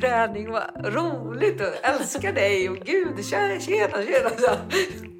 träning, 0.00 0.50
vad 0.50 0.94
roligt 0.94 1.60
och 1.60 1.88
älskar 1.88 2.32
dig 2.32 2.70
och 2.70 2.76
gud, 2.76 3.26
tjena, 3.26 3.60
tjena. 3.60 4.02
tjena. 4.02 4.30
Så, 4.38 4.50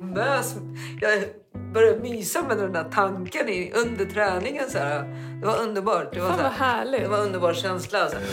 mös. 0.04 0.54
Jag 1.00 1.24
började 1.72 2.00
mysa 2.00 2.42
med 2.42 2.56
den 2.56 2.72
där 2.72 2.84
tanken 2.84 3.48
i, 3.48 3.72
under 3.74 4.04
träningen. 4.04 4.70
Så 4.70 4.78
här. 4.78 5.04
Det 5.40 5.46
var 5.46 5.62
underbart. 5.62 6.14
Det 6.14 6.20
var, 6.20 6.28
Fan 6.28 6.36
så 6.38 6.42
vad 6.42 6.52
här, 6.52 6.76
härligt. 6.76 7.00
det 7.00 7.08
var 7.08 7.18
en 7.18 7.24
underbar 7.26 7.54
känsla. 7.54 8.08
Så 8.08 8.16
här. 8.16 8.24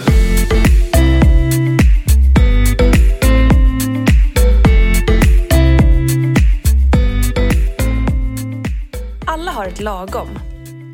Alla 9.27 9.51
har 9.51 9.65
ett 9.65 9.79
lagom. 9.79 10.29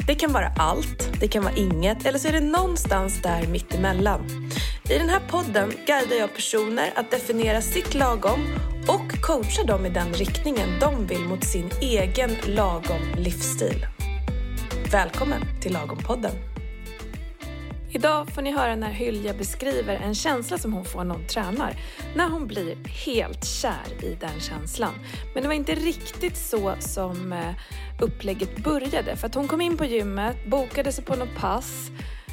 Det 0.08 0.16
kan 0.16 0.34
vara 0.34 0.52
allt, 0.58 1.20
det 1.20 1.28
kan 1.28 1.44
vara 1.44 1.54
inget 1.56 2.06
eller 2.06 2.20
så 2.20 2.28
är 2.28 2.32
det 2.32 2.40
någonstans 2.40 3.22
där 3.22 3.48
mittemellan. 3.48 4.50
I 4.90 4.98
den 4.98 5.10
här 5.10 5.22
podden 5.30 5.72
guidar 5.88 6.16
jag 6.16 6.36
personer 6.36 6.94
att 6.96 7.12
definiera 7.12 7.62
sitt 7.62 7.94
lagom 7.94 8.40
och 8.88 9.22
coachar 9.22 9.64
dem 9.64 9.86
i 9.86 9.90
den 9.90 10.14
riktningen 10.14 10.80
de 10.80 11.08
vill 11.08 11.26
mot 11.26 11.44
sin 11.44 11.70
egen 11.82 12.32
lagom 12.46 13.02
livsstil. 13.18 13.86
Välkommen 14.92 15.42
till 15.62 15.74
Lagom-podden. 15.76 16.53
Idag 17.96 18.30
får 18.30 18.42
ni 18.42 18.52
höra 18.52 18.76
när 18.76 18.92
Hylja 18.92 19.34
beskriver 19.34 19.96
en 19.96 20.16
känsla 20.16 20.58
som 20.58 20.74
hon 20.74 20.86
får 20.86 21.04
när 21.04 21.16
hon 21.16 21.28
tränar. 21.28 21.76
När 22.16 22.30
hon 22.30 22.48
blir 22.48 22.76
helt 22.88 23.46
kär 23.46 24.04
i 24.04 24.18
den 24.20 24.40
känslan. 24.40 24.94
Men 25.34 25.44
det 25.44 25.50
var 25.50 25.56
inte 25.56 25.76
riktigt 25.76 26.38
så 26.38 26.74
som 26.80 27.34
eh, 27.34 27.54
upplägget 28.02 28.58
började. 28.58 29.16
För 29.16 29.28
att 29.28 29.36
hon 29.36 29.48
kom 29.48 29.62
in 29.62 29.78
på 29.78 29.86
gymmet, 29.86 30.46
bokade 30.46 30.92
sig 30.92 31.04
på 31.04 31.16
något 31.16 31.36
pass 31.38 31.92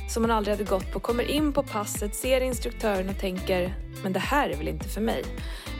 som 0.09 0.23
hon 0.23 0.31
aldrig 0.31 0.57
hade 0.57 0.71
gått 0.71 0.93
på, 0.93 1.01
kommer 1.01 1.31
in 1.31 1.53
på 1.53 1.63
passet, 1.63 2.15
ser 2.15 2.41
instruktören 2.41 3.09
och 3.09 3.19
tänker 3.19 3.75
men 4.03 4.13
det 4.13 4.21
här 4.21 4.51
är 4.51 4.57
väl 4.57 4.69
inte 4.69 4.89
för 4.89 5.01
mig. 5.01 5.25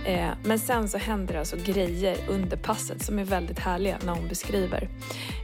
Eh, 0.07 0.31
men 0.45 0.59
sen 0.59 0.89
så 0.89 0.99
händer 0.99 1.35
det 1.35 1.41
alltså 1.41 1.57
grejer 1.65 2.17
under 2.29 2.57
passet 2.57 3.05
som 3.05 3.19
är 3.19 3.25
väldigt 3.25 3.59
härliga 3.59 3.99
när 4.05 4.13
hon 4.13 4.29
beskriver. 4.29 4.89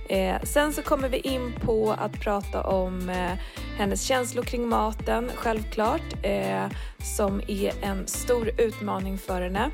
Eh, 0.09 0.43
sen 0.43 0.73
så 0.73 0.83
kommer 0.83 1.09
vi 1.09 1.19
in 1.19 1.53
på 1.61 1.93
att 1.98 2.21
prata 2.21 2.63
om 2.63 3.09
eh, 3.09 3.33
hennes 3.79 4.03
känslor 4.03 4.43
kring 4.43 4.69
maten, 4.69 5.31
självklart, 5.35 6.15
eh, 6.23 6.67
som 6.98 7.41
är 7.48 7.85
en 7.85 8.07
stor 8.07 8.51
utmaning 8.59 9.19
för 9.19 9.41
henne. 9.41 9.71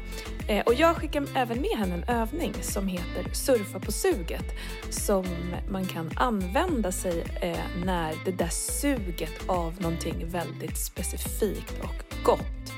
Eh, 0.49 0.65
och 0.67 0.75
jag 0.75 0.97
skickar 0.97 1.25
även 1.35 1.61
med 1.61 1.79
henne 1.79 1.95
en 1.95 2.05
övning 2.05 2.55
som 2.61 2.89
heter 2.89 3.33
Surfa 3.33 3.81
på 3.81 3.93
suget 3.93 4.45
som 4.91 5.27
man 5.71 5.87
kan 5.87 6.11
använda 6.17 6.93
sig 6.93 7.25
eh, 7.41 7.85
när 7.85 8.15
det 8.25 8.33
där 8.33 8.49
suget 8.49 9.49
av 9.49 9.75
någonting 9.81 10.27
väldigt 10.29 10.79
specifikt 10.79 11.75
och 11.83 12.25
gott 12.25 12.73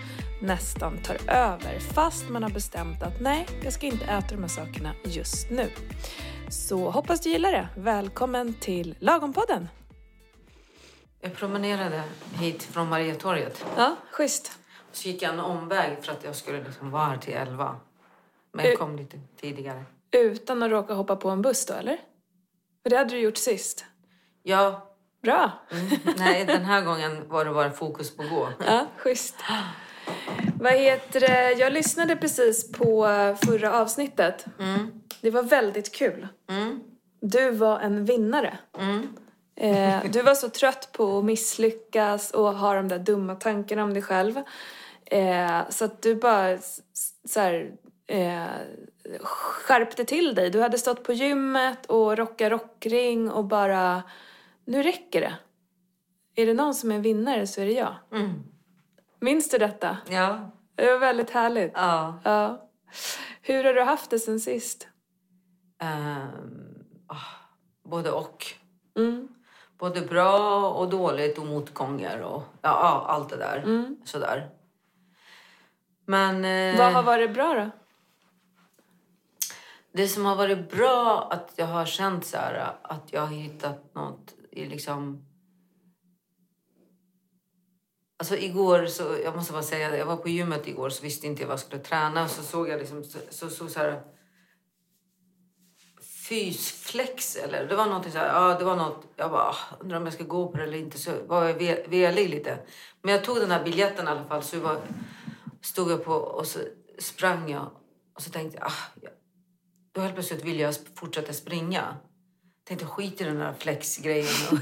nästan 0.44 0.98
tar 0.98 1.16
över 1.28 1.78
fast 1.78 2.28
man 2.28 2.42
har 2.42 2.50
bestämt 2.50 3.02
att 3.02 3.20
nej, 3.20 3.46
jag 3.62 3.72
ska 3.72 3.86
inte 3.86 4.04
äta 4.04 4.26
de 4.34 4.40
här 4.40 4.48
sakerna 4.48 4.94
just 5.04 5.50
nu. 5.50 5.70
Så 6.48 6.90
hoppas 6.90 7.20
du 7.20 7.30
gillar 7.30 7.52
det. 7.52 7.68
Välkommen 7.76 8.54
till 8.54 8.96
Lagompodden! 8.98 9.68
Jag 11.20 11.34
promenerade 11.34 12.02
hit 12.34 12.62
från 12.62 12.88
Mariatorget. 12.88 13.66
Ja, 13.76 13.96
schysst. 14.10 14.58
Så 14.92 15.08
gick 15.08 15.22
jag 15.22 15.32
en 15.32 15.40
omväg 15.40 16.04
för 16.04 16.12
att 16.12 16.24
jag 16.24 16.36
skulle 16.36 16.64
liksom 16.64 16.90
vara 16.90 17.04
här 17.04 17.16
till 17.16 17.34
11. 17.34 17.76
Men 18.52 18.66
jag 18.66 18.78
kom 18.78 18.96
lite 18.96 19.20
tidigare. 19.40 19.84
Utan 20.10 20.62
att 20.62 20.70
råka 20.70 20.94
hoppa 20.94 21.16
på 21.16 21.30
en 21.30 21.42
buss 21.42 21.66
då, 21.66 21.74
eller? 21.74 21.98
För 22.82 22.90
det 22.90 22.96
hade 22.96 23.10
du 23.10 23.18
gjort 23.18 23.36
sist. 23.36 23.84
Ja, 24.42 24.90
Bra! 25.22 25.50
mm, 25.70 26.16
nej 26.16 26.44
den 26.44 26.64
här 26.64 26.82
gången 26.82 27.28
var 27.28 27.44
det 27.44 27.50
bara 27.50 27.70
fokus 27.70 28.16
på 28.16 28.22
att 28.22 28.30
gå. 28.30 28.48
Ja, 28.66 28.86
schysst. 28.96 29.34
Vad 30.60 30.72
heter 30.72 31.20
det? 31.20 31.52
Jag 31.52 31.72
lyssnade 31.72 32.16
precis 32.16 32.72
på 32.72 33.06
förra 33.47 33.72
avsnittet. 33.80 34.44
Mm, 34.58 35.00
Det 35.20 35.30
var 35.30 35.42
väldigt 35.42 35.92
kul. 35.92 36.28
mm, 36.50 36.80
Du 37.20 37.51
var 37.51 37.80
en 37.80 38.05
vinnare. 38.05 38.58
mm. 38.78 39.08
Eh, 39.56 40.05
du 40.11 40.23
var 40.23 40.34
så 40.34 40.48
trött 40.48 40.89
på 40.92 41.18
att 41.18 41.24
misslyckas 41.24 42.30
och 42.30 42.55
ha 42.55 42.74
de 42.74 42.89
där 42.89 42.98
dumma 42.98 43.34
tankarna 43.34 43.84
om 43.84 43.95
dig 43.95 44.02
själv. 44.02 44.36
Eh, 45.06 45.61
så 45.70 45.84
att 45.84 46.02
du 46.02 46.14
bara 46.14 46.58
så 47.28 47.40
här, 47.40 47.73
eh, 48.07 48.45
skärpte 49.23 50.05
till 50.05 50.34
dig. 50.34 50.51
Du 50.51 50.61
hade 50.61 50.78
stått 50.78 51.05
på 51.05 51.12
gymmet 51.12 51.86
och 51.86 52.17
rockat 52.17 52.51
rockring 52.52 53.30
och 53.30 53.45
bara, 53.45 54.02
nu 54.64 54.83
räcker 54.83 55.20
det. 55.20 55.34
Är 56.42 56.46
det 56.46 56.55
någon 56.55 56.74
som 56.74 56.92
är 56.92 56.98
vinnare 56.98 57.46
så 57.46 57.61
är 57.61 57.64
det 57.67 57.73
jag. 57.73 57.95
Mm. 58.12 58.33
Minns 59.24 59.51
du 59.51 59.58
detta? 59.58 59.96
Ja, 60.08 60.51
Det 60.74 60.86
var 60.92 60.98
väldigt 60.98 61.30
härligt. 61.30 61.73
ja. 61.74 62.20
Ja. 62.24 62.68
Hur 63.42 63.64
har 63.64 63.74
du 63.74 63.83
haft 63.83 64.11
det 64.11 64.18
sen 64.18 64.40
sist? 64.40 64.89
Ehm, 65.79 66.85
ah, 67.07 67.17
både 67.84 68.11
och. 68.11 68.46
Mm. 68.96 69.29
Både 69.79 70.01
bra 70.01 70.68
och 70.70 70.90
dåligt 70.90 71.39
och 71.39 71.46
motgångar 71.46 72.18
och 72.18 72.42
ja, 72.63 72.68
ja, 72.83 73.05
allt 73.08 73.29
det 73.29 73.36
där. 73.36 73.57
Mm. 73.58 73.96
Sådär. 74.05 74.51
Men 76.07 76.45
eh, 76.45 76.79
Vad 76.79 76.92
har 76.92 77.02
varit 77.02 77.34
bra 77.34 77.55
då? 77.55 77.70
det 79.92 80.08
som 80.08 80.24
har 80.27 80.36
varit 80.36 80.70
bra 80.70 81.29
att 81.30 81.52
jag 81.57 81.67
har 81.67 81.84
känt 81.86 82.27
så 82.27 82.36
här 82.36 82.73
att 82.83 83.13
jag 83.13 83.20
har 83.20 83.34
hittat 83.34 83.95
något 83.95 84.34
i 84.51 84.64
liksom... 84.67 85.27
Alltså 88.17 88.36
igår 88.36 88.86
så, 88.86 89.17
jag 89.25 89.36
måste 89.36 89.52
bara 89.52 89.63
säga 89.63 89.91
det, 89.91 89.98
jag 89.98 90.07
var 90.07 90.17
på 90.17 90.29
gymmet 90.29 90.67
igår 90.69 90.91
så 90.91 91.02
visste 91.02 91.27
inte 91.27 91.42
jag 91.42 91.48
vad 91.48 91.52
jag 91.52 91.61
skulle 91.61 91.83
träna. 91.83 92.29
Så 92.29 92.42
såg 92.42 92.69
jag 92.69 92.79
liksom, 92.79 93.05
så, 93.05 93.19
så, 93.30 93.51
så, 93.51 93.69
så 93.69 93.79
här 93.79 94.02
fysflex 96.29 97.36
eller 97.36 97.67
det 97.67 97.77
var 97.77 97.86
någonting 97.86 98.13
så 98.13 98.19
här, 98.19 98.27
ja 98.27 98.58
det 98.58 98.64
var 98.64 98.77
något, 98.77 99.07
jag 99.17 99.30
bara 99.30 99.42
ah, 99.42 99.57
undrar 99.80 99.97
om 99.97 100.05
jag 100.05 100.14
ska 100.14 100.25
gå 100.25 100.48
på 100.48 100.57
det 100.57 100.63
eller 100.63 100.79
inte 100.79 100.98
så 100.98 101.11
var 101.27 101.45
jag 101.45 101.55
ve- 101.55 101.85
velig 101.89 102.30
lite. 102.30 102.58
Men 103.02 103.13
jag 103.13 103.25
tog 103.25 103.36
den 103.36 103.51
här 103.51 103.64
biljetten 103.64 104.07
i 104.07 104.11
alla 104.11 104.25
fall 104.25 104.42
så 104.42 104.61
var, 104.61 104.81
stod 105.63 105.91
jag 105.91 106.05
på 106.05 106.13
och 106.13 106.46
så 106.46 106.58
sprang 106.98 107.51
jag 107.51 107.70
och 108.14 108.23
så 108.23 108.31
tänkte 108.31 108.58
jag, 108.58 108.67
ah, 108.67 109.01
jag 109.01 109.13
då 109.92 110.01
helt 110.01 110.14
plötsligt 110.14 110.45
ville 110.45 110.63
jag 110.63 110.75
fortsätta 110.95 111.33
springa. 111.33 111.96
Tänkte 112.64 112.86
skit 112.86 113.20
i 113.20 113.25
den 113.25 113.39
där 113.39 113.55
flexgrejen. 113.58 114.27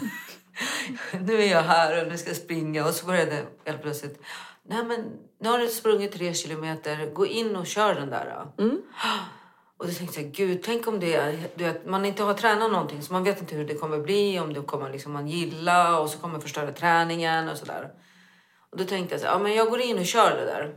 Nu 1.21 1.43
är 1.43 1.51
jag 1.51 1.63
här 1.63 2.03
och 2.03 2.09
nu 2.09 2.19
ska 2.19 2.31
jag 2.31 2.37
springa. 2.37 2.87
Och 2.87 2.95
så 2.95 3.07
började 3.07 3.47
helt 3.65 3.83
plötsligt. 3.83 4.23
Nej 4.63 4.85
men 4.85 5.19
nu 5.41 5.49
har 5.49 5.59
du 5.59 5.69
sprungit 5.69 6.13
tre 6.13 6.35
kilometer. 6.35 7.11
Gå 7.15 7.27
in 7.27 7.57
och 7.57 7.67
kör 7.67 7.95
den 7.95 8.11
där. 8.11 8.53
då." 8.57 8.63
Mm. 8.63 8.83
Och 9.77 9.89
då 9.89 9.95
tänkte 9.95 10.21
jag, 10.21 10.33
gud 10.33 10.63
tänk 10.63 10.87
om 10.87 11.01
det 11.01 11.15
är, 11.15 11.39
du 11.55 11.65
vet, 11.65 11.87
man 11.87 12.05
inte 12.05 12.23
har 12.23 12.35
tränat 12.35 12.73
någonting. 12.73 13.03
Så 13.03 13.13
man 13.13 13.25
vet 13.25 13.41
inte 13.41 13.55
hur 13.55 13.65
det 13.65 13.75
kommer 13.75 13.99
bli. 13.99 14.41
Om 14.41 14.53
det 14.53 14.61
kommer 14.61 14.91
liksom 14.91 15.13
man 15.13 15.29
gilla 15.29 16.01
och 16.01 16.11
så 16.11 16.19
kommer 16.19 16.41
förstöra 16.41 16.73
träningen 16.73 17.49
och 17.49 17.57
sådär. 17.57 17.91
Och 18.71 18.79
då 18.79 18.85
tänkte 18.85 19.15
jag 19.15 19.21
så 19.21 19.27
ja 19.27 19.39
men 19.39 19.55
jag 19.55 19.71
går 19.71 19.81
in 19.81 19.99
och 19.99 20.07
kör 20.07 20.31
det 20.31 20.45
där. 20.45 20.75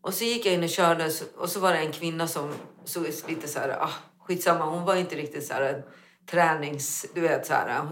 Och 0.00 0.14
så 0.14 0.24
gick 0.24 0.46
jag 0.46 0.54
in 0.54 0.62
och 0.62 0.68
körde 0.68 1.10
och 1.36 1.48
så 1.48 1.60
var 1.60 1.72
det 1.72 1.78
en 1.78 1.92
kvinna 1.92 2.26
som 2.26 2.52
såg 2.84 3.06
lite 3.28 3.48
så 3.48 3.58
här, 3.58 3.82
ah, 3.82 3.92
skitsamma, 4.20 4.64
hon 4.64 4.84
var 4.84 4.96
inte 4.96 5.16
riktigt 5.16 5.46
så 5.46 5.54
här 5.54 5.84
tränings, 6.30 7.06
du 7.14 7.20
vet 7.20 7.46
så 7.46 7.52
här, 7.54 7.86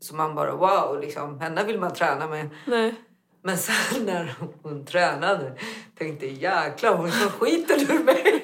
så 0.00 0.14
man 0.14 0.34
bara 0.34 0.52
wow, 0.54 1.00
liksom, 1.00 1.40
henne 1.40 1.64
vill 1.64 1.78
man 1.80 1.92
träna 1.94 2.26
med. 2.26 2.48
Nej. 2.66 2.94
Men 3.42 3.58
sen 3.58 4.06
när 4.06 4.34
hon 4.62 4.86
tränade 4.86 5.52
tänkte 5.98 6.26
jag 6.26 6.66
jäklar 6.68 6.94
hon 6.94 7.10
så 7.12 7.28
skiter 7.30 7.92
ur 7.92 8.04
mig. 8.04 8.42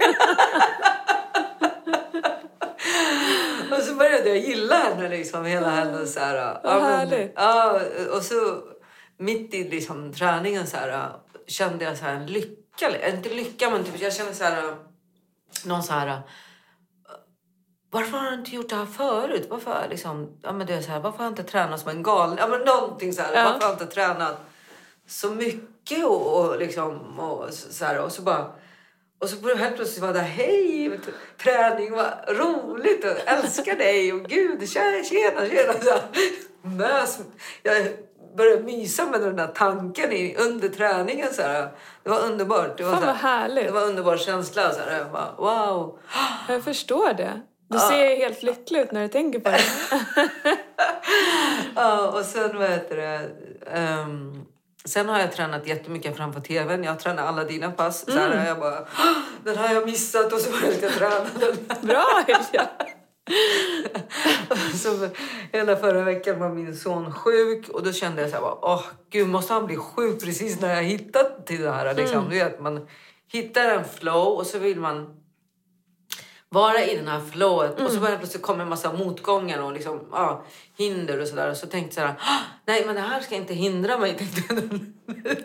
och 3.77 3.83
så 3.83 3.95
började 3.95 4.29
jag 4.29 4.39
gilla 4.39 4.77
henne 4.77 5.09
liksom, 5.09 5.45
hela 5.45 5.71
hennes 5.71 6.15
så 6.15 6.21
här. 6.21 6.37
ja, 6.37 6.61
Vad 6.65 6.83
men- 6.83 6.93
härligt. 6.93 7.33
Ja, 7.37 7.81
och 8.17 8.23
så 8.23 8.63
mitt 9.19 9.55
i 9.55 9.65
liksom 9.69 10.13
träningen 10.13 10.67
så 10.67 10.77
här 10.77 11.11
kände 11.47 11.85
jag 11.85 11.97
så 11.97 12.05
här 12.05 12.15
en 12.15 12.27
lycka, 12.27 13.09
inte 13.09 13.29
lycka 13.29 13.71
men 13.71 13.85
typ 13.85 14.01
jag 14.01 14.13
kände 14.13 14.35
så 14.35 14.45
här 14.45 14.75
någon 15.65 15.83
så 15.83 15.93
här 15.93 16.21
varför 17.93 18.19
har 18.19 18.31
du 18.31 18.35
inte 18.35 18.51
gjort 18.51 18.69
det 18.69 18.77
här 18.77 18.87
förut? 18.87 19.47
Varför, 19.51 19.87
liksom, 19.91 20.39
ja, 20.43 20.53
men 20.53 20.67
det 20.67 20.75
är 20.75 20.81
så 20.81 20.91
här, 20.91 21.01
varför 21.01 21.19
har 21.19 21.25
jag 21.25 21.33
inte 21.33 21.43
tränat 21.43 21.81
som 21.81 21.91
en 21.91 22.03
galen? 22.03 22.37
Ja, 22.41 22.47
men 22.47 22.61
någonting 22.61 23.13
så 23.13 23.23
här, 23.23 23.35
Ja. 23.35 23.45
Varför 23.45 23.61
har 23.61 23.73
jag 23.73 23.83
inte 23.83 23.95
tränat 23.95 24.41
så 25.07 25.31
mycket? 25.31 26.05
Och, 26.05 26.41
och, 26.41 26.59
liksom, 26.59 27.21
och, 27.21 27.53
så 27.53 27.85
här, 27.85 28.01
och 28.01 28.13
så 28.13 28.23
bara... 28.23 28.47
Och 29.21 29.29
så 29.29 29.37
började 29.37 29.61
helt 29.63 29.77
plötsligt 29.77 30.03
vara 30.03 30.13
det 30.13 30.21
hej, 30.21 31.01
träning, 31.43 31.93
vad 31.93 32.13
roligt, 32.29 33.05
och 33.05 33.29
älskar 33.29 33.77
dig 33.77 34.13
och 34.13 34.25
gud, 34.25 34.71
tjena, 34.71 35.05
tjena, 35.05 35.49
tjena. 35.49 35.73
Så 35.73 35.99
mös. 36.63 37.19
Jag 37.63 37.89
började 38.37 38.63
mysa 38.63 39.07
med 39.07 39.21
den 39.21 39.37
där 39.37 39.47
tanken 39.47 40.13
i, 40.13 40.37
under 40.37 40.69
träningen. 40.69 41.35
Så 41.35 41.43
här. 41.43 41.69
Det 42.03 42.11
var 42.11 42.21
underbart. 42.21 42.79
Det 42.79 42.85
var, 42.85 42.93
Fan 42.93 43.03
så 43.03 43.11
här, 43.11 43.49
det 43.49 43.71
var 43.71 43.83
en 43.83 43.89
underbar 43.89 44.17
känsla. 44.17 44.73
Så 44.73 44.81
här. 44.81 44.99
Jag 44.99 45.11
bara, 45.13 45.35
wow. 45.37 45.99
Jag 46.49 46.65
förstår 46.65 47.13
det. 47.13 47.41
Du 47.73 47.79
ser 47.79 48.17
helt 48.17 48.43
lycklig 48.43 48.81
ut 48.81 48.93
när 48.93 49.03
du 49.03 49.09
tänker 49.09 49.41
på 49.41 49.51
det. 49.51 49.61
Ja, 51.75 52.09
och 52.09 52.25
sen 52.25 52.59
vad 52.59 52.71
heter 52.71 52.97
det? 52.97 53.31
ehm, 53.73 54.43
Sen 54.85 55.09
har 55.09 55.19
jag 55.21 55.33
tränat 55.33 55.67
jättemycket 55.67 56.17
framför 56.17 56.41
tvn. 56.41 56.85
Jag 56.85 57.01
tränar 57.01 57.27
alla 57.27 57.45
dina 57.45 57.71
pass. 57.71 58.05
Så 58.05 58.19
här, 58.19 58.47
jag 58.47 58.59
bara, 58.61 58.79
"Ah, 58.79 59.15
den 59.45 59.57
har 59.57 59.75
jag 59.75 59.87
missat 59.87 60.33
och 60.33 60.39
så 60.39 60.51
började 60.51 60.81
jag 60.87 60.93
träna 60.93 61.27
den. 61.41 61.57
Bra 61.89 62.05
Ylja! 62.29 62.69
Så 64.83 65.09
hela 65.53 65.77
förra 65.77 66.03
veckan 66.03 66.41
var 66.41 66.49
min 66.49 66.77
son 66.77 67.13
sjuk 67.15 67.69
och 67.69 67.83
då 67.83 67.93
kände 67.93 68.21
jag 68.23 68.31
så 68.31 68.37
här, 68.37 68.43
bara, 68.43 68.59
åh 68.63 68.83
gud 69.11 69.29
måste 69.29 69.53
han 69.53 69.67
bli 69.67 69.77
sjuk 69.77 70.21
precis 70.25 70.61
när 70.61 70.75
jag 70.75 70.83
hittat 70.83 71.47
till 71.47 71.63
det 71.63 71.71
här. 71.71 71.95
Liksom. 71.95 72.29
Du 72.31 72.39
vet, 72.39 72.61
man 72.61 72.87
hittar 73.33 73.69
en 73.69 73.85
flow 73.85 74.27
och 74.39 74.47
så 74.47 74.59
vill 74.59 74.81
man 74.81 75.07
vara 76.53 76.85
i 76.85 76.97
den 76.97 77.09
här 77.09 77.21
flowet 77.33 77.81
och 77.81 77.91
så 77.91 78.01
bara 78.01 78.17
plötsligt 78.19 78.43
kommer 78.43 78.63
en 78.63 78.69
massa 78.69 78.93
motgångar 78.93 79.63
och 79.63 79.73
liksom, 79.73 80.01
ja, 80.13 80.45
hinder 80.79 81.21
och 81.21 81.29
sådär. 81.29 81.51
Och 81.51 81.57
så 81.57 81.67
tänkte 81.67 82.01
jag 82.01 82.09
så 82.11 82.13
här, 82.25 82.37
"Ah, 82.37 82.41
nej 82.67 82.87
men 82.87 82.95
det 82.95 83.01
här 83.01 83.21
ska 83.21 83.35
inte 83.35 83.55
hindra 83.55 83.99
mig. 83.99 84.15
Tänkte 84.19 84.43
jag. 84.55 85.37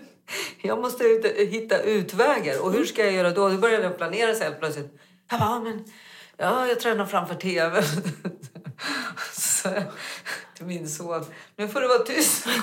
jag 0.61 0.79
måste 0.81 1.03
ut, 1.03 1.25
hitta 1.25 1.81
utvägar 1.81 2.61
och 2.63 2.71
hur 2.71 2.85
ska 2.85 3.03
jag 3.03 3.13
göra 3.13 3.29
då? 3.31 3.49
Då 3.49 3.57
började 3.57 3.83
jag 3.83 3.97
planera 3.97 4.35
sig 4.35 4.43
helt 4.43 4.59
plötsligt. 4.59 4.99
Jag 5.31 5.39
bara, 5.39 5.49
"Ja, 5.49 5.59
men 5.59 5.85
ja, 6.37 6.67
jag 6.67 6.79
tränar 6.79 7.05
framför 7.05 7.35
tv. 7.35 7.83
så 9.33 9.69
till 10.55 10.65
min 10.65 10.89
son, 10.89 11.25
nu 11.55 11.67
får 11.67 11.81
du 11.81 11.87
vara 11.87 11.99
tyst. 11.99 12.47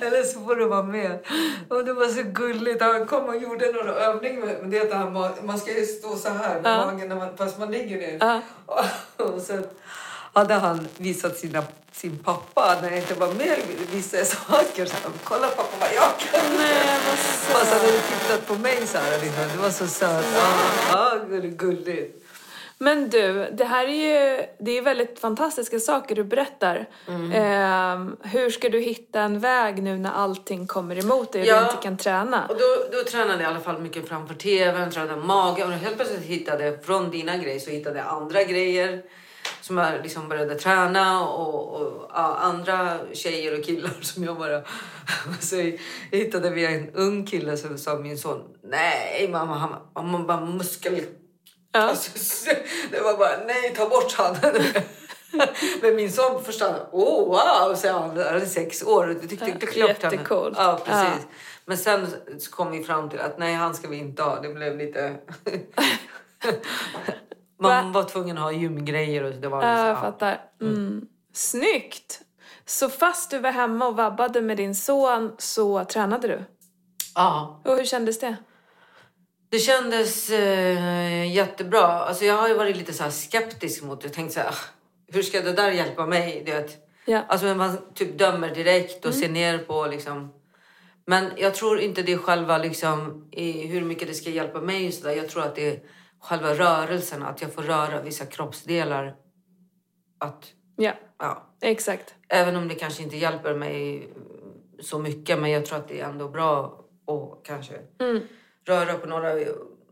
Eller 0.00 0.22
så 0.22 0.40
får 0.40 0.56
du 0.56 0.64
vara 0.66 0.82
med. 0.82 1.18
Och 1.68 1.84
det 1.84 1.92
var 1.92 2.06
så 2.08 2.22
gulligt. 2.22 2.82
Han 2.82 3.06
kom 3.06 3.24
och 3.24 3.36
gjorde 3.36 3.72
några 3.72 3.94
övningar. 3.94 4.46
med- 4.46 4.70
det 4.70 4.80
att 4.80 4.92
han, 4.92 5.12
man 5.46 5.58
ska 5.58 5.78
ju 5.78 5.86
stå 5.86 6.16
så 6.16 6.28
här 6.28 6.60
med 6.60 6.72
Ja. 6.72 6.86
magen 6.86 7.08
när 7.08 7.16
man, 7.16 7.36
fast 7.36 7.58
man 7.58 7.70
ligger 7.72 7.96
ner. 7.98 8.16
Ja. 8.20 8.40
Och 9.24 9.42
så 9.42 9.58
hade 10.32 10.54
han 10.54 10.88
visat 10.96 11.36
sina, 11.38 11.62
sin 11.92 12.18
pappa 12.18 12.76
när 12.82 12.90
jag 12.90 12.98
inte 12.98 13.14
var 13.14 13.32
med 13.32 13.58
vissa 13.92 14.24
saker. 14.24 14.86
Så 14.86 14.94
han, 15.02 15.12
Kolla 15.24 15.48
pappa 15.48 15.76
vad 15.80 15.88
jag 15.94 16.18
kan. 16.18 16.56
Nej, 16.58 16.98
vad 17.08 17.18
Fast 17.18 17.72
han 17.72 17.80
hade 17.80 17.92
tittat 17.98 18.46
på 18.46 18.54
mig 18.54 18.86
så 18.86 18.98
här. 18.98 19.20
Liksom. 19.20 19.44
Det 19.56 19.62
var 19.62 19.70
så 19.70 19.86
sött. 19.86 20.24
Ja, 20.36 21.18
ja 21.30 21.38
gulligt. 21.42 22.23
Men 22.78 23.10
du, 23.10 23.48
det 23.52 23.64
här 23.64 23.86
är 23.86 23.90
ju 23.90 24.46
det 24.58 24.78
är 24.78 24.82
väldigt 24.82 25.18
fantastiska 25.20 25.80
saker 25.80 26.14
du 26.14 26.24
berättar. 26.24 26.88
Mm. 27.08 27.32
Ehm, 27.32 28.16
hur 28.22 28.50
ska 28.50 28.68
du 28.68 28.80
hitta 28.80 29.20
en 29.20 29.40
väg 29.40 29.82
nu 29.82 29.98
när 29.98 30.10
allting 30.12 30.66
kommer 30.66 30.98
emot 30.98 31.32
dig 31.32 31.42
och 31.42 31.48
Ja. 31.48 31.58
du 31.60 31.64
inte 31.64 31.82
kan 31.82 31.96
träna? 31.96 32.46
Och 32.48 32.56
då, 32.56 32.96
då 32.98 33.04
tränade 33.04 33.32
jag 33.32 33.42
i 33.42 33.54
alla 33.54 33.60
fall 33.60 33.80
mycket 33.80 34.08
framför 34.08 34.34
tvn, 34.34 34.90
tränade 34.90 35.20
mage 35.20 35.64
och 35.64 35.70
helt 35.70 35.96
plötsligt 35.96 36.22
hittade 36.22 36.64
jag 36.64 36.84
från 36.84 37.10
dina 37.10 37.36
grejer 37.36 37.58
så 37.60 37.70
hittade 37.70 37.98
jag 37.98 38.06
andra 38.06 38.42
grejer 38.42 39.02
som 39.60 39.78
jag 39.78 40.02
liksom 40.02 40.28
började 40.28 40.54
träna 40.54 41.28
och, 41.28 41.80
och 41.80 42.10
ja, 42.14 42.36
andra 42.40 42.98
tjejer 43.12 43.58
och 43.58 43.64
killar 43.64 43.90
som 44.00 44.24
jag 44.24 44.38
bara... 44.38 44.62
Så 45.40 45.56
jag 45.56 45.78
hittade 46.10 46.50
vi 46.50 46.66
en 46.66 46.90
ung 46.94 47.26
kille 47.26 47.56
som 47.56 47.78
sa 47.78 47.94
min 47.98 48.18
son, 48.18 48.42
nej 48.62 49.28
mamma, 49.32 49.54
han, 49.54 49.74
han 49.94 50.26
bara 50.26 50.40
muskel... 50.40 51.04
Ja. 51.74 51.80
Alltså, 51.80 52.50
det 52.90 53.00
var 53.00 53.16
bara, 53.16 53.36
nej 53.46 53.74
ta 53.76 53.88
bort 53.88 54.12
han. 54.12 54.36
Men 55.82 55.96
min 55.96 56.12
son 56.12 56.44
förstod, 56.44 56.74
oh 56.92 57.26
wow, 57.26 57.74
så 57.74 57.92
han 57.92 58.10
hade 58.10 58.46
sex 58.46 58.82
år. 58.82 59.06
Det 59.06 59.28
tyckte 59.28 59.50
inte 59.50 59.66
klockan. 59.66 60.12
jättecoolt. 60.12 60.54
Ja, 60.58 60.80
precis. 60.84 61.22
Ja. 61.22 61.28
Men 61.64 61.78
sen 61.78 62.06
så 62.38 62.50
kom 62.50 62.70
vi 62.70 62.84
fram 62.84 63.10
till 63.10 63.20
att 63.20 63.38
nej, 63.38 63.54
han 63.54 63.74
ska 63.74 63.88
vi 63.88 63.96
inte 63.96 64.22
ha. 64.22 64.40
Det 64.40 64.48
blev 64.48 64.78
lite... 64.78 65.16
Man 67.60 67.92
var 67.92 68.04
tvungen 68.04 68.38
att 68.38 68.44
ha 68.44 68.52
gymgrejer 68.52 69.24
och 69.24 69.32
det 69.32 69.48
var 69.48 69.62
Ja, 69.62 69.68
liksom, 69.70 69.86
jag 69.86 69.96
ja. 69.96 70.00
fattar. 70.00 70.40
Mm. 70.60 71.06
Snyggt! 71.32 72.20
Så 72.66 72.88
fast 72.88 73.30
du 73.30 73.38
var 73.38 73.50
hemma 73.50 73.86
och 73.86 73.96
vabbade 73.96 74.40
med 74.40 74.56
din 74.56 74.74
son 74.74 75.32
så 75.38 75.84
tränade 75.84 76.28
du? 76.28 76.44
ja. 77.14 77.60
Och 77.64 77.76
hur 77.76 77.84
kändes 77.84 78.20
det? 78.20 78.36
Det 79.54 79.60
kändes 79.60 80.30
eh, 80.30 81.32
jättebra. 81.34 81.82
Alltså, 81.82 82.24
jag 82.24 82.34
har 82.34 82.48
ju 82.48 82.54
varit 82.54 82.76
lite 82.76 82.92
så 82.92 83.10
skeptisk 83.10 83.82
mot 83.82 84.00
det. 84.00 84.06
Jag 84.06 84.12
tänkte 84.14 84.34
så 84.34 84.40
här, 84.40 84.48
"Ah, 84.48 84.54
hur 85.12 85.22
ska 85.22 85.40
det 85.40 85.52
där 85.52 85.70
hjälpa 85.70 86.06
mig? 86.06 86.42
Du 86.46 86.52
vet. 86.52 86.76
Ja. 87.06 87.22
Alltså 87.28 87.46
man 87.46 87.78
typ 87.94 88.18
dömer 88.18 88.54
direkt 88.54 89.04
och 89.04 89.14
ser 89.14 89.28
ner 89.28 89.58
på 89.58 89.86
liksom. 89.86 90.32
Men 91.06 91.30
jag 91.36 91.54
tror 91.54 91.80
inte 91.80 92.02
det 92.02 92.12
är 92.12 92.18
själva 92.18 92.58
liksom 92.58 93.28
i 93.32 93.66
hur 93.66 93.80
mycket 93.84 94.08
det 94.08 94.14
ska 94.14 94.30
hjälpa 94.30 94.60
mig 94.60 94.88
och 94.88 94.94
så 94.94 95.04
där. 95.08 95.14
Jag 95.16 95.28
tror 95.28 95.42
att 95.42 95.54
det 95.54 95.68
är 95.70 95.80
själva 96.20 96.54
rörelsen, 96.54 97.22
att 97.22 97.42
jag 97.42 97.52
får 97.52 97.62
röra 97.62 98.02
vissa 98.02 98.26
kroppsdelar. 98.26 99.14
Att, 100.18 100.44
Ja, 100.76 100.92
ja, 101.18 101.46
exakt. 101.60 102.14
även 102.28 102.56
om 102.56 102.68
det 102.68 102.74
kanske 102.74 103.02
inte 103.02 103.16
hjälper 103.16 103.54
mig 103.54 104.08
så 104.80 104.98
mycket, 104.98 105.38
men 105.38 105.50
jag 105.50 105.66
tror 105.66 105.78
att 105.78 105.88
det 105.88 106.00
är 106.00 106.04
ändå 106.08 106.28
bra 106.28 106.80
att 107.06 107.46
kanske 107.46 107.74
Mm. 108.00 108.20
Röra 108.64 108.94
på 108.94 109.06
några 109.06 109.34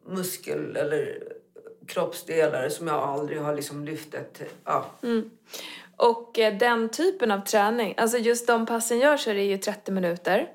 muskel 0.06 0.76
eller 0.76 1.22
kroppsdelar 1.86 2.68
som 2.68 2.86
jag 2.86 2.96
aldrig 2.96 3.40
har 3.40 3.54
liksom 3.56 3.84
lyft 3.84 4.14
ett, 4.14 4.42
ja. 4.64 4.86
Och 5.96 6.38
eh, 6.38 6.54
den 6.58 6.88
typen 6.88 7.30
av 7.30 7.40
träning, 7.40 7.94
alltså 7.96 8.18
just 8.18 8.46
de 8.46 8.66
passen 8.66 8.98
jag 8.98 9.20
kör 9.20 9.34
är 9.34 9.42
ju 9.42 9.58
30 9.58 9.92
minuter. 9.92 10.48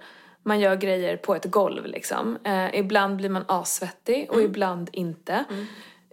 Man 0.44 0.60
gör 0.60 0.76
grejer 0.76 1.18
på 1.18 1.36
ett 1.36 1.46
golv 1.46 1.86
liksom. 1.86 2.38
Eh, 2.44 2.76
ibland 2.80 3.16
blir 3.18 3.30
man 3.30 3.46
assvettig 3.48 4.32
och 4.32 4.42
ibland 4.42 4.90
inte. 4.94 5.44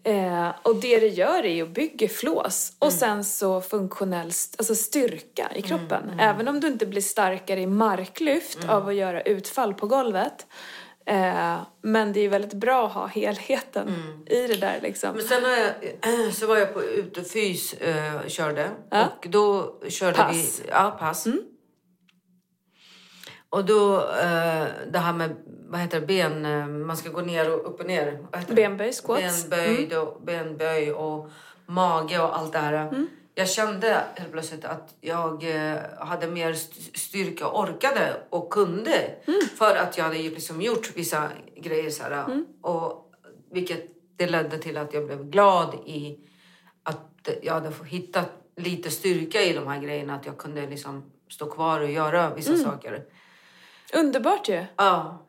Eh, 0.04 0.48
och 0.62 0.76
det 0.76 0.98
det 1.00 1.08
gör 1.08 1.44
är 1.44 1.54
ju 1.54 1.62
att 1.62 1.68
bygga 1.68 2.08
flås 2.08 2.76
och 2.78 2.92
sen 2.92 3.24
så 3.24 3.60
funktionell 3.60 4.28
st- 4.28 4.54
alltså 4.58 4.74
styrka 4.74 5.52
i 5.54 5.62
kroppen. 5.62 6.12
Även 6.20 6.48
om 6.48 6.60
du 6.60 6.66
inte 6.66 6.86
blir 6.86 7.00
starkare 7.02 7.60
i 7.60 7.66
marklyft 7.66 8.58
av 8.68 8.88
att 8.88 8.94
göra 8.94 9.22
utfall 9.22 9.74
på 9.74 9.86
golvet. 9.86 10.46
Eh, 11.06 11.60
men 11.82 12.12
det 12.12 12.20
är 12.20 12.28
väldigt 12.28 12.54
bra 12.54 12.86
att 12.86 12.92
ha 12.92 13.06
helheten 13.06 13.88
i 14.26 14.46
det 14.46 14.56
där 14.56 14.80
liksom. 14.82 15.16
Men 15.16 15.24
sen 15.24 15.42
jag, 15.42 16.32
så 16.34 16.46
var 16.46 16.56
jag 16.56 16.74
på 16.74 16.82
utefys 16.82 17.72
eh, 17.74 18.26
körde 18.26 18.70
Ja. 18.90 19.08
och 19.18 19.26
då 19.30 19.74
körde 19.88 20.16
Pass. 20.16 20.60
vi 20.64 20.68
ja, 20.70 20.96
pass. 21.00 21.26
Och 23.48 23.64
då 23.64 23.96
eh, 23.96 24.66
det 24.92 24.98
här 24.98 25.12
med 25.12 25.36
vad 25.68 25.80
heter 25.80 26.00
det, 26.00 26.06
ben, 26.06 26.44
eh, 26.44 26.66
man 26.66 26.96
ska 26.96 27.08
gå 27.10 27.20
ner 27.20 27.50
och 27.54 27.66
upp 27.66 27.80
och 27.80 27.86
ner. 27.86 28.26
Benböj, 28.48 28.92
squats. 28.92 29.48
Benböjd 29.48 29.92
och, 29.92 30.22
benböj 30.22 30.92
och 30.92 31.30
mage 31.66 32.18
och 32.18 32.38
allt 32.38 32.52
det 32.52 32.58
här. 32.58 33.06
Jag 33.34 33.48
kände 33.48 34.04
helt 34.16 34.32
plötsligt 34.32 34.64
att 34.64 34.94
jag 35.00 35.56
eh, 35.72 35.76
hade 35.98 36.26
mer 36.26 36.50
st- 36.50 36.98
styrka 36.98 37.48
orkade 37.48 38.16
och 38.31 38.50
kunde. 38.52 39.14
För 39.58 39.76
att 39.76 39.98
jag 39.98 40.04
hade 40.04 40.16
liksom 40.19 40.62
gjort 40.62 40.93
vissa 40.96 41.29
grejer. 41.56 41.91
Så 41.91 42.03
här, 42.03 42.24
och, 42.62 43.12
vilket 43.50 43.86
det 44.17 44.26
ledde 44.26 44.58
till 44.58 44.76
att 44.76 44.94
jag 44.94 45.06
blev 45.06 45.24
glad 45.24 45.74
i 45.86 46.19
att 46.82 47.29
jag 47.43 47.55
hade 47.55 47.72
hittat 47.86 48.31
lite 48.56 48.91
styrka 48.91 49.43
i 49.43 49.53
de 49.53 49.67
här 49.67 49.81
grejerna. 49.81 50.14
Att 50.14 50.26
jag 50.26 50.38
kunde 50.38 50.67
liksom 50.67 51.10
stå 51.31 51.46
kvar 51.50 51.81
och 51.81 51.91
göra 51.91 52.34
vissa 52.34 52.56
saker. 52.56 53.05
Underbart 53.94 54.48
ju! 54.48 54.64
Ja. 54.76 55.26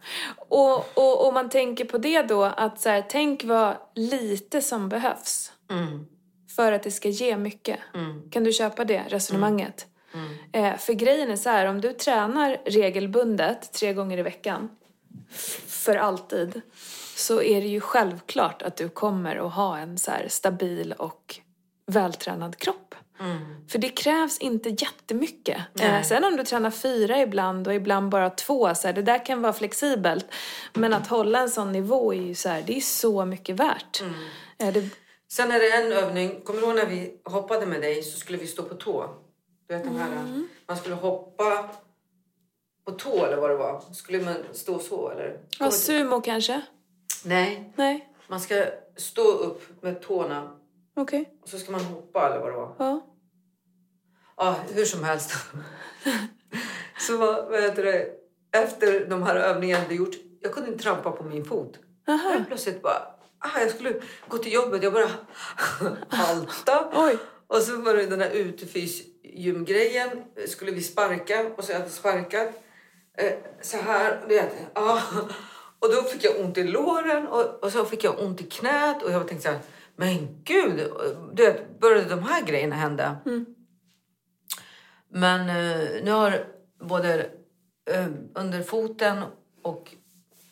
Och, 0.50 0.98
och, 0.98 1.28
och 1.28 1.34
man 1.34 1.50
tänker 1.50 1.86
på 1.86 1.98
det 1.98 2.22
då 2.22 2.44
att 2.44 2.82
så 2.82 2.90
här, 2.90 3.06
tänk 3.10 3.44
vad 3.44 3.76
lite 3.96 4.62
som 4.62 4.90
behövs 4.90 5.52
Mm. 5.72 6.06
För 6.56 6.72
att 6.72 6.84
det 6.84 6.92
ska 6.92 7.10
ge 7.10 7.38
mycket. 7.38 7.80
Mm. 7.94 8.30
Kan 8.32 8.44
du 8.44 8.52
köpa 8.52 8.86
det 8.86 9.04
resonemanget? 9.08 9.88
Eh, 10.52 10.78
för 10.78 10.94
grejen 10.94 11.32
är 11.32 11.36
så 11.36 11.50
här, 11.50 11.66
om 11.66 11.82
du 11.82 11.94
tränar 11.94 12.58
regelbundet 12.66 13.74
tre 13.74 13.94
gånger 13.94 14.18
i 14.18 14.22
veckan 14.22 14.70
för 15.68 15.96
alltid 15.96 16.62
så 17.16 17.42
är 17.42 17.62
det 17.62 17.68
ju 17.68 17.80
självklart 17.80 18.62
att 18.62 18.78
du 18.78 18.90
kommer 18.90 19.36
att 19.36 19.54
ha 19.54 19.78
en 19.78 19.98
så 19.98 20.12
stabil 20.28 20.94
och 20.98 21.40
vältränad 21.88 22.58
kropp. 22.58 22.96
Mm. 23.20 23.68
För 23.68 23.80
det 23.80 23.90
krävs 23.90 24.38
inte 24.38 24.70
jättemycket. 24.70 25.58
Eh, 25.80 26.02
sen 26.02 26.24
om 26.24 26.38
du 26.38 26.44
tränar 26.44 26.72
fyra 26.72 27.22
ibland 27.22 27.68
och 27.68 27.74
ibland 27.74 28.10
bara 28.10 28.30
två, 28.30 28.76
så 28.76 28.88
här, 28.88 28.94
det 28.94 29.02
där 29.02 29.26
kan 29.26 29.42
vara 29.42 29.54
flexibelt. 29.54 30.26
Men 30.74 30.94
att 30.94 31.08
hålla 31.08 31.40
en 31.40 31.50
sån 31.50 31.72
nivå 31.72 32.14
är 32.14 32.22
ju 32.22 32.36
så 32.36 32.50
här, 32.50 32.64
det 32.68 32.78
är 32.78 32.82
så 32.82 33.26
mycket 33.26 33.56
värt. 33.56 34.02
Mm. 34.02 34.14
Eh, 34.58 34.74
det, 34.74 34.90
Sen 35.36 35.52
är 35.52 35.60
det 35.60 35.70
en 35.72 35.92
övning. 35.92 36.42
Kommer 36.42 36.62
du 36.62 36.68
ihåg 36.68 36.76
när 36.76 36.86
vi 36.86 37.22
hoppade 37.24 37.66
med 37.66 37.82
dig 37.82 38.04
så 38.04 38.20
skulle 38.20 38.38
vi 38.38 38.48
stå 38.48 38.64
på 38.64 38.76
tå? 38.76 39.10
Du 39.68 39.76
vet 39.76 39.84
de 39.84 39.96
här, 39.96 40.44
man 40.68 40.78
skulle 40.78 40.96
hoppa 40.96 41.70
på 42.86 42.92
tå 42.92 43.26
eller 43.26 43.38
vad 43.38 43.50
det 43.50 43.56
var. 43.56 43.82
Skulle 43.94 44.26
man 44.26 44.36
stå 44.52 44.80
så 44.80 45.10
eller? 45.10 45.40
ja, 45.60 45.72
sumo 45.72 46.22
kanske? 46.22 46.62
Nej, 47.26 47.74
Nej, 47.76 48.14
man 48.28 48.40
ska 48.40 48.66
stå 48.96 49.22
upp 49.22 49.84
med 49.84 50.02
tårna 50.02 50.60
okej. 50.96 51.40
och 51.42 51.50
så 51.50 51.58
ska 51.58 51.72
man 51.72 51.82
hoppa 51.82 52.28
eller 52.28 52.40
vad 52.40 52.52
det 52.52 52.58
var. 52.58 52.76
Ja. 52.80 53.02
Ja, 54.38 54.56
hur 54.74 54.86
som 54.86 55.04
helst. 55.04 55.32
så 57.00 57.18
vad, 57.18 57.62
heter 57.62 57.84
det? 57.84 58.08
Efter 58.64 59.06
de 59.06 59.24
här 59.24 59.36
övningarna 59.36 59.80
jag 59.80 59.84
hade 59.84 59.96
gjort, 59.96 60.16
jag 60.42 60.52
kunde 60.54 60.72
inte 60.72 60.84
trampa 60.84 61.12
på 61.12 61.24
min 61.24 61.46
fot. 61.46 61.80
Aha. 62.08 62.30
Helt 62.30 62.48
plötsligt 62.48 62.82
bara, 62.82 63.15
ah, 63.46 63.60
jag 63.60 63.70
skulle 63.72 63.94
gå 64.28 64.38
till 64.38 64.54
jobbet, 64.54 64.84
jag 64.84 64.94
bara 64.94 65.10
halta. 66.10 66.90
Oj. 66.94 67.18
Och 67.48 67.58
så 67.62 67.82
var 67.82 67.94
det 67.94 68.06
den 68.06 68.20
där 68.20 68.30
utefys 68.32 69.02
gymgrejen. 69.24 70.10
Skulle 70.48 70.72
vi 70.72 70.82
sparka 70.82 71.52
och 71.58 71.64
så 71.64 71.74
hade 71.74 71.86
jag 71.86 71.92
sparkat. 71.92 72.50
eh, 73.18 73.34
så 73.62 73.78
här, 73.78 74.22
vet. 74.28 74.52
Ja. 74.74 75.02
Och 75.80 75.92
då 75.96 76.02
fick 76.04 76.24
jag 76.24 76.40
ont 76.40 76.58
i 76.58 76.64
låren 76.64 77.28
och, 77.28 77.64
och 77.64 77.72
så 77.72 77.86
fick 77.86 78.04
jag 78.04 78.20
ont 78.20 78.42
i 78.42 78.44
knät 78.44 79.04
och 79.04 79.12
jag 79.12 79.28
tänkte 79.28 79.48
så 79.48 79.54
här, 79.54 79.62
men 79.96 80.42
gud, 80.44 80.92
du 81.34 81.44
vet, 81.44 81.80
började 81.80 82.10
de 82.10 82.24
här 82.24 82.42
grejerna 82.46 82.76
hända? 82.76 83.18
Men 85.10 85.40
eh, 85.50 86.04
nu 86.04 86.12
har 86.12 86.46
både 86.80 87.30
eh, 87.92 88.08
under 88.36 88.64
foten 88.64 89.24
och 89.64 89.92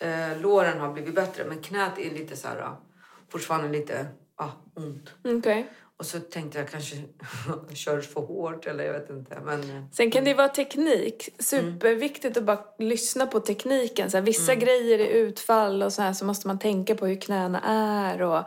eh, 0.04 0.42
låren 0.42 0.80
har 0.80 0.94
blivit 0.94 1.16
bättre. 1.16 1.44
Men 1.46 1.62
knät 1.62 2.00
är 2.00 2.12
lite 2.12 2.36
så 2.36 2.48
här, 2.48 2.58
ah, 2.58 2.82
fortfarande 3.30 3.70
lite 3.70 4.06
ah, 4.36 4.50
ont. 4.76 5.14
Okej. 5.38 5.70
Och 5.98 6.06
så 6.06 6.20
tänkte 6.20 6.58
jag 6.58 6.70
kanske 6.70 6.96
kör 7.74 8.02
för 8.02 8.22
hårt 8.22 8.66
eller 8.66 8.84
jag 8.84 8.94
vet 8.94 9.10
inte. 9.10 9.40
Men, 9.46 9.62
eh, 9.62 9.84
Sen 9.92 10.12
kan 10.12 10.24
det 10.24 10.30
ju 10.30 10.36
vara 10.36 10.50
teknik. 10.50 11.30
Superviktigt 11.40 12.38
att 12.38 12.44
bara 12.44 12.60
lyssna 12.80 13.28
på 13.28 13.40
tekniken. 13.40 14.12
Så 14.12 14.18
här, 14.18 14.24
vissa 14.24 14.56
grejer 14.56 15.00
är 15.00 15.08
utfall 15.08 15.84
och 15.84 15.94
så 15.94 16.02
här 16.02 16.14
så 16.14 16.26
måste 16.26 16.48
man 16.48 16.60
tänka 16.60 16.96
på 16.96 17.06
hur 17.06 17.22
knäna 17.22 17.62
är 17.66 18.22
och 18.22 18.44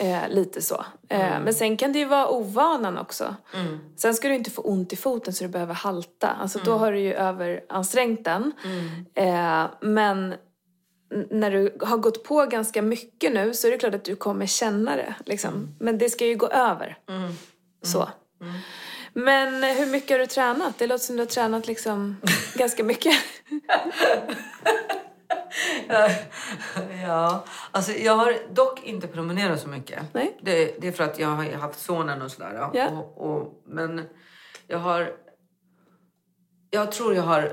eh, 0.00 0.28
lite 0.28 0.62
så. 0.62 0.84
Eh, 1.08 1.40
Men 1.40 1.54
sen 1.54 1.76
kan 1.76 1.92
det 1.92 1.98
ju 1.98 2.04
vara 2.04 2.28
ovanan 2.28 2.98
också. 2.98 3.36
Sen 3.96 4.14
ska 4.14 4.28
du 4.28 4.34
inte 4.34 4.50
få 4.50 4.62
ont 4.62 4.92
i 4.92 4.96
foten 4.96 5.32
så 5.34 5.44
du 5.44 5.50
behöver 5.50 5.74
halta. 5.74 6.28
Alltså 6.28 6.58
då 6.64 6.72
har 6.72 6.92
du 6.92 7.00
ju 7.00 7.14
överansträngt 7.14 8.24
den. 8.24 8.52
Eh, 9.14 9.66
men 9.80 10.34
när 11.30 11.50
du 11.50 11.76
har 11.80 11.96
gått 11.96 12.24
på 12.24 12.46
ganska 12.46 12.82
mycket 12.82 13.32
nu 13.32 13.54
så 13.54 13.66
är 13.66 13.70
det 13.70 13.78
klart 13.78 13.94
att 13.94 14.04
du 14.04 14.16
kommer 14.16 14.46
känna 14.46 14.96
det. 14.96 15.14
Liksom. 15.26 15.76
Men 15.80 15.98
det 15.98 16.10
ska 16.10 16.26
ju 16.26 16.36
gå 16.36 16.48
över. 16.48 16.98
Så. 17.82 18.08
Men 19.12 19.64
eh, 19.64 19.70
hur 19.70 19.86
mycket 19.86 20.10
har 20.10 20.18
du 20.18 20.26
tränat? 20.26 20.78
Det 20.78 20.86
låter 20.86 21.04
som 21.04 21.16
du 21.16 21.22
har 21.22 21.26
tränat 21.26 21.66
liksom 21.66 22.16
ganska 22.54 22.84
mycket. 22.84 23.14
ja, 27.06 27.44
alltså 27.70 27.92
jag 27.92 28.16
har 28.16 28.54
dock 28.54 28.84
inte 28.84 29.06
promenerat 29.06 29.60
så 29.60 29.68
mycket. 29.68 30.02
Nej. 30.12 30.38
Det, 30.42 30.80
det 30.80 30.88
är 30.88 30.92
för 30.92 31.04
att 31.04 31.18
jag 31.18 31.28
har 31.28 31.44
haft 31.44 31.80
sonen 31.80 32.22
och 32.22 32.30
sådär. 32.30 32.52
ja. 32.54 32.70
Ja. 32.74 32.88
Och, 32.88 33.30
och, 33.30 33.62
men 33.66 34.08
jag 34.66 34.78
har... 34.78 35.12
Jag 36.70 36.92
tror 36.92 37.14
jag 37.14 37.22
har 37.22 37.52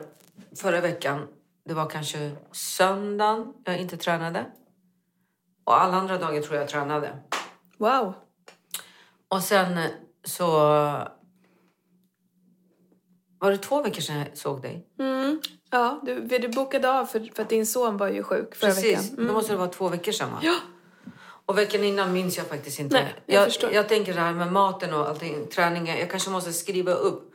förra 0.56 0.82
veckan, 0.82 1.28
det 1.66 1.74
var 1.74 1.90
kanske 1.90 2.32
söndagen 2.52 3.54
jag 3.66 3.78
inte 3.78 3.98
tränade. 3.98 4.46
Och 5.64 5.82
alla 5.82 5.98
andra 5.98 6.18
dagar 6.18 6.42
tror 6.42 6.56
jag 6.56 6.68
tränade. 6.68 7.18
Wow. 7.78 8.14
Och 9.28 9.44
sen 9.44 9.80
så... 10.24 10.48
Var 13.40 13.52
det 13.52 13.58
två 13.58 13.82
veckor 13.82 14.02
sedan 14.02 14.18
jag 14.18 14.38
såg 14.38 14.62
dig? 14.62 14.88
Mm. 15.00 15.42
Ja, 15.72 16.02
du, 16.04 16.28
du 16.28 16.48
bokade 16.48 16.92
av 16.92 17.06
för, 17.06 17.30
för 17.36 17.44
att 17.44 17.50
din 17.50 17.66
son 17.66 17.98
var 17.98 18.08
ju 18.08 18.24
sjuk 18.24 18.56
förra 18.56 18.70
Precis, 18.70 18.86
veckan. 18.86 19.14
Mm. 19.14 19.28
då 19.28 19.34
måste 19.34 19.54
det 19.54 19.58
vara 19.58 19.70
två 19.70 19.90
veckor 19.90 20.12
sedan 20.12 20.32
va? 20.32 20.40
Ja. 20.42 20.56
Och 21.46 21.58
veckan 21.58 21.84
innan 21.84 22.14
minns 22.14 22.38
jag 22.38 22.48
faktiskt 22.48 22.80
inte. 22.80 22.96
Nej, 22.96 23.14
jag 23.26 23.42
jag, 23.42 23.46
förstår. 23.46 23.72
jag 23.72 23.90
tänker 23.90 24.14
det 24.14 24.20
här 24.22 24.34
med 24.34 24.52
maten 24.54 24.94
och 24.94 25.08
allting, 25.10 25.48
träningen. 25.48 25.98
Jag 26.00 26.10
kanske 26.12 26.30
måste 26.30 26.54
skriva 26.54 26.94
upp. 26.94 27.31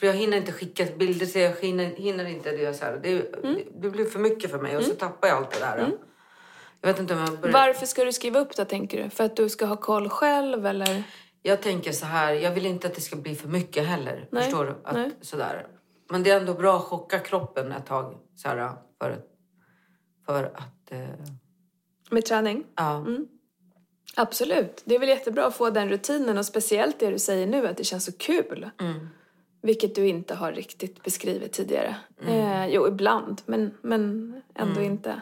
För 0.00 0.06
jag 0.06 0.14
hinner 0.14 0.36
inte 0.36 0.52
skicka 0.52 0.86
bilder 0.98 1.26
till 1.26 1.40
jag 1.42 1.52
hinner, 1.60 1.84
hinner 1.84 2.24
inte 2.24 2.50
det. 2.56 2.74
Så 2.74 2.84
här. 2.84 3.00
Det, 3.02 3.34
Mm. 3.44 3.60
det 3.80 3.90
blir 3.90 4.04
för 4.04 4.18
mycket 4.18 4.50
för 4.50 4.58
mig 4.58 4.76
och 4.76 4.82
så 4.82 4.94
tappar 4.94 5.28
jag 5.28 5.36
allt 5.36 5.50
det 5.50 5.60
där. 5.60 5.90
Jag 6.80 6.88
vet 6.88 7.00
inte 7.00 7.14
om 7.14 7.20
jag 7.20 7.40
börjar... 7.40 7.52
Varför 7.52 7.86
ska 7.86 8.04
du 8.04 8.12
skriva 8.12 8.40
upp 8.40 8.56
det 8.56 8.64
tänker 8.64 9.04
du? 9.04 9.10
För 9.10 9.24
att 9.24 9.36
du 9.36 9.48
ska 9.48 9.66
ha 9.66 9.76
koll 9.76 10.08
själv 10.08 10.66
eller? 10.66 11.02
Jag 11.42 11.62
tänker 11.62 11.92
så 11.92 12.06
här, 12.06 12.32
jag 12.32 12.50
vill 12.50 12.66
inte 12.66 12.86
att 12.86 12.94
det 12.94 13.00
ska 13.00 13.16
bli 13.16 13.34
för 13.34 13.48
mycket 13.48 13.86
heller. 13.86 14.28
Nej, 14.32 14.42
Förstår 14.42 14.64
du? 14.64 14.70
Att, 14.84 14.94
nej. 14.94 15.10
sådär. 15.20 15.66
Men 16.10 16.22
det 16.22 16.30
är 16.30 16.40
ändå 16.40 16.54
bra 16.54 16.76
att 16.76 16.82
chocka 16.82 17.18
kroppen 17.18 17.72
ett 17.72 17.86
tag. 17.86 18.14
Så 18.36 18.48
här, 18.48 18.72
för, 19.00 19.18
för 20.26 20.44
att... 20.44 20.90
Eh, 20.92 20.98
Med 22.10 22.24
träning? 22.24 22.64
ja. 22.76 22.96
Mm. 22.96 23.26
Absolut. 24.16 24.82
Det 24.84 24.94
är 24.94 24.98
väl 24.98 25.08
jättebra 25.08 25.46
att 25.46 25.56
få 25.56 25.70
den 25.70 25.88
rutinen 25.88 26.38
och 26.38 26.46
speciellt 26.46 27.00
det 27.00 27.10
du 27.10 27.18
säger 27.18 27.46
nu 27.46 27.66
att 27.68 27.76
det 27.76 27.84
känns 27.84 28.04
så 28.04 28.12
kul. 28.12 28.70
Mm. 28.80 29.08
Vilket 29.66 29.94
du 29.94 30.06
inte 30.08 30.34
har 30.34 30.52
riktigt 30.52 31.02
beskrivit 31.02 31.52
tidigare. 31.52 31.96
Eh, 32.26 32.66
jo, 32.66 32.88
ibland, 32.88 33.42
men, 33.46 33.74
men 33.82 34.02
ändå 34.54 34.80
Mm. 34.80 34.92
inte. 34.92 35.20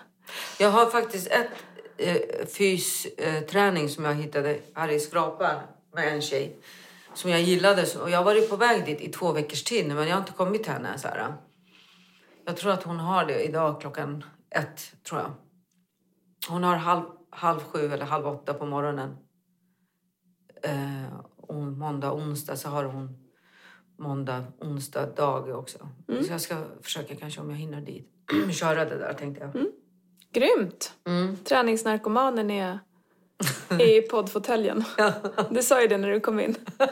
Jag 0.58 0.70
har 0.70 0.86
faktiskt 0.86 1.26
ett 1.26 1.50
eh, 1.96 2.46
fysträning 2.46 3.88
som 3.88 4.04
jag 4.04 4.14
hittade 4.14 4.58
här 4.74 4.88
i 4.88 5.00
Skrapan 5.00 5.60
med 5.92 6.14
en 6.14 6.20
tjej 6.22 6.56
som 7.14 7.30
jag 7.30 7.40
gillade. 7.42 7.86
Och 8.02 8.10
jag 8.10 8.18
har 8.18 8.24
varit 8.24 8.50
på 8.50 8.56
väg 8.56 8.84
dit 8.84 9.00
i 9.00 9.08
två 9.08 9.32
veckors 9.32 9.64
tid 9.64 9.86
men 9.86 9.96
jag 9.96 10.14
har 10.14 10.20
inte 10.20 10.32
kommit 10.32 10.62
till 10.62 10.72
henne. 10.72 10.98
Så 10.98 11.08
här. 11.08 11.34
Jag 12.46 12.56
tror 12.56 12.72
att 12.72 12.82
hon 12.82 12.98
har 13.00 13.24
det 13.24 13.44
idag 13.44 13.80
klockan 13.80 14.24
ett, 14.50 14.92
tror 15.08 15.20
jag. 15.20 15.30
Hon 16.48 16.64
har 16.64 16.76
halv, 16.76 17.02
halv 17.30 17.60
sju 17.60 17.92
eller 17.92 18.04
halv 18.04 18.26
åtta 18.26 18.54
på 18.54 18.66
morgonen. 18.66 19.16
Eh, 20.62 21.16
och 21.36 21.54
måndag, 21.54 22.12
onsdag 22.12 22.56
så 22.56 22.68
har 22.68 22.84
hon 22.84 23.24
måndag, 23.96 24.44
onsdag, 24.60 25.06
dag 25.06 25.48
också. 25.48 25.78
Så 26.06 26.32
jag 26.32 26.40
ska 26.40 26.56
försöka 26.82 27.16
kanske 27.16 27.40
om 27.40 27.50
jag 27.50 27.56
hinner 27.56 27.80
dit. 27.80 28.08
Köra 28.52 28.84
det 28.84 28.98
där 28.98 29.12
tänkte 29.12 29.50
jag. 29.54 29.66
Grymt! 30.32 30.92
Mm. 31.06 31.36
Träningsnarkomanen 31.36 32.50
är, 32.50 32.78
i 33.80 34.00
poddfåtöljen. 34.00 34.84
Du 35.50 35.62
sa 35.62 35.82
ju 35.82 35.88
det 35.88 35.98
när 35.98 36.10
du 36.10 36.20
kom 36.20 36.40
in. 36.40 36.56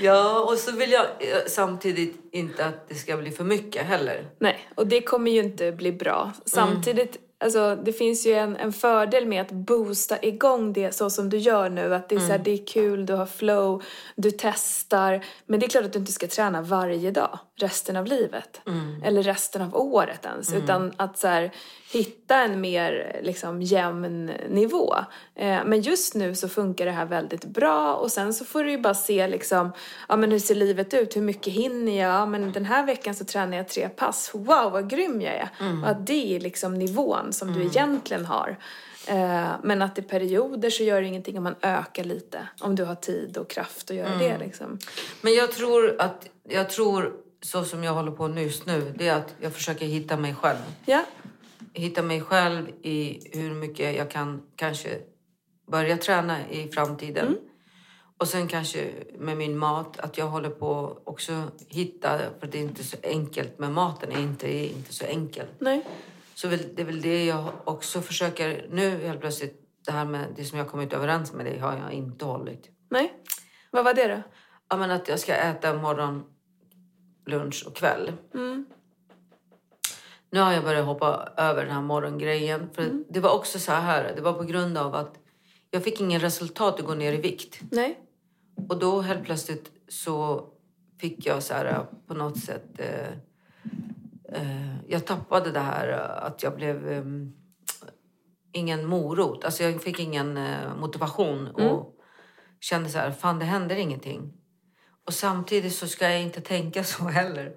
Ja, 0.00 0.40
och 0.40 0.58
så 0.58 0.72
vill 0.72 0.92
jag 0.92 1.04
eh, 1.04 1.46
samtidigt 1.46 2.16
inte 2.32 2.66
att 2.66 2.88
det 2.88 2.94
ska 2.94 3.16
bli 3.16 3.30
för 3.30 3.44
mycket 3.44 3.86
heller. 3.86 4.26
Nej, 4.38 4.68
och 4.74 4.86
det 4.86 5.00
kommer 5.00 5.30
ju 5.30 5.38
inte 5.38 5.72
bli 5.72 5.92
bra. 5.92 6.32
Samtidigt, 6.44 7.18
alltså, 7.44 7.76
det 7.84 7.92
finns 7.92 8.26
ju 8.26 8.32
en, 8.32 8.56
en 8.56 8.72
fördel 8.72 9.26
med 9.26 9.42
att 9.42 9.50
boosta 9.50 10.22
igång 10.22 10.72
det 10.72 10.94
så 10.94 11.10
som 11.10 11.30
du 11.30 11.38
gör 11.38 11.68
nu. 11.68 11.94
Att 11.94 12.08
det 12.08 12.14
är, 12.14 12.20
så 12.20 12.32
här, 12.32 12.38
det 12.38 12.50
är 12.50 12.66
kul, 12.66 13.06
du 13.06 13.12
har 13.14 13.26
flow, 13.26 13.82
du 14.16 14.30
testar. 14.30 15.24
Men 15.46 15.60
det 15.60 15.66
är 15.66 15.68
klart 15.68 15.84
att 15.84 15.92
du 15.92 15.98
inte 15.98 16.12
ska 16.12 16.26
träna 16.26 16.62
varje 16.62 17.10
dag 17.10 17.38
resten 17.58 17.96
av 17.96 18.06
livet. 18.06 18.60
Eller 19.04 19.22
resten 19.22 19.62
av 19.62 19.76
året 19.76 20.24
ens. 20.24 20.52
Utan 20.52 20.92
att 20.96 21.18
så 21.18 21.28
här, 21.28 21.50
hitta 21.92 22.36
en 22.36 22.60
mer 22.60 23.20
liksom, 23.22 23.62
jämn 23.62 24.26
nivå. 24.48 24.94
Eh, 25.34 25.64
men 25.64 25.80
just 25.80 26.14
nu 26.14 26.34
så 26.34 26.48
funkar 26.48 26.86
det 26.86 26.92
här 26.92 27.06
väldigt 27.06 27.44
bra. 27.44 27.94
Och 27.94 28.12
sen 28.12 28.34
så 28.34 28.44
får 28.44 28.64
du 28.64 28.70
ju 28.70 28.78
bara 28.78 28.94
se 28.94 29.28
liksom, 29.28 29.72
ja 30.08 30.16
men 30.16 30.30
hur 30.30 30.38
ser 30.38 30.54
livet 30.54 30.94
ut? 30.94 31.16
Hur 31.16 31.22
mycket 31.22 31.52
hinner 31.52 32.00
jag? 32.00 32.14
Ja, 32.14 32.26
men 32.26 32.52
den 32.52 32.64
här 32.64 32.86
veckan 32.86 33.14
så 33.14 33.24
tränar 33.24 33.56
jag 33.56 33.68
tre 33.68 33.88
pass. 33.88 34.30
Wow, 34.34 34.72
vad 34.72 34.90
grym 34.90 35.20
jag 35.20 35.34
är! 35.34 35.48
Och 35.82 35.88
att 35.88 36.06
det 36.06 36.36
är 36.36 36.40
liksom 36.40 36.74
nivån 36.74 37.32
som 37.32 37.52
du 37.52 37.62
egentligen 37.64 38.26
har. 38.26 38.56
Eh, 39.08 39.50
men 39.62 39.82
att 39.82 39.98
i 39.98 40.02
perioder 40.02 40.70
så 40.70 40.82
gör 40.82 41.00
det 41.00 41.06
ingenting 41.06 41.38
om 41.38 41.44
man 41.44 41.54
ökar 41.62 42.04
lite. 42.04 42.48
Om 42.60 42.74
du 42.74 42.84
har 42.84 42.94
tid 42.94 43.36
och 43.36 43.50
kraft 43.50 43.90
att 43.90 43.96
göra 43.96 44.16
det 44.18 44.38
liksom. 44.38 44.78
Men 45.20 45.34
jag 45.34 45.52
tror 45.52 46.00
att, 46.00 46.28
jag 46.48 46.70
tror 46.70 47.25
så 47.42 47.64
som 47.64 47.84
jag 47.84 47.94
håller 47.94 48.12
på 48.12 48.28
just 48.28 48.66
nu, 48.66 48.94
det 48.98 49.08
är 49.08 49.14
att 49.16 49.34
jag 49.40 49.52
försöker 49.52 49.86
hitta 49.86 50.16
mig 50.16 50.34
själv. 50.34 50.58
Ja, 50.86 51.04
Hitta 51.72 52.02
mig 52.02 52.20
själv 52.20 52.68
i 52.82 53.20
hur 53.32 53.54
mycket 53.54 53.96
jag 53.96 54.10
kan 54.10 54.42
kanske 54.56 54.98
börja 55.70 55.96
träna 55.96 56.48
i 56.50 56.68
framtiden. 56.68 57.36
Och 58.18 58.28
sen 58.28 58.48
kanske 58.48 58.88
med 59.18 59.36
min 59.36 59.58
mat, 59.58 60.00
att 60.00 60.18
jag 60.18 60.26
håller 60.26 60.50
på 60.50 60.98
också 61.04 61.42
hitta, 61.68 62.18
för 62.40 62.46
det 62.46 62.58
är 62.58 62.62
inte 62.62 62.84
så 62.84 62.96
enkelt 63.02 63.58
med 63.58 63.72
maten, 63.72 64.12
är 64.12 64.20
inte, 64.20 64.54
är 64.54 64.68
inte 64.68 64.92
så 64.94 65.06
enkelt. 65.06 65.50
nej. 65.58 65.86
Så 66.34 66.46
det 66.46 66.78
är 66.78 66.84
väl 66.84 67.00
det 67.00 67.24
jag 67.24 67.44
också 67.64 68.00
försöker 68.00 68.66
nu 68.70 68.90
helt 69.06 69.20
plötsligt. 69.20 69.60
Det 69.86 69.92
här 69.92 70.04
med 70.04 70.26
det 70.36 70.44
som 70.44 70.58
jag 70.58 70.68
kommit 70.68 70.92
överens 70.92 71.32
med 71.32 71.46
dig 71.46 71.58
har 71.58 71.76
jag 71.76 71.92
inte 71.92 72.24
hållit. 72.24 72.70
Nej. 72.90 73.12
Vad 73.70 73.84
var 73.84 73.94
det 73.94 74.08
då? 74.08 74.22
Ja, 74.68 74.76
men 74.76 74.90
att 74.90 75.08
jag 75.08 75.20
ska 75.20 75.34
äta 75.34 75.74
morgon, 75.74 76.24
lunch 77.26 77.64
och 77.66 77.76
kväll. 77.76 78.12
Nu 80.30 80.40
har 80.40 80.52
jag 80.52 80.64
börjat 80.64 80.86
hoppa 80.86 81.28
över 81.36 81.64
den 81.64 81.74
här 81.74 81.82
morgongrejen. 81.82 82.70
För 82.72 83.04
Det 83.08 83.20
var 83.20 83.34
också 83.34 83.58
så 83.58 83.72
här, 83.72 84.12
det 84.16 84.22
var 84.22 84.32
på 84.32 84.44
grund 84.44 84.78
av 84.78 84.94
att 84.94 85.18
jag 85.70 85.84
fick 85.84 86.00
ingen 86.00 86.20
resultat 86.20 86.80
att 86.80 86.86
gå 86.86 86.94
ner 86.94 87.12
i 87.12 87.16
vikt. 87.16 87.60
Nej. 87.70 88.00
Och 88.68 88.78
då 88.78 89.00
helt 89.00 89.24
plötsligt 89.24 89.72
så 89.88 90.44
fick 91.00 91.26
jag 91.26 91.42
så 91.42 91.54
här 91.54 91.86
på 92.06 92.14
något 92.14 92.38
sätt... 92.38 92.80
Eh, 92.80 93.08
eh, 94.42 94.76
jag 94.88 95.06
tappade 95.06 95.50
det 95.50 95.60
här 95.60 95.88
att 96.26 96.42
jag 96.42 96.56
blev... 96.56 96.88
Eh, 96.88 97.04
ingen 98.52 98.86
morot. 98.86 99.44
Alltså 99.44 99.62
jag 99.62 99.82
fick 99.82 100.00
ingen 100.00 100.36
eh, 100.36 100.76
motivation. 100.76 101.48
Och 101.48 101.96
kände 102.60 102.88
så 102.88 102.98
här, 102.98 103.10
fan 103.10 103.38
det 103.38 103.44
händer 103.44 103.76
ingenting. 103.76 104.32
Och 105.06 105.14
samtidigt 105.14 105.74
så 105.74 105.88
ska 105.88 106.10
jag 106.10 106.22
inte 106.22 106.40
tänka 106.40 106.84
så 106.84 107.04
heller. 107.04 107.52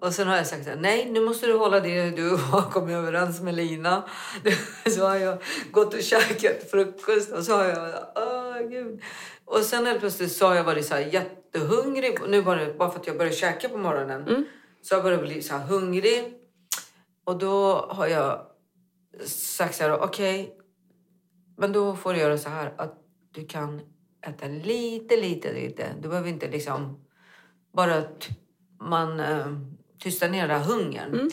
Och 0.00 0.14
sen 0.14 0.28
har 0.28 0.36
jag 0.36 0.46
sagt 0.46 0.66
här, 0.66 0.76
nej 0.76 1.10
nu 1.10 1.20
måste 1.20 1.46
du 1.46 1.56
hålla 1.56 1.80
det 1.80 2.10
du 2.10 2.36
har 2.36 2.70
kommit 2.70 2.96
överens 2.96 3.40
med 3.40 3.54
Lina. 3.54 4.08
Så 4.90 5.06
har 5.06 5.16
jag 5.16 5.42
gått 5.70 5.94
och 5.94 6.02
käkat 6.02 6.70
frukost 6.70 7.32
och 7.32 7.44
så 7.44 7.56
har 7.56 7.64
jag, 7.64 7.94
åh 8.16 8.68
gud. 8.68 9.02
Och 9.44 9.60
sen 9.60 9.86
helt 9.86 10.00
plötsligt 10.00 10.32
så 10.32 10.46
har 10.46 10.54
jag 10.54 10.64
varit 10.64 10.86
så 10.86 10.94
här 10.94 11.00
jättehungrig. 11.00 12.18
Nu 12.28 12.42
bara, 12.42 12.74
bara 12.74 12.90
för 12.90 13.00
att 13.00 13.06
jag 13.06 13.18
började 13.18 13.36
käka 13.36 13.68
på 13.68 13.78
morgonen. 13.78 14.46
Så 14.82 14.94
jag 14.94 15.02
började 15.02 15.22
bli 15.22 15.42
så 15.42 15.56
här 15.56 15.66
hungrig. 15.66 16.34
Och 17.24 17.38
då 17.38 17.86
har 17.90 18.06
jag 18.06 18.46
sagt 19.26 19.74
så 19.74 19.82
här, 19.82 20.00
okej, 20.00 20.56
men 21.56 21.72
då 21.72 21.96
får 21.96 22.12
du 22.12 22.20
göra 22.20 22.38
så 22.38 22.48
här 22.48 22.74
att 22.78 22.94
du 23.34 23.46
kan 23.46 23.80
äta 24.28 24.46
lite, 24.46 25.16
lite, 25.16 25.52
lite. 25.52 25.86
Du 26.00 26.08
behöver 26.08 26.28
inte 26.28 26.48
liksom 26.48 27.04
bara 27.72 27.94
att 27.94 28.28
man 28.80 29.20
uh, 29.20 29.58
tystar 30.02 30.28
ner 30.28 30.48
den 30.48 30.62
hungern. 30.62 31.14
Mm. 31.14 31.30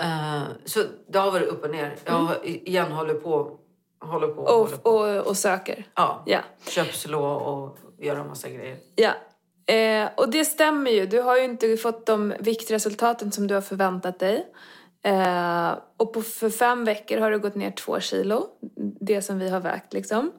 Eh, 0.00 0.42
så 0.64 0.82
det 1.08 1.18
har 1.18 1.30
varit 1.32 1.48
upp 1.48 1.64
och 1.64 1.70
ner. 1.70 1.96
Jag 2.04 2.12
har 2.12 2.46
igen 2.46 2.92
håller 2.92 3.14
på, 3.14 3.58
håller 4.00 4.28
på, 4.28 4.42
Och, 4.42 4.48
håller 4.54 4.76
på. 4.76 4.90
och, 4.90 5.26
och 5.26 5.36
söker. 5.36 5.86
Ja, 5.94 6.22
Ja. 6.26 6.38
köpslå 6.68 7.24
och 7.24 7.78
göra 7.98 8.24
massa 8.24 8.48
grejer. 8.50 8.76
Ja. 8.96 9.12
Eh, 9.74 10.08
och 10.16 10.30
det 10.30 10.44
stämmer 10.44 10.90
ju. 10.90 11.06
Du 11.06 11.20
har 11.20 11.36
ju 11.36 11.44
inte 11.44 11.76
fått 11.76 12.06
de 12.06 12.34
viktresultaten 12.40 13.32
som 13.32 13.46
du 13.46 13.54
har 13.54 13.60
förväntat 13.60 14.18
dig. 14.18 14.46
Eh, 15.04 15.72
och 15.96 16.12
på, 16.12 16.22
för 16.22 16.50
fem 16.50 16.84
veckor 16.84 17.18
har 17.18 17.30
du 17.30 17.38
gått 17.38 17.54
ner 17.54 17.70
två 17.70 18.00
kilo. 18.00 18.46
Det 19.00 19.22
som 19.22 19.38
vi 19.38 19.48
har 19.50 19.60
vägt 19.60 19.92
liksom. 19.92 20.32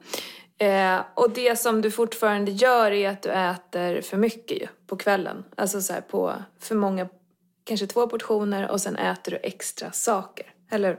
Eh, 0.58 1.00
och 1.14 1.30
det 1.30 1.56
som 1.56 1.82
du 1.82 1.90
fortfarande 1.90 2.50
gör 2.50 2.90
är 2.90 3.08
att 3.08 3.22
du 3.22 3.30
äter 3.30 4.00
för 4.00 4.16
mycket 4.16 4.62
ju, 4.62 4.66
på 4.86 4.96
kvällen. 4.96 5.44
Alltså 5.56 5.80
så 5.80 5.92
här 5.92 6.00
på 6.00 6.34
för 6.60 6.74
många, 6.74 7.08
kanske 7.64 7.86
två 7.86 8.06
portioner 8.06 8.70
och 8.70 8.80
sen 8.80 8.96
äter 8.96 9.30
du 9.32 9.38
extra 9.42 9.92
saker. 9.92 10.46
Eller 10.70 10.88
hur? 10.88 10.98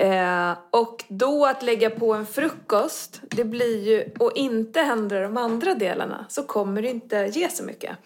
Eh, 0.00 0.52
och 0.70 1.04
då 1.08 1.46
att 1.46 1.62
lägga 1.62 1.90
på 1.90 2.14
en 2.14 2.26
frukost, 2.26 3.20
det 3.22 3.44
blir 3.44 3.88
ju, 3.88 4.14
och 4.18 4.32
inte 4.34 4.80
ändra 4.80 5.20
de 5.20 5.36
andra 5.36 5.74
delarna, 5.74 6.26
så 6.28 6.42
kommer 6.42 6.82
det 6.82 6.88
inte 6.88 7.30
ge 7.32 7.48
så 7.48 7.64
mycket. 7.64 7.96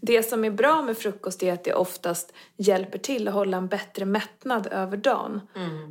Det 0.00 0.22
som 0.22 0.44
är 0.44 0.50
bra 0.50 0.82
med 0.82 0.98
frukost 0.98 1.42
är 1.42 1.52
att 1.52 1.64
det 1.64 1.74
oftast 1.74 2.32
hjälper 2.56 2.98
till 2.98 3.28
att 3.28 3.34
hålla 3.34 3.56
en 3.56 3.66
bättre 3.66 4.04
mättnad 4.04 4.66
över 4.66 4.96
dagen. 4.96 5.40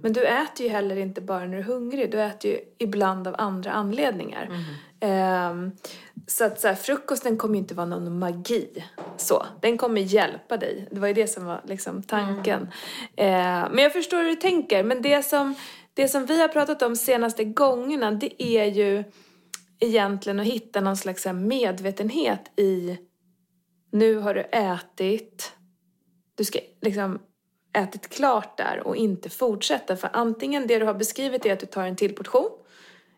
Men 0.04 0.14
du 0.14 0.26
äter 0.26 0.66
ju 0.66 0.70
heller 0.72 0.96
inte 0.96 1.22
bara 1.22 1.40
när 1.40 1.48
du 1.48 1.58
är 1.58 1.64
hungrig, 1.64 2.12
du 2.12 2.22
äter 2.22 2.52
ju 2.52 2.60
ibland 2.78 3.28
av 3.28 3.36
andra 3.38 3.72
anledningar. 3.72 4.50
Ehm, 5.00 5.72
så 6.32 6.44
att 6.44 6.62
så 6.62 6.68
här, 6.68 6.76
frukosten 6.76 7.38
kommer 7.38 7.56
ju 7.56 7.60
inte 7.60 7.74
vara 7.74 7.86
någon 7.86 8.20
magi. 8.20 8.86
Så, 9.18 9.46
den 9.62 9.78
kommer 9.78 10.02
hjälpa 10.02 10.58
dig. 10.58 10.88
Det 10.92 11.00
var 11.00 11.08
ju 11.08 11.14
det 11.14 11.28
som 11.28 11.46
var 11.46 11.62
liksom 11.66 12.04
tanken. 12.04 12.62
Eh, 13.16 13.70
men 13.72 13.78
jag 13.78 13.94
förstår 13.94 14.18
hur 14.18 14.30
du 14.30 14.36
tänker. 14.36 14.84
Men 14.84 15.02
det 15.02 15.24
som, 15.24 15.56
det 15.94 16.08
som 16.08 16.26
vi 16.26 16.42
har 16.42 16.48
pratat 16.48 16.82
om 16.82 16.96
senaste 16.96 17.44
gångerna 17.44 18.12
det 18.12 18.44
är 18.44 18.66
ju 18.66 19.04
egentligen 19.80 20.40
att 20.40 20.46
hitta 20.46 20.82
någon 20.82 20.98
slags 20.98 21.26
här 21.26 21.34
medvetenhet 21.34 22.60
i 22.60 22.98
nu 23.92 24.18
har 24.18 24.34
du 24.34 24.42
ätit, 24.42 25.54
du 26.36 26.46
ska 26.46 26.60
liksom 26.82 27.20
ätit 27.78 28.10
klart 28.10 28.58
där 28.58 28.88
och 28.88 28.96
inte 28.96 29.30
fortsätta. 29.30 29.96
För 29.96 30.10
antingen 30.14 30.68
det 30.68 30.80
du 30.80 30.86
har 30.86 30.94
beskrivit 30.94 31.46
är 31.46 31.54
att 31.54 31.60
du 31.60 31.66
tar 31.66 31.84
en 31.84 31.96
till 31.96 32.16
portion 32.16 32.52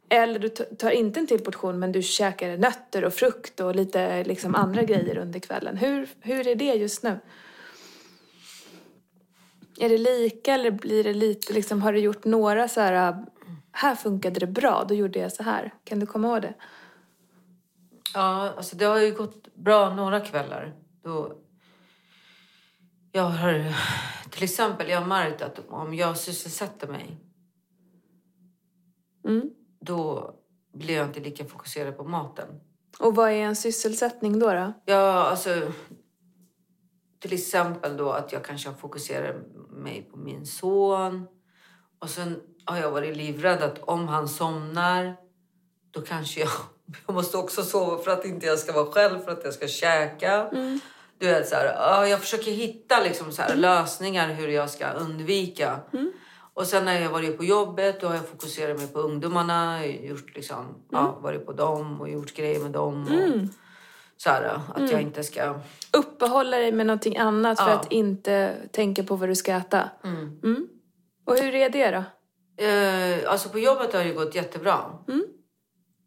eller 0.10 0.40
du 0.40 0.50
tar 0.50 0.92
inte 0.92 1.20
en 1.20 1.28
till 1.28 1.40
portion 1.40 1.80
men 1.80 1.92
du 1.92 2.02
käkar 2.02 2.58
nötter 2.58 3.06
och 3.06 3.14
frukt 3.14 3.60
och 3.60 3.76
lite 3.76 4.24
liksom 4.24 4.56
andra 4.56 4.84
grejer 4.84 5.18
under 5.18 5.40
kvällen. 5.40 5.78
Hur, 5.78 6.10
hur 6.20 6.48
är 6.48 6.56
det 6.56 6.74
just 6.74 7.04
nu? 7.04 7.20
Är 9.80 9.90
det 9.90 9.98
lika 9.98 10.54
eller 10.54 10.72
blir 10.72 11.04
det 11.04 11.14
lite 11.14 11.54
liksom, 11.54 11.82
har 11.82 11.94
du 11.94 12.00
gjort 12.00 12.26
några 12.26 12.68
så 12.68 12.82
här, 12.82 13.26
här 13.72 13.96
funkade 13.96 14.40
det 14.40 14.48
bra, 14.48 14.86
då 14.88 14.96
gjorde 14.96 15.20
jag 15.20 15.34
så 15.34 15.44
här. 15.44 15.74
Kan 15.84 16.00
du 16.00 16.06
komma 16.06 16.28
ihåg 16.28 16.42
det? 16.42 16.54
Ja, 18.14 18.54
alltså 18.58 18.76
det 18.76 18.86
har 18.86 19.00
ju 19.00 19.12
gått 19.12 19.56
bra 19.56 19.96
några 19.96 20.20
kvällar. 20.20 20.74
Då 21.04 21.38
jag 23.12 23.24
har 23.24 23.74
till 24.30 24.44
exempel 24.44 24.90
jag 24.90 25.00
har 25.00 25.08
märkt 25.08 25.42
att 25.42 25.60
om 25.70 25.94
jag 25.94 26.18
sysselsätter 26.18 26.88
mig 26.88 27.20
Mm. 29.26 29.50
Då 29.86 30.34
blir 30.74 30.96
jag 30.96 31.06
inte 31.06 31.20
lika 31.20 31.46
fokuserad 31.46 31.98
på 31.98 32.04
maten. 32.04 32.48
Och 33.00 33.16
vad 33.16 33.30
är 33.30 33.36
en 33.36 33.56
sysselsättning 33.56 34.40
då? 34.40 34.54
då? 34.54 34.74
Ja, 34.86 35.24
alltså 35.24 35.62
till 37.20 37.34
exempel 37.34 37.98
då 37.98 38.12
att 38.12 38.32
jag 38.32 38.46
kanske 38.46 38.70
har 38.70 38.76
fokuserat 38.76 39.36
mig 39.70 40.08
på 40.12 40.18
min 40.18 40.46
son 40.46 41.28
och 42.00 42.10
sen 42.10 42.42
har 42.66 42.78
jag 42.78 42.92
varit 42.92 43.18
livrädd 43.18 43.64
att 43.64 43.80
om 43.80 44.08
han 44.08 44.28
somnar 44.28 45.16
då 45.92 46.02
kanske 46.02 46.40
jag, 46.40 46.50
jag 47.08 47.14
måste 47.14 47.38
också 47.38 47.64
sova 47.64 48.04
för 48.04 48.12
att 48.12 48.26
inte 48.26 48.46
jag 48.46 48.60
ska 48.60 48.74
vara 48.74 48.92
själv, 48.92 49.20
för 49.20 49.32
att 49.32 49.44
jag 49.44 49.54
ska 49.54 49.68
käka. 49.68 50.50
Du 51.18 51.26
vet, 51.26 51.50
så 51.50 51.56
här, 51.56 51.66
ja, 51.66 52.08
jag 52.08 52.20
försöker 52.20 52.52
hitta 52.52 53.04
liksom, 53.04 53.32
så 53.32 53.42
här, 53.42 53.56
lösningar 53.56 54.34
hur 54.34 54.48
jag 54.48 54.70
ska 54.70 54.92
undvika. 54.92 55.80
Och 56.54 56.68
sen 56.68 56.86
när 56.86 57.02
jag 57.02 57.10
varit 57.10 57.38
på 57.38 57.44
jobbet 57.44 58.02
då 58.02 58.08
har 58.08 58.16
jag 58.16 58.28
fokuserat 58.28 58.78
mig 58.78 58.88
på 58.88 59.00
ungdomarna, 59.00 59.86
gjort 59.86 60.36
liksom, 60.36 60.66
ja, 60.92 61.18
varit 61.22 61.46
på 61.46 61.52
dem 61.54 62.02
och 62.02 62.10
gjort 62.10 62.34
grejer 62.34 62.60
med 62.60 62.72
dem. 62.72 63.04
Och, 63.04 63.48
så 64.18 64.30
här, 64.30 64.60
att 64.76 64.92
jag 64.92 65.02
inte 65.02 65.24
ska... 65.24 65.56
Uppehålla 65.98 66.58
dig 66.58 66.72
med 66.72 66.86
någonting 66.86 67.18
annat 67.18 67.60
för 67.60 67.70
Ja. 67.70 67.76
att 67.76 67.92
inte 67.92 68.56
tänka 68.72 69.04
på 69.04 69.16
vad 69.16 69.30
du 69.30 69.36
ska 69.36 69.52
äta. 69.54 69.90
Mm. 70.04 70.68
Och 71.26 71.38
hur 71.38 71.56
är 71.56 71.70
det 71.70 71.92
då? 71.92 72.04
Eh, 72.66 73.32
alltså 73.32 73.50
på 73.50 73.60
jobbet 73.60 73.94
har 73.94 74.04
det 74.04 74.12
gått 74.12 74.36
jättebra. 74.36 74.78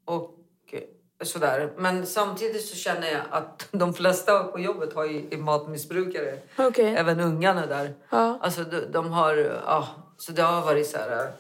Och 0.05 0.39
eh, 0.73 0.81
sådär. 1.25 1.73
Men 1.77 2.07
samtidigt 2.07 2.65
så 2.65 2.77
känner 2.77 3.13
jag 3.13 3.23
att 3.31 3.69
de 3.73 3.95
flesta 3.95 4.45
på 4.45 4.61
jobbet 4.61 4.95
har 4.95 5.05
ju 5.05 5.29
är 5.31 5.39
matmissbrukare. 5.39 6.39
Okej. 6.59 6.95
Även 6.97 7.21
ungarna 7.21 7.67
där. 7.67 7.95
Ja. 8.11 8.39
Alltså 8.43 8.65
de, 8.65 8.81
de 8.81 9.11
har... 9.13 9.37
Ja, 9.67 9.89
så 10.19 10.33
det 10.33 10.43
har 10.43 10.63
varit 10.63 10.87
så 10.87 10.99
här... 10.99 11.25
eh, 11.25 11.31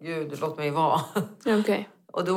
Gud, 0.00 0.38
låt 0.40 0.58
mig 0.58 0.70
vara. 0.70 1.00
Okej. 1.46 1.88
Och 2.12 2.24
då 2.24 2.34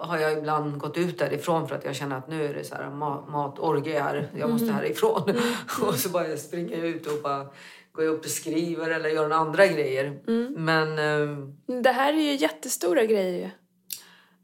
har 0.00 0.18
jag 0.18 0.38
ibland 0.38 0.78
gått 0.78 0.96
ut 0.96 1.18
därifrån 1.18 1.68
för 1.68 1.76
att 1.76 1.84
jag 1.84 1.96
känner 1.96 2.16
att 2.18 2.28
nu 2.28 2.44
är 2.46 2.54
det 2.54 2.64
så 2.64 2.74
här 2.74 2.84
ma- 2.90 3.30
matorgie 3.30 4.00
här. 4.00 4.28
Jag 4.36 4.50
måste 4.50 4.72
härifrån. 4.72 5.22
och 5.86 5.94
så 5.94 6.08
bara 6.08 6.36
springer 6.36 6.76
jag 6.78 6.86
ut 6.86 7.06
och 7.06 7.22
bara 7.22 7.46
går 7.92 8.04
upp 8.04 8.24
och 8.24 8.30
skriver 8.30 8.90
eller 8.90 9.08
gör 9.08 9.30
andra 9.30 9.66
grejer. 9.66 10.20
Men, 10.56 10.98
ehm, 10.98 11.56
Det 11.82 11.90
här 11.90 12.12
är 12.12 12.16
ju 12.22 12.34
jättestora 12.36 13.04
grejer 13.04 13.38
ju. 13.44 13.50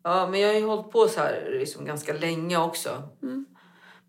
ja, 0.02 0.28
men 0.30 0.40
jag 0.40 0.48
har 0.48 0.54
ju 0.54 0.66
hållit 0.66 0.90
på 0.90 1.08
så 1.08 1.20
här 1.20 1.56
liksom 1.58 1.84
ganska 1.84 2.12
länge 2.12 2.58
också. 2.58 3.02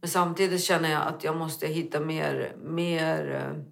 Men 0.01 0.09
samtidigt 0.09 0.63
känner 0.63 0.91
jag 0.91 1.01
att 1.07 1.23
jag 1.23 1.35
måste 1.37 1.67
hitta 1.67 1.99
mer, 1.99 2.55
mer 2.63 3.35
eh, 3.35 3.63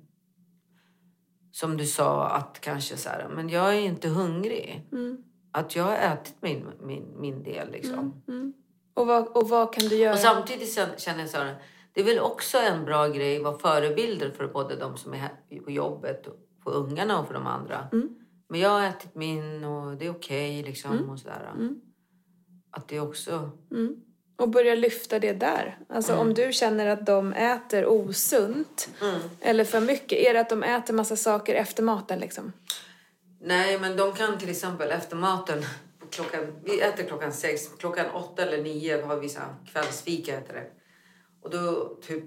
som 1.55 1.77
du 1.77 1.85
sa, 1.85 2.27
att 2.27 2.59
kanske 2.61 2.97
så 2.97 3.09
här, 3.09 3.27
men 3.35 3.49
jag 3.49 3.75
är 3.75 3.79
inte 3.79 4.07
hungrig. 4.07 4.87
Att 5.51 5.75
jag 5.75 5.83
har 5.83 5.95
ätit 5.95 6.35
min, 6.39 6.65
min, 6.81 7.19
min 7.19 7.43
del 7.43 7.71
liksom. 7.71 8.23
Och 8.93 9.07
vad, 9.07 9.27
och 9.27 9.49
vad 9.49 9.73
kan 9.73 9.87
du 9.87 9.95
göra? 9.95 10.13
Och 10.13 10.19
samtidigt 10.19 10.73
känner 10.97 11.19
jag 11.19 11.29
så 11.29 11.37
här, 11.37 11.55
det 11.93 12.01
är 12.01 12.05
väl 12.05 12.19
också 12.19 12.57
en 12.57 12.85
bra 12.85 13.07
grej 13.07 13.37
att 13.37 13.43
vara 13.43 13.57
förebilder 13.57 14.31
för 14.31 14.47
både 14.47 14.75
de 14.75 14.97
som 14.97 15.13
är 15.13 15.59
på 15.59 15.71
jobbet, 15.71 16.27
och 16.27 16.35
för 16.63 16.71
ungarna 16.71 17.19
och 17.19 17.27
för 17.27 17.33
de 17.33 17.47
andra. 17.47 17.87
Men 18.49 18.59
jag 18.59 18.69
har 18.69 18.83
ätit 18.83 19.15
min 19.15 19.63
och 19.63 19.97
det 19.97 20.05
är 20.05 20.11
okej 20.11 20.63
liksom 20.63 21.09
och 21.09 21.19
sådär. 21.19 21.53
Att 22.71 22.87
det 22.87 22.99
också... 22.99 23.49
Och 24.37 24.49
börja 24.49 24.75
lyfta 24.75 25.19
det 25.19 25.33
där. 25.33 25.77
Alltså 25.89 26.15
om 26.15 26.33
du 26.33 26.53
känner 26.53 26.87
att 26.87 27.05
de 27.05 27.33
äter 27.33 27.85
osunt 27.85 28.89
eller 29.41 29.63
för 29.63 29.79
mycket, 29.79 30.19
är 30.19 30.33
det 30.33 30.39
att 30.39 30.49
de 30.49 30.63
äter 30.63 30.93
massa 30.93 31.15
saker 31.15 31.55
efter 31.55 31.83
maten 31.83 32.19
liksom? 32.19 32.53
Nej, 33.41 33.79
men 33.79 33.97
de 33.97 34.13
kan 34.13 34.37
till 34.39 34.49
exempel 34.49 34.91
efter 34.91 35.15
maten, 35.15 35.65
klockan, 36.09 36.41
vi 36.63 36.81
äter 36.81 37.03
klockan 37.03 37.33
sex, 37.33 37.69
klockan 37.79 38.05
åtta 38.13 38.43
eller 38.43 38.63
nio 38.63 39.05
har 39.05 39.15
vi 39.15 39.29
så 39.29 39.39
kvällsfika 39.71 40.31
heter 40.31 40.53
det. 40.53 40.67
Och 41.41 41.49
då 41.49 41.95
typ, 42.01 42.23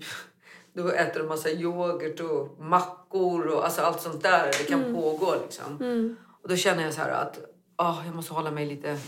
då 0.72 0.88
äter 0.88 1.20
de 1.20 1.28
massa 1.28 1.50
yoghurt 1.50 2.20
och 2.20 2.60
mackor 2.60 3.46
och 3.46 3.64
alltså 3.64 3.82
allt 3.82 4.02
sånt 4.02 4.22
där. 4.22 4.46
Det 4.46 4.64
kan 4.64 4.94
pågå 4.94 5.34
liksom. 5.42 6.16
Och 6.42 6.48
då 6.48 6.56
känner 6.56 6.84
jag 6.84 6.94
så 6.94 7.00
här 7.00 7.10
att 7.10 7.38
åh, 7.78 8.02
jag 8.06 8.14
måste 8.14 8.34
hålla 8.34 8.50
mig 8.50 8.66
lite 8.66 8.98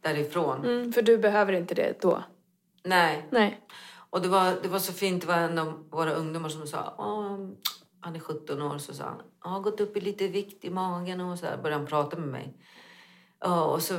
därifrån. 0.00 0.64
Mm, 0.64 0.92
för 0.92 1.02
du 1.02 1.18
behöver 1.18 1.52
inte 1.52 1.74
det 1.74 2.00
då? 2.00 2.22
Nej. 2.84 3.26
Nej. 3.30 3.60
Och 4.10 4.22
det 4.22 4.28
var, 4.28 4.52
det 4.62 4.68
var 4.68 4.78
så 4.78 4.92
fint, 4.92 5.22
det 5.22 5.28
var 5.28 5.34
en 5.34 5.58
av 5.58 5.88
våra 5.90 6.12
ungdomar 6.12 6.48
som 6.48 6.66
sa, 6.66 6.94
han 8.00 8.16
är 8.16 8.20
17 8.20 8.62
år, 8.62 8.78
så 8.78 8.94
sa 8.94 9.04
han, 9.04 9.22
jag 9.44 9.50
har 9.50 9.60
gått 9.60 9.80
upp 9.80 9.96
i 9.96 10.00
lite 10.00 10.28
vikt 10.28 10.64
i 10.64 10.70
magen 10.70 11.20
och 11.20 11.38
så 11.38 11.46
här, 11.46 11.56
började 11.56 11.80
han 11.80 11.86
prata 11.86 12.16
med 12.16 12.28
mig. 12.28 12.56
Ja, 13.40 13.64
och 13.64 13.82
så, 13.82 13.94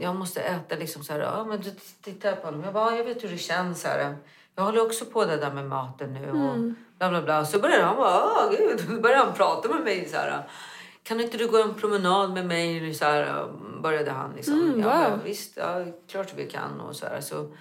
jag 0.00 0.16
måste 0.16 0.40
äta 0.40 0.76
liksom 0.76 1.04
så 1.04 1.12
här, 1.12 1.20
ja 1.20 1.44
men 1.44 1.60
du 1.60 1.70
tittar 2.02 2.36
på 2.36 2.46
honom, 2.46 2.64
jag 2.64 2.74
bara, 2.74 2.90
"Ja, 2.90 2.96
jag 2.96 3.04
vet 3.04 3.24
hur 3.24 3.28
det 3.28 3.38
känns 3.38 3.84
här. 3.84 4.16
Jag 4.54 4.62
håller 4.62 4.86
också 4.86 5.04
på 5.04 5.24
det 5.24 5.36
där 5.36 5.52
med 5.52 5.64
maten 5.68 6.12
nu 6.12 6.30
och 6.30 6.58
bla 6.98 7.08
bla 7.10 7.22
bla. 7.22 7.44
Så 7.44 7.58
började 7.58 7.82
han 7.84 7.96
bara, 7.96 8.24
åh 8.24 8.50
gud, 8.50 8.80
då 8.88 9.00
började 9.00 9.24
han 9.24 9.34
prata 9.34 9.68
med 9.68 9.84
mig 9.84 10.08
så 10.08 10.16
här. 10.16 10.48
Kan 11.08 11.20
inte 11.20 11.36
du 11.36 11.48
gå 11.48 11.62
en 11.62 11.74
promenad 11.74 12.32
med 12.32 12.46
mig? 12.46 12.94
Så 12.94 13.04
här, 13.04 13.48
började 13.82 14.10
han 14.10 14.32
liksom. 14.36 14.54
Mm, 14.54 14.80
jag 14.80 14.90
bara, 14.90 15.10
wow. 15.10 15.18
visst, 15.24 15.56
ja, 15.56 15.84
klart 16.10 16.32
vi 16.36 16.46
kan 16.50 16.80
och 16.80 16.96
så 16.96 17.06
här. 17.06 17.20
Så, 17.20 17.54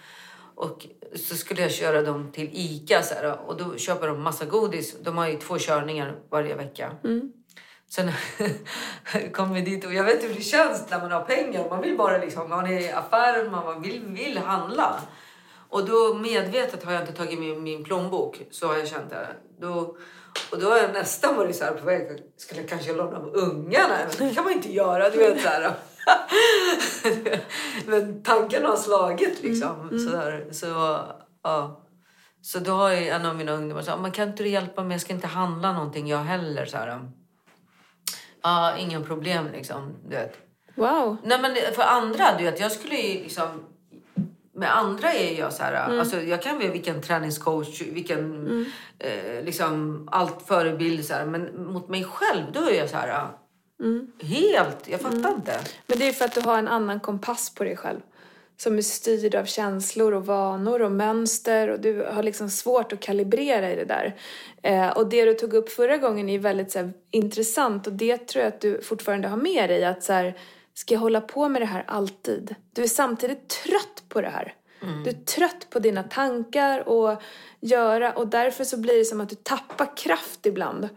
Och 0.55 0.87
så 1.15 1.35
skulle 1.35 1.61
jag 1.61 1.71
köra 1.71 2.01
dem 2.01 2.31
till 2.31 2.49
Ica 2.53 3.01
så 3.01 3.13
här, 3.13 3.39
och 3.47 3.57
då 3.57 3.77
köper 3.77 4.07
de 4.07 4.23
massa 4.23 4.45
godis. 4.45 4.95
De 5.01 5.17
har 5.17 5.27
ju 5.27 5.37
två 5.37 5.57
körningar 5.59 6.15
varje 6.29 6.55
vecka. 6.55 6.91
Sen 7.89 8.11
kom 9.33 9.53
vi 9.53 9.61
dit 9.61 9.85
och 9.85 9.93
jag 9.93 10.03
vet 10.03 10.23
hur 10.23 10.33
det 10.33 10.41
känns 10.41 10.89
när 10.89 10.99
man 10.99 11.11
har 11.11 11.21
pengar. 11.21 11.69
Man 11.69 11.81
vill 11.81 11.97
bara 11.97 12.17
liksom, 12.17 12.49
man 12.49 12.67
är 12.67 12.79
i 12.79 12.91
affären, 12.91 13.51
man 13.51 13.81
vill, 13.81 14.01
vill 14.05 14.37
handla. 14.37 14.99
Och 15.69 15.85
då 15.85 16.13
medvetet 16.13 16.83
har 16.83 16.93
jag 16.93 17.01
inte 17.01 17.13
tagit 17.13 17.39
min, 17.39 17.63
min 17.63 17.83
plånbok. 17.83 18.41
Så 18.51 18.67
har 18.67 18.77
jag 18.77 18.87
känt 18.87 19.09
det. 19.09 19.27
Då, 19.59 19.97
och 20.51 20.59
då 20.59 20.69
har 20.69 20.77
jag 20.77 20.93
nästan 20.93 21.35
varit 21.35 21.55
så 21.55 21.65
här 21.65 21.71
på 21.73 21.85
väg. 21.85 22.23
Skulle 22.37 22.61
jag 22.61 22.69
kanske 22.69 22.93
låna 22.93 23.17
av 23.17 23.35
ungarna? 23.35 23.97
Men 24.17 24.27
det 24.27 24.35
kan 24.35 24.43
man 24.43 24.53
inte 24.53 24.73
göra. 24.73 25.09
Du 25.09 25.17
vet 25.17 25.41
så 25.41 25.49
här. 25.49 25.73
Men 27.85 28.23
tanken 28.23 28.65
har 28.65 28.75
slagit 28.75 29.43
liksom. 29.43 29.89
Så, 29.89 30.17
där. 30.17 30.47
så, 30.51 30.99
ja. 31.43 31.85
så 32.41 32.59
då 32.59 32.71
har 32.71 32.91
en 32.91 33.25
av 33.25 33.35
mina 33.35 33.51
ungdomar 33.51 33.81
sagt, 33.81 33.99
man 33.99 34.11
kan 34.11 34.29
inte 34.29 34.43
du 34.43 34.49
hjälpa 34.49 34.83
mig? 34.83 34.95
Jag 34.95 35.01
ska 35.01 35.13
inte 35.13 35.27
handla 35.27 35.73
någonting 35.73 36.07
jag 36.07 36.17
heller. 36.17 36.65
Så 36.65 36.77
här. 36.77 37.11
Ja, 38.43 38.77
ingen 38.77 39.03
problem 39.03 39.47
liksom. 39.53 39.95
Du 40.03 40.15
vet. 40.15 40.37
Wow. 40.75 41.17
Nej 41.23 41.41
men 41.41 41.55
för 41.75 41.83
andra, 41.83 42.37
du 42.37 42.43
vet, 42.43 42.59
jag 42.59 42.71
skulle 42.71 42.95
ju 42.95 43.23
liksom... 43.23 43.76
Med 44.57 44.77
andra 44.77 45.13
är 45.13 45.39
jag 45.39 45.53
så 45.53 45.63
här, 45.63 45.99
alltså 45.99 46.21
jag 46.21 46.41
kan 46.41 46.57
bli 46.57 46.67
vilken 46.67 47.01
träningscoach, 47.01 47.81
vilken 47.81 48.65
eh, 48.99 49.43
liksom 49.43 50.03
allt 50.11 50.47
förebild 50.47 51.05
så 51.05 51.13
här, 51.13 51.25
men 51.25 51.73
mot 51.73 51.89
mig 51.89 52.03
själv 52.03 52.43
då 52.53 52.69
är 52.69 52.73
jag 52.73 52.89
så 52.89 52.97
här 52.97 53.27
helt, 54.21 54.87
jag 54.87 55.01
fattar 55.01 55.33
inte. 55.35 55.59
Men 55.87 55.99
det 55.99 56.07
är 56.07 56.13
för 56.13 56.25
att 56.25 56.33
du 56.33 56.41
har 56.41 56.57
en 56.57 56.67
annan 56.67 56.99
kompass 56.99 57.53
på 57.55 57.63
dig 57.63 57.77
själv. 57.77 57.99
Som 58.59 58.77
är 58.77 58.81
styrd 58.81 59.35
av 59.35 59.45
känslor 59.45 60.13
och 60.13 60.25
vanor 60.25 60.81
och 60.81 60.91
mönster 60.91 61.67
och 61.67 61.79
du 61.79 62.07
har 62.11 62.23
liksom 62.23 62.49
svårt 62.49 62.93
att 62.93 62.99
kalibrera 62.99 63.71
i 63.71 63.75
det 63.75 63.85
där. 63.85 64.15
Eh, 64.63 64.89
och 64.89 65.09
det 65.09 65.25
du 65.25 65.33
tog 65.33 65.53
upp 65.53 65.69
förra 65.69 65.97
gången 65.97 66.29
är 66.29 66.39
väldigt 66.39 66.71
så 66.71 66.79
här, 66.79 66.93
intressant 67.11 67.87
och 67.87 67.93
det 67.93 68.17
tror 68.27 68.43
jag 68.43 68.53
att 68.53 68.61
du 68.61 68.81
fortfarande 68.81 69.27
har 69.27 69.37
med 69.37 69.69
dig. 69.69 69.85
Att 69.85 70.03
så 70.03 70.13
här, 70.13 70.37
ska 70.77 70.93
jag 70.93 70.99
hålla 70.99 71.21
på 71.21 71.49
med 71.49 71.61
det 71.61 71.65
här 71.65 71.83
alltid? 71.87 72.55
Du 72.73 72.83
är 72.83 72.87
samtidigt 72.87 73.47
trött 73.47 74.03
på 74.09 74.21
det 74.21 74.29
här. 74.29 74.53
Du 75.03 75.09
är 75.09 75.13
trött 75.13 75.67
på 75.69 75.79
dina 75.79 76.03
tankar 76.03 76.89
och 76.89 77.21
göra 77.59 78.13
och 78.13 78.27
därför 78.27 78.63
så 78.63 78.77
blir 78.77 78.97
det 78.97 79.05
som 79.05 79.21
att 79.21 79.29
du 79.29 79.35
tappar 79.35 79.97
kraft 79.97 80.45
ibland. 80.45 80.89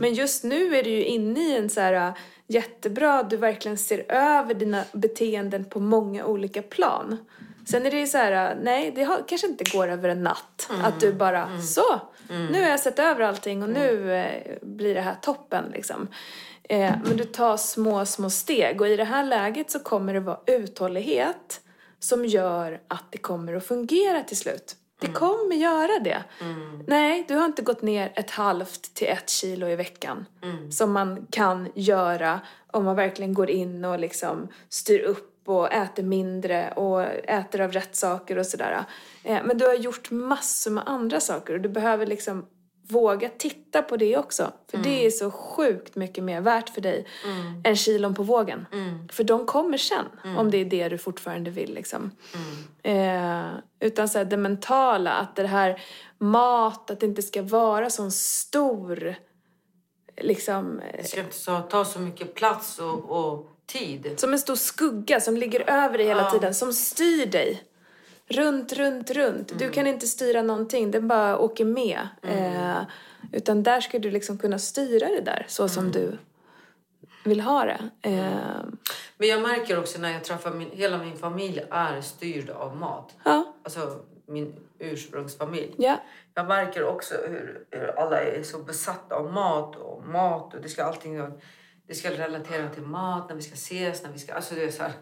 Men 0.00 0.14
just 0.14 0.44
nu 0.44 0.76
är 0.76 0.82
du 0.82 0.90
ju 0.90 1.04
inne 1.04 1.40
i 1.40 1.56
en 1.56 1.70
så 1.70 1.80
här 1.80 2.12
jättebra, 2.46 3.22
du 3.22 3.36
verkligen 3.36 3.78
ser 3.78 4.12
över 4.12 4.54
dina 4.54 4.84
beteenden 4.92 5.64
på 5.64 5.80
många 5.80 6.24
olika 6.24 6.62
plan. 6.62 7.16
Sen 7.66 7.86
är 7.86 7.90
det 7.90 8.00
ju 8.00 8.06
så 8.06 8.18
här, 8.18 8.58
nej 8.62 8.92
det 8.94 9.04
har, 9.04 9.24
kanske 9.28 9.46
inte 9.46 9.64
går 9.64 9.88
över 9.88 10.08
en 10.08 10.22
natt. 10.22 10.70
Att 10.82 11.00
du 11.00 11.12
bara, 11.12 11.60
så, 11.60 12.00
nu 12.28 12.62
har 12.62 12.68
jag 12.68 12.80
sett 12.80 12.98
över 12.98 13.20
allting 13.20 13.62
och 13.62 13.68
nu 13.68 14.14
eh, 14.14 14.56
blir 14.62 14.94
det 14.94 15.00
här 15.00 15.16
toppen 15.20 15.64
liksom. 15.72 16.08
Eh, 16.68 16.94
men 17.04 17.16
du 17.16 17.24
tar 17.24 17.56
små, 17.56 18.06
små 18.06 18.30
steg 18.30 18.80
och 18.80 18.88
i 18.88 18.96
det 18.96 19.04
här 19.04 19.24
läget 19.24 19.70
så 19.70 19.78
kommer 19.78 20.14
det 20.14 20.20
vara 20.20 20.38
uthållighet 20.46 21.60
som 21.98 22.24
gör 22.24 22.80
att 22.88 23.04
det 23.10 23.18
kommer 23.18 23.54
att 23.54 23.64
fungera 23.66 24.22
till 24.22 24.36
slut. 24.36 24.76
Det 25.00 25.06
kommer 25.12 25.56
göra 25.56 25.98
det. 26.04 26.24
Nej, 26.86 27.24
du 27.28 27.34
har 27.34 27.44
inte 27.44 27.62
gått 27.62 27.82
ner 27.82 28.12
ett 28.14 28.30
halvt 28.30 28.94
till 28.94 29.06
ett 29.06 29.30
kilo 29.30 29.68
i 29.68 29.76
veckan. 29.76 30.26
Som 30.70 30.92
man 30.92 31.26
kan 31.30 31.68
göra 31.74 32.40
om 32.70 32.84
man 32.84 32.96
verkligen 32.96 33.34
går 33.34 33.50
in 33.50 33.84
och 33.84 33.98
liksom 33.98 34.48
styr 34.68 35.00
upp 35.00 35.48
och 35.48 35.72
äter 35.72 36.02
mindre 36.02 36.70
och 36.72 37.02
äter 37.02 37.60
av 37.60 37.72
rätt 37.72 37.96
saker 37.96 38.38
och 38.38 38.46
sådär. 38.46 38.84
Eh, 39.24 39.38
Men 39.44 39.58
du 39.58 39.66
har 39.66 39.74
gjort 39.74 40.10
massor 40.10 40.70
med 40.70 40.82
andra 40.86 41.20
saker 41.20 41.54
och 41.54 41.60
du 41.60 41.68
behöver 41.68 42.06
liksom 42.06 42.46
våga 42.88 43.28
titta 43.28 43.82
på 43.82 43.96
det 43.96 44.16
också. 44.16 44.52
För 44.70 44.78
det 44.78 45.06
är 45.06 45.10
så 45.10 45.30
sjukt 45.30 45.96
mycket 45.96 46.24
mer 46.24 46.40
värt 46.40 46.68
för 46.68 46.80
dig 46.80 47.06
än 47.64 47.76
kilon 47.76 48.14
på 48.14 48.22
vågen. 48.22 48.66
För 49.12 49.24
de 49.24 49.46
kommer 49.46 49.78
sen, 49.78 50.06
om 50.36 50.50
det 50.50 50.58
är 50.58 50.64
det 50.64 50.88
du 50.88 50.98
fortfarande 50.98 51.50
vill. 51.50 51.74
Liksom. 51.74 52.10
Eh, 52.82 53.46
utan 53.80 54.08
så 54.08 54.18
här, 54.18 54.24
det 54.24 54.36
mentala, 54.36 55.12
att 55.12 55.36
det 55.36 55.46
här 55.46 55.82
mat, 56.18 56.90
att 56.90 57.00
det 57.00 57.06
inte 57.06 57.22
ska 57.22 57.42
vara 57.42 57.90
sån 57.90 58.12
stor 58.12 59.14
liksom, 60.16 60.80
eh, 60.80 60.96
Det 60.96 61.04
ska 61.04 61.20
inte 61.20 61.36
så, 61.36 61.58
ta 61.58 61.84
så 61.84 62.00
mycket 62.00 62.34
plats 62.34 62.78
och, 62.78 63.10
och 63.10 63.48
tid. 63.66 64.14
som 64.16 64.32
en 64.32 64.38
stor 64.38 64.54
skugga 64.54 65.20
som 65.20 65.36
ligger 65.36 65.70
över 65.70 65.98
dig 65.98 66.06
hela 66.06 66.30
tiden, 66.30 66.54
som 66.54 66.72
styr 66.72 67.26
dig. 67.26 67.62
Runt, 68.28 68.72
runt, 68.72 69.10
runt. 69.10 69.50
Mm. 69.50 69.58
Du 69.58 69.70
kan 69.70 69.86
inte 69.86 70.06
styra 70.06 70.42
någonting, 70.42 70.90
den 70.90 71.08
bara 71.08 71.38
åker 71.38 71.64
med. 71.64 72.08
Eh, 72.22 72.82
utan 73.32 73.62
där 73.62 73.80
ska 73.80 73.98
du 73.98 74.10
liksom 74.10 74.38
kunna 74.38 74.58
styra 74.58 75.08
det 75.08 75.20
där 75.20 75.44
så 75.48 75.68
som 75.68 75.82
Mm. 75.86 75.92
du 75.92 76.18
vill 77.24 77.40
ha 77.40 77.64
det. 77.64 77.88
Eh, 78.02 78.64
Men 79.16 79.28
jag 79.28 79.42
märker 79.42 79.78
också 79.78 79.98
när 80.00 80.12
jag 80.12 80.24
träffar 80.24 80.50
min, 80.50 80.70
hela 80.70 80.98
min 80.98 81.16
familj 81.16 81.64
är 81.70 82.00
styrd 82.00 82.50
av 82.50 82.76
mat. 82.76 83.14
ja, 83.24 83.54
Alltså 83.62 84.00
min 84.26 84.54
ursprungsfamilj. 84.78 85.74
ja. 85.78 85.96
Jag 86.34 86.46
märker 86.46 86.84
också 86.84 87.14
hur, 87.28 87.64
hur 87.70 87.98
alla 88.00 88.20
är 88.20 88.42
så 88.42 88.58
besatta 88.58 89.14
av 89.14 89.32
mat 89.32 89.76
och 89.76 90.06
mat 90.06 90.54
och 90.54 90.60
det 90.60 90.68
ska 90.68 90.84
allting 90.84 91.20
det 91.86 91.94
ska 91.94 92.10
relatera 92.10 92.68
till 92.68 92.82
mat 92.82 93.28
när 93.28 93.36
vi 93.36 93.42
ska 93.42 93.54
ses, 93.54 94.02
när 94.02 94.10
vi 94.10 94.18
ska... 94.18 94.34
Alltså 94.34 94.54
det 94.54 94.64
är 94.64 94.70
så 94.70 94.82
här... 94.82 94.92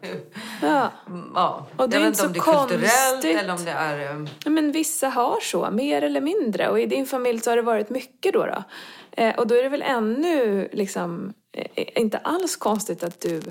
ja. 0.63 0.93
ja. 1.35 1.67
Och 1.77 1.89
det 1.89 1.97
är 1.97 2.07
inte 2.07 2.09
inte 2.09 2.23
om 2.23 2.29
så 2.29 2.33
det 2.33 2.39
är 2.39 2.69
kulturellt 2.69 3.25
eller 3.25 3.55
om 3.55 3.65
det 3.65 3.71
är... 3.71 4.29
Ja, 4.45 4.51
Men 4.51 4.73
vissa 4.73 5.09
har 5.09 5.41
så, 5.41 5.71
mer 5.71 6.03
eller 6.03 6.21
mindre. 6.21 6.69
Och 6.69 6.81
i 6.81 6.87
din 6.87 7.07
familj 7.07 7.41
så 7.41 7.51
har 7.51 7.57
det 7.57 7.63
varit 7.63 7.91
mycket 7.91 8.33
då. 8.33 8.47
då. 8.47 8.65
Eh, 9.13 9.35
och 9.35 9.47
då 9.47 9.55
är 9.55 9.63
det 9.63 9.69
väl 9.69 9.83
ännu 9.83 10.69
liksom, 10.73 11.33
eh, 11.53 11.89
inte 11.97 12.19
alls 12.19 12.57
konstigt 12.57 13.03
att 13.03 13.21
du 13.21 13.43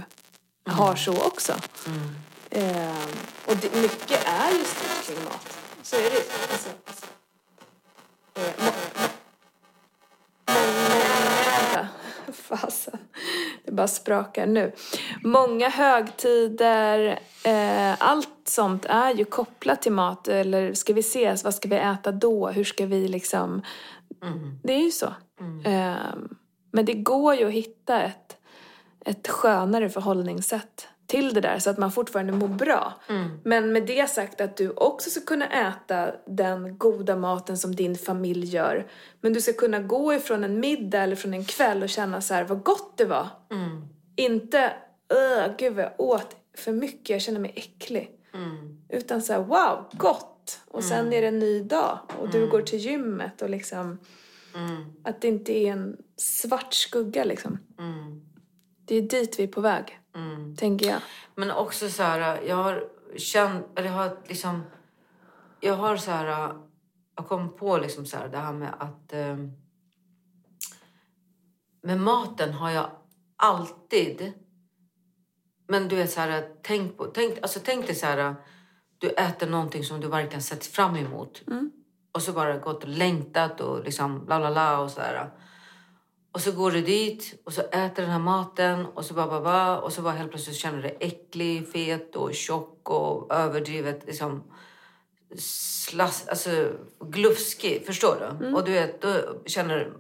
har 0.65 0.96
så 0.96 1.22
också. 1.22 1.54
Eh, 2.50 3.06
och 3.46 3.56
det, 3.62 3.82
mycket 3.82 4.28
är 4.28 4.52
ju 4.52 4.63
styrt 4.63 5.08
kring 5.08 5.24
mat. 5.24 5.58
Så 5.84 5.96
är 5.96 6.02
det 6.02 6.17
alltså, 6.52 6.70
alltså. 6.86 7.06
Fasen. 12.56 12.98
Det 13.66 13.72
bara 13.72 13.88
sprakar 13.88 14.48
nu. 14.48 14.72
Många 15.24 15.70
högtider, 15.70 17.20
eh, 17.44 17.94
allt 18.00 18.30
sånt 18.44 18.86
är 18.86 19.14
ju 19.14 19.26
kopplat 19.26 19.82
till 19.82 19.92
mat. 19.92 20.28
Eller 20.28 20.74
ska 20.74 20.94
vi 20.94 21.00
ses, 21.00 21.44
vad 21.44 21.56
ska 21.56 21.70
vi 21.70 21.76
äta 21.76 22.12
då? 22.12 22.50
Hur 22.50 22.64
ska 22.64 22.86
vi 22.86 23.08
liksom... 23.08 23.62
Det 24.64 24.74
är 24.74 24.84
ju 24.84 24.92
så. 24.92 25.14
Eh, 25.66 26.16
men 26.72 26.86
det 26.86 26.94
går 26.94 27.36
ju 27.36 27.48
att 27.48 27.54
hitta 27.54 28.02
ett, 28.02 28.38
ett 29.06 29.28
skönare 29.28 29.90
förhållningssätt 29.90 30.88
till 31.12 31.34
det 31.34 31.41
där 31.41 31.60
så 31.60 31.69
att 31.69 31.78
man 31.78 31.91
fortfarande 31.91 32.34
mår 32.34 32.47
bra. 32.47 32.93
Men 33.43 33.74
med 33.74 33.86
det 33.86 34.10
sagt 34.10 34.41
att 34.41 34.58
du 34.58 34.69
också 34.69 35.10
ska 35.10 35.21
kunna 35.21 35.47
äta 35.47 36.12
den 36.28 36.78
goda 36.78 37.15
maten 37.15 37.58
som 37.58 37.76
din 37.76 37.95
familj 37.95 38.45
gör. 38.56 38.88
Men 39.21 39.34
du 39.34 39.41
ska 39.41 39.54
kunna 39.54 39.80
gå 39.80 40.13
ifrån 40.13 40.43
en 40.43 40.60
middag 40.60 41.04
eller 41.04 41.15
från 41.15 41.34
en 41.34 41.45
kväll 41.45 41.84
och 41.84 41.89
känna 41.89 42.21
så 42.21 42.34
här, 42.34 42.43
vad 42.43 42.63
gott 42.63 42.97
det 42.97 43.06
var. 43.06 43.28
Inte, 44.15 44.74
öh, 45.13 45.52
gud 45.58 45.74
vad 45.74 45.86
jag 45.86 45.93
åt 45.97 46.36
för 46.58 46.71
mycket, 46.71 47.10
jag 47.10 47.21
känner 47.21 47.39
mig 47.39 47.54
äcklig. 47.56 48.12
Utan 48.89 49.21
så 49.21 49.34
här, 49.34 49.39
wow, 49.39 49.89
gott! 49.93 50.60
Och 50.67 50.84
sen 50.84 51.13
är 51.13 51.21
det 51.21 51.28
en 51.28 51.39
ny 51.39 51.63
dag 51.63 52.00
och 52.19 52.30
du 52.30 52.50
går 52.50 52.62
till 52.62 52.80
gymmet 52.80 53.41
och 53.41 53.50
liksom 53.50 53.97
att 55.04 55.21
det 55.21 55.28
inte 55.28 55.58
är 55.58 55.71
en 55.71 55.97
svart 56.17 56.74
skugga 56.74 57.24
liksom. 57.24 57.58
Det 58.86 58.95
är 58.95 59.02
dit 59.02 59.39
vi 59.39 59.43
är 59.43 59.47
på 59.47 59.62
väg, 59.62 60.00
tänker 60.58 60.86
jag. 60.86 61.02
Men 61.36 61.52
också 61.52 61.89
så 61.89 62.04
här, 62.04 62.41
jag 62.41 62.56
har 62.56 62.84
känt, 63.17 63.65
eller 63.80 63.89
jag 63.89 63.95
har 63.95 64.17
liksom, 64.28 64.63
jag 65.60 65.76
har 65.76 65.97
så 65.97 66.12
här, 66.12 66.56
jag 67.15 67.28
kom 67.28 67.56
på 67.56 67.78
liksom 67.78 68.06
så 68.06 68.17
här 68.17 68.28
det 68.28 68.38
här 68.38 68.54
med 68.54 68.74
att 68.80 69.13
eh, 69.13 69.38
med 71.84 72.00
maten 72.00 72.54
har 72.54 72.69
jag 72.71 72.89
alltid, 73.36 74.34
men 75.67 75.88
du 75.88 75.95
vet 75.95 76.12
så 76.12 76.21
här, 76.21 76.52
tänk 76.63 76.97
på, 76.97 77.06
tänk, 77.06 77.38
alltså 77.41 77.60
tänk 77.63 77.86
dig 77.86 77.95
så 77.95 78.06
här, 78.06 78.36
du 78.97 79.10
äter 79.10 79.50
någonting 79.50 79.84
som 79.84 80.02
du 80.02 80.08
verkligen 80.08 80.41
sett 80.41 80.65
fram 80.65 80.95
emot 80.95 81.41
och 82.12 82.21
så 82.21 82.34
bara 82.34 82.58
gått 82.58 82.84
och 82.84 82.89
längtat 82.89 83.62
och 83.62 83.84
liksom 83.84 84.26
bla 84.26 84.39
bla 84.39 84.52
bla 84.52 84.80
och 84.80 84.91
så 84.91 85.02
här. 85.02 85.30
Och 86.34 86.41
så 86.41 86.52
går 86.52 86.72
du 86.72 86.82
dit 86.82 87.41
och 87.46 87.54
så 87.54 87.62
äter 87.62 88.02
den 88.04 88.12
här 88.12 88.20
maten 88.20 88.86
och 88.86 89.06
så 89.06 89.13
bara, 89.13 89.28
bara, 89.28 89.41
bara 89.41 89.80
och 89.80 89.94
så 89.94 90.02
bara 90.02 90.13
helt 90.13 90.32
plötsligt 90.32 90.56
känner 90.56 90.76
du 90.76 90.82
dig 90.82 90.98
äcklig, 91.00 91.72
fet 91.72 92.15
och 92.15 92.34
tjock 92.34 92.89
och 92.89 93.34
överdrivet 93.34 94.06
liksom 94.06 94.44
slass, 95.38 96.28
alltså 96.28 96.72
glufskig, 97.00 97.86
förstår 97.86 98.15
du? 98.39 98.54
Och 98.54 98.65
du 98.65 98.72
vet, 98.72 99.02
då 99.02 99.10
känner 99.46 99.78
du 99.78 99.94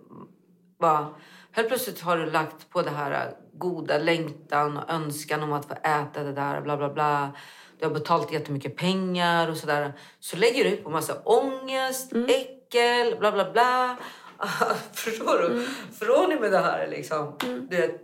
bara, 0.79 1.07
helt 1.51 1.67
plötsligt 1.67 2.01
har 2.01 2.17
du 2.17 2.31
lagt 2.31 2.69
på 2.69 2.81
det 2.81 2.89
här 2.89 3.33
goda 3.53 3.97
längtan 3.97 4.77
och 4.77 4.89
önskan 4.89 5.43
om 5.43 5.53
att 5.53 5.65
få 5.65 5.73
äta 5.73 6.23
det 6.23 6.33
där, 6.33 6.61
bla 6.61 6.77
bla 6.77 6.89
bla. 6.89 7.31
du 7.79 7.85
har 7.85 7.93
betalat 7.93 8.33
jättemycket 8.33 8.75
pengar 8.75 9.49
och 9.49 9.57
sådär. 9.57 9.93
Så 10.19 10.37
lägger 10.37 10.63
du 10.63 10.77
på 10.77 10.89
massa 10.89 11.21
ångest, 11.23 12.13
äckel, 12.13 13.15
bla 13.19 13.31
bla 13.31 13.51
bla. 13.51 13.97
Förstår 14.93 15.39
du? 15.49 15.65
Från 16.05 16.35
och 16.35 16.41
med 16.41 16.51
det 16.51 16.57
här 16.57 16.87
liksom. 16.87 17.35
Du 17.69 17.77
vet, 17.77 18.01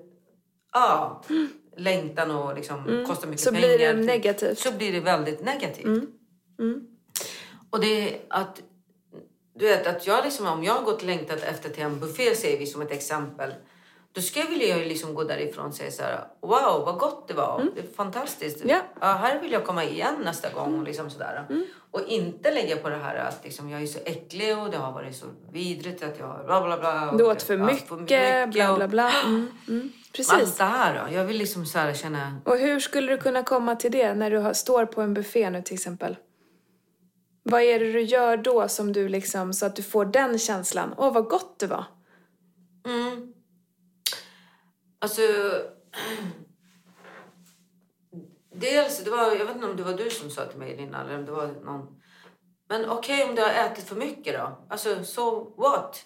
ja, 0.74 1.24
längtan 1.78 2.32
och 2.32 2.56
liksom 2.56 3.06
kostar 3.08 3.28
mycket 3.28 3.44
Så 3.44 3.52
pengar. 3.52 3.68
blir 3.68 3.78
det 3.78 3.94
negativt. 3.94 4.60
Så 4.60 4.72
blir 4.72 4.92
det 4.92 5.00
väldigt 5.00 5.44
negativt. 5.46 6.04
Och 7.70 7.80
det 7.80 8.10
är 8.10 8.20
att, 8.30 8.62
du 9.56 9.68
vet, 9.68 9.88
att 9.88 10.08
jag 10.08 10.26
liksom, 10.26 10.48
om 10.48 10.64
jag 10.64 10.74
har 10.74 10.82
gått 10.84 11.04
längtat 11.04 11.44
efter 11.44 11.70
till 11.70 11.84
en 11.84 12.00
buffé, 12.00 12.36
säger 12.36 12.60
vi 12.60 12.66
som 12.66 12.82
ett 12.82 12.92
exempel. 12.92 13.54
Då 14.18 14.24
skulle 14.24 14.46
jag 14.46 14.52
vilja 14.52 14.78
liksom 14.78 15.14
gå 15.14 15.24
därifrån 15.24 15.66
och 15.66 15.74
säga 15.74 15.92
så 15.92 16.04
här, 16.04 16.28
wow 16.42 16.86
vad 16.86 16.98
gott 16.98 17.28
det 17.28 17.34
var. 17.34 17.66
Det 17.76 17.82
är 17.82 17.96
fantastiskt. 17.96 18.62
Ja. 18.66 18.82
här 19.00 19.42
vill 19.42 19.52
jag 19.52 19.66
komma 19.66 19.84
igen 19.84 20.16
nästa 20.24 20.50
gång. 20.50 20.80
Och, 20.80 20.84
liksom 20.84 21.10
sådär. 21.10 21.46
och 21.92 22.02
inte 22.08 22.52
lägga 22.52 22.76
på 22.78 22.90
det 22.90 22.96
här 22.96 23.16
att 23.16 23.44
liksom, 23.44 23.70
jag 23.70 23.82
är 23.82 23.86
så 23.86 24.00
äcklig 24.06 24.58
och 24.58 24.70
det 24.72 24.78
har 24.78 24.92
varit 24.92 25.16
så 25.16 25.26
vidrigt 25.52 26.04
att 26.04 26.20
jag 26.20 26.46
bla 26.46 26.62
bla 26.62 26.78
bla. 26.78 27.14
Du 27.18 27.24
åt 27.24 27.44
för 27.44 27.58
ja, 27.58 27.66
mycket, 27.66 28.50
bla 28.50 28.76
bla 28.76 28.88
bla. 28.88 29.12
Mm, 29.26 29.52
mm. 29.68 29.92
Precis. 30.14 30.34
Allt 30.34 30.58
det 30.58 30.64
här 30.64 31.06
då. 31.06 31.14
Jag 31.14 31.26
vill 31.26 31.38
liksom 31.38 31.66
så 31.66 31.80
här 31.80 31.94
känna... 31.94 32.42
Och 32.46 32.58
hur 32.58 32.80
skulle 32.80 33.12
du 33.12 33.18
kunna 33.18 33.44
komma 33.44 33.76
till 33.76 33.92
det 33.92 34.14
när 34.14 34.32
du 34.32 34.54
står 34.54 34.86
på 34.86 35.02
en 35.02 35.14
buffé 35.14 35.50
nu 35.50 35.62
till 35.62 35.74
exempel? 35.74 36.16
Vad 37.44 37.62
är 37.62 37.80
det 37.80 37.92
du 37.92 38.02
gör 38.02 38.38
då 38.38 38.68
som 38.68 38.94
du 38.94 39.10
liksom, 39.10 39.54
så 39.54 39.66
att 39.66 39.76
du 39.76 39.84
får 39.84 40.06
den 40.06 40.40
känslan? 40.40 40.94
Åh, 40.98 41.14
vad 41.14 41.26
gott 41.26 41.60
det 41.60 41.68
var. 41.68 41.86
Mm. 42.86 43.34
Alltså... 45.00 45.22
Dels, 48.52 49.04
det 49.04 49.12
var, 49.12 49.36
jag 49.36 49.46
vet 49.46 49.56
inte 49.56 49.68
om 49.68 49.78
det 49.78 49.84
var 49.84 49.94
du 49.94 50.10
som 50.10 50.30
sa 50.30 50.46
till 50.46 50.60
mig 50.60 50.78
Lina, 50.78 51.02
eller 51.02 51.18
om 51.18 51.26
det 51.26 51.32
var 51.32 51.48
någon. 51.48 52.02
Men 52.70 52.90
okej 52.90 53.30
om 53.30 53.36
du 53.36 53.42
har 53.42 53.50
ätit 53.50 53.84
för 53.84 53.96
mycket 53.96 54.34
då. 54.34 54.66
Alltså, 54.70 55.04
so 55.04 55.56
what? 55.58 56.06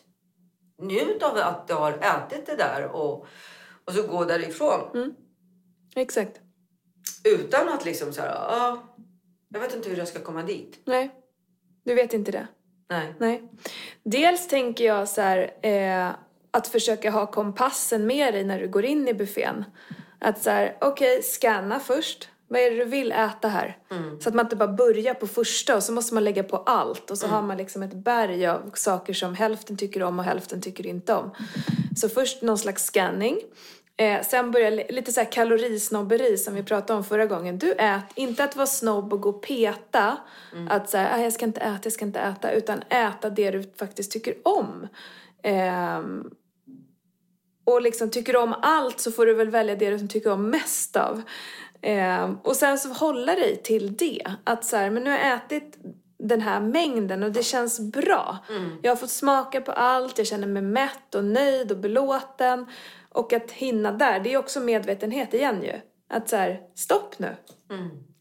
Njut 0.78 1.24
av 1.24 1.38
att 1.38 1.68
du 1.68 1.74
har 1.74 1.92
ätit 1.92 2.46
det 2.46 2.56
där 2.56 2.88
och, 2.92 3.26
och 3.86 3.94
så 3.94 4.08
gå 4.08 4.26
därifrån. 4.26 5.14
Exakt. 5.96 6.42
Utan 7.24 7.70
att 7.70 7.86
liksom 7.86 8.14
så 8.14 8.22
här, 8.22 8.36
ah, 8.36 8.78
jag 9.50 9.60
vet 9.60 9.76
inte 9.76 9.90
hur 9.90 9.98
jag 9.98 10.08
ska 10.08 10.20
komma 10.20 10.44
dit. 10.44 10.80
Nej, 10.86 11.12
du 11.84 11.94
vet 11.94 12.14
inte 12.14 12.32
det. 12.32 12.48
Nej. 12.90 13.16
Nej. 13.20 13.50
Dels 14.04 14.48
tänker 14.48 14.86
jag 14.86 15.10
så 15.10 15.22
här, 15.22 15.66
eh, 15.66 16.12
att 16.52 16.68
försöka 16.68 17.12
ha 17.12 17.26
kompassen 17.28 18.08
med 18.08 18.34
dig 18.34 18.44
när 18.44 18.60
du 18.60 18.68
går 18.68 18.86
in 18.86 19.08
i 19.08 19.14
buffén. 19.14 19.66
Att 20.20 20.42
så 20.44 20.50
här, 20.50 20.78
okej, 20.82 21.22
scanna 21.24 21.80
först. 21.80 22.28
Vad 22.48 22.62
är 22.62 22.72
det 22.72 22.78
du 22.78 22.86
vill 22.86 23.12
äta 23.12 23.48
här? 23.48 23.78
Så 24.20 24.30
att 24.30 24.36
man 24.36 24.46
inte 24.46 24.56
bara 24.56 24.68
börjar 24.74 25.14
på 25.14 25.28
första 25.28 25.76
och 25.76 25.84
så 25.84 25.92
måste 25.94 26.14
man 26.14 26.24
lägga 26.24 26.44
på 26.44 26.58
allt. 26.58 27.12
Och 27.12 27.18
så 27.18 27.28
har 27.28 27.42
man 27.42 27.58
liksom 27.58 27.84
ett 27.84 27.94
berg 27.94 28.48
av 28.48 28.72
saker 28.74 29.14
som 29.14 29.36
hälften 29.36 29.78
tycker 29.78 30.04
om 30.04 30.20
och 30.20 30.26
hälften 30.26 30.62
tycker 30.62 30.86
inte 30.88 31.14
om. 31.14 31.32
Så 31.98 32.10
först 32.10 32.42
någon 32.42 32.58
slags 32.58 32.86
scanning. 32.86 33.38
Eh, 33.98 34.22
sen 34.22 34.52
börjar 34.52 34.72
li- 34.72 34.86
lite 34.90 35.12
så 35.12 35.20
här 35.22 35.32
kalorisnobberi 35.32 36.38
som 36.38 36.56
vi 36.56 36.64
pratade 36.64 36.98
om 36.98 37.04
förra 37.04 37.26
gången. 37.26 37.58
Du 37.60 37.72
ät, 37.72 38.04
inte 38.16 38.44
att 38.44 38.56
vara 38.56 38.68
snobb 38.68 39.14
och 39.14 39.22
gå 39.22 39.30
och 39.30 39.42
peta. 39.44 40.18
Att 40.70 40.90
så 40.90 40.98
här, 40.98 41.20
"Ah, 41.20 41.24
jag 41.24 41.34
ska 41.34 41.46
inte 41.46 41.60
äta, 41.62 41.80
jag 41.84 41.94
ska 41.94 42.06
inte 42.06 42.20
äta. 42.20 42.52
Utan 42.52 42.82
äta 42.90 43.30
det 43.30 43.52
du 43.52 43.64
faktiskt 43.80 44.12
tycker 44.12 44.34
om. 44.44 44.88
Ehm, 45.44 46.30
och 47.64 47.82
liksom 47.82 48.10
tycker 48.10 48.34
du 48.34 48.40
om 48.40 48.56
allt 48.62 49.00
så 49.00 49.12
får 49.12 49.26
du 49.26 49.34
väl 49.34 49.50
välja 49.50 49.76
det 49.76 49.98
du 49.98 50.08
tycker 50.08 50.32
om 50.32 50.50
mest 50.50 50.96
av. 50.96 51.22
Ehm, 51.82 52.38
och 52.44 52.56
sen 52.56 52.78
så 52.78 52.90
hålla 52.90 53.36
dig 53.36 53.62
till 53.64 53.98
det. 53.98 54.32
Att 54.44 54.66
så 54.66 54.78
här, 54.78 54.90
men 54.90 55.04
nu 55.04 55.10
har 55.10 55.18
jag 55.18 55.34
ätit 55.34 55.78
den 56.20 56.42
här 56.42 56.60
mängden 56.60 57.24
och 57.24 57.32
det 57.32 57.44
känns 57.44 57.80
bra. 57.80 58.38
Jag 58.82 58.92
har 58.92 58.96
fått 58.96 59.10
smaka 59.10 59.62
på 59.62 59.72
allt, 59.72 60.18
jag 60.18 60.28
känner 60.28 60.48
mig 60.48 60.62
mätt 60.62 61.16
och 61.16 61.24
nöjd 61.24 61.72
och 61.72 61.78
belåten. 61.78 62.66
Och 63.10 63.34
att 63.34 63.52
hinna 63.52 63.92
där, 63.92 64.20
det 64.20 64.34
är 64.34 64.38
också 64.38 64.60
medvetenhet 64.60 65.34
igen 65.34 65.64
ju. 65.64 65.74
Att 66.10 66.30
så 66.30 66.36
här, 66.36 66.62
stopp 66.76 67.20
nu. 67.20 67.36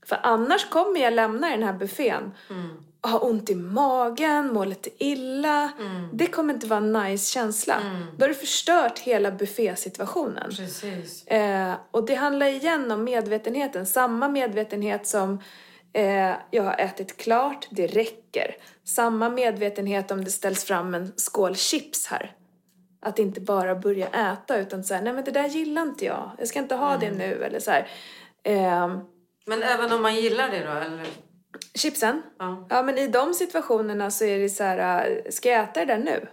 För 0.07 0.19
annars 0.23 0.69
kommer 0.69 1.01
jag 1.01 1.13
lämna 1.13 1.49
den 1.51 1.63
här 1.63 1.73
buffén 1.73 2.33
och 2.49 2.55
ha 3.03 3.19
ont 3.19 3.51
i 3.51 3.55
magen, 3.55 4.53
må 4.53 4.65
lite 4.65 5.05
illa. 5.05 5.71
Det 6.13 6.27
kommer 6.27 6.55
inte 6.55 6.67
vara 6.67 6.81
en 6.81 6.93
nice 6.93 7.33
känsla. 7.33 7.77
Då 8.17 8.25
har 8.25 8.29
du 8.29 8.35
förstört 8.35 8.99
hela 8.99 9.31
buffésituationen. 9.31 10.51
Precis. 10.57 11.27
Eh, 11.27 11.75
och 11.91 12.07
det 12.07 12.15
handlar 12.15 12.47
igen 12.47 12.91
om 12.91 13.05
medvetenheten. 13.05 13.87
Samma 13.87 14.29
medvetenhet 14.29 15.07
som 15.07 15.41
eh, 15.93 16.35
jag 16.51 16.63
har 16.63 16.77
ätit 16.79 17.17
klart, 17.17 17.69
det 17.71 17.87
räcker. 17.87 18.57
Samma 18.85 19.29
medvetenhet 19.29 20.11
om 20.11 20.25
det 20.25 20.31
ställs 20.31 20.65
fram 20.65 20.95
en 20.95 21.13
skål 21.17 21.57
chips 21.57 22.07
här. 22.07 22.33
Att 23.03 23.19
inte 23.19 23.41
bara 23.41 23.75
börja 23.75 24.07
äta 24.07 24.57
utan 24.59 24.85
säga 24.85 25.01
nej 25.01 25.13
men 25.13 25.25
det 25.25 25.31
där 25.31 25.49
gillar 25.49 25.83
inte 25.83 26.05
jag. 26.05 26.31
Jag 26.39 26.49
ska 26.49 26.59
inte 26.59 26.75
ha 26.75 26.97
det 26.97 27.11
nu 27.11 27.45
eller 27.45 27.61
så. 27.61 27.71
Eh, 27.71 28.97
Men 29.47 29.63
även 29.63 29.93
om 29.93 30.03
man 30.03 30.15
gillar 30.15 30.49
det 30.51 30.65
då? 30.65 30.73
Eller? 30.73 31.07
Chipsen? 31.75 32.23
Ja. 32.39 32.67
Ja 32.71 32.83
men 32.83 32.99
i 32.99 33.07
de 33.09 33.35
situationerna 33.35 34.11
så 34.11 34.25
är 34.25 34.39
det 34.39 34.49
så 34.49 34.65
här, 34.65 35.09
äh, 35.11 35.31
ska 35.31 35.49
jag 35.49 35.63
äta 35.65 35.81
det 35.81 35.87
där 35.87 35.99
nu? 35.99 36.29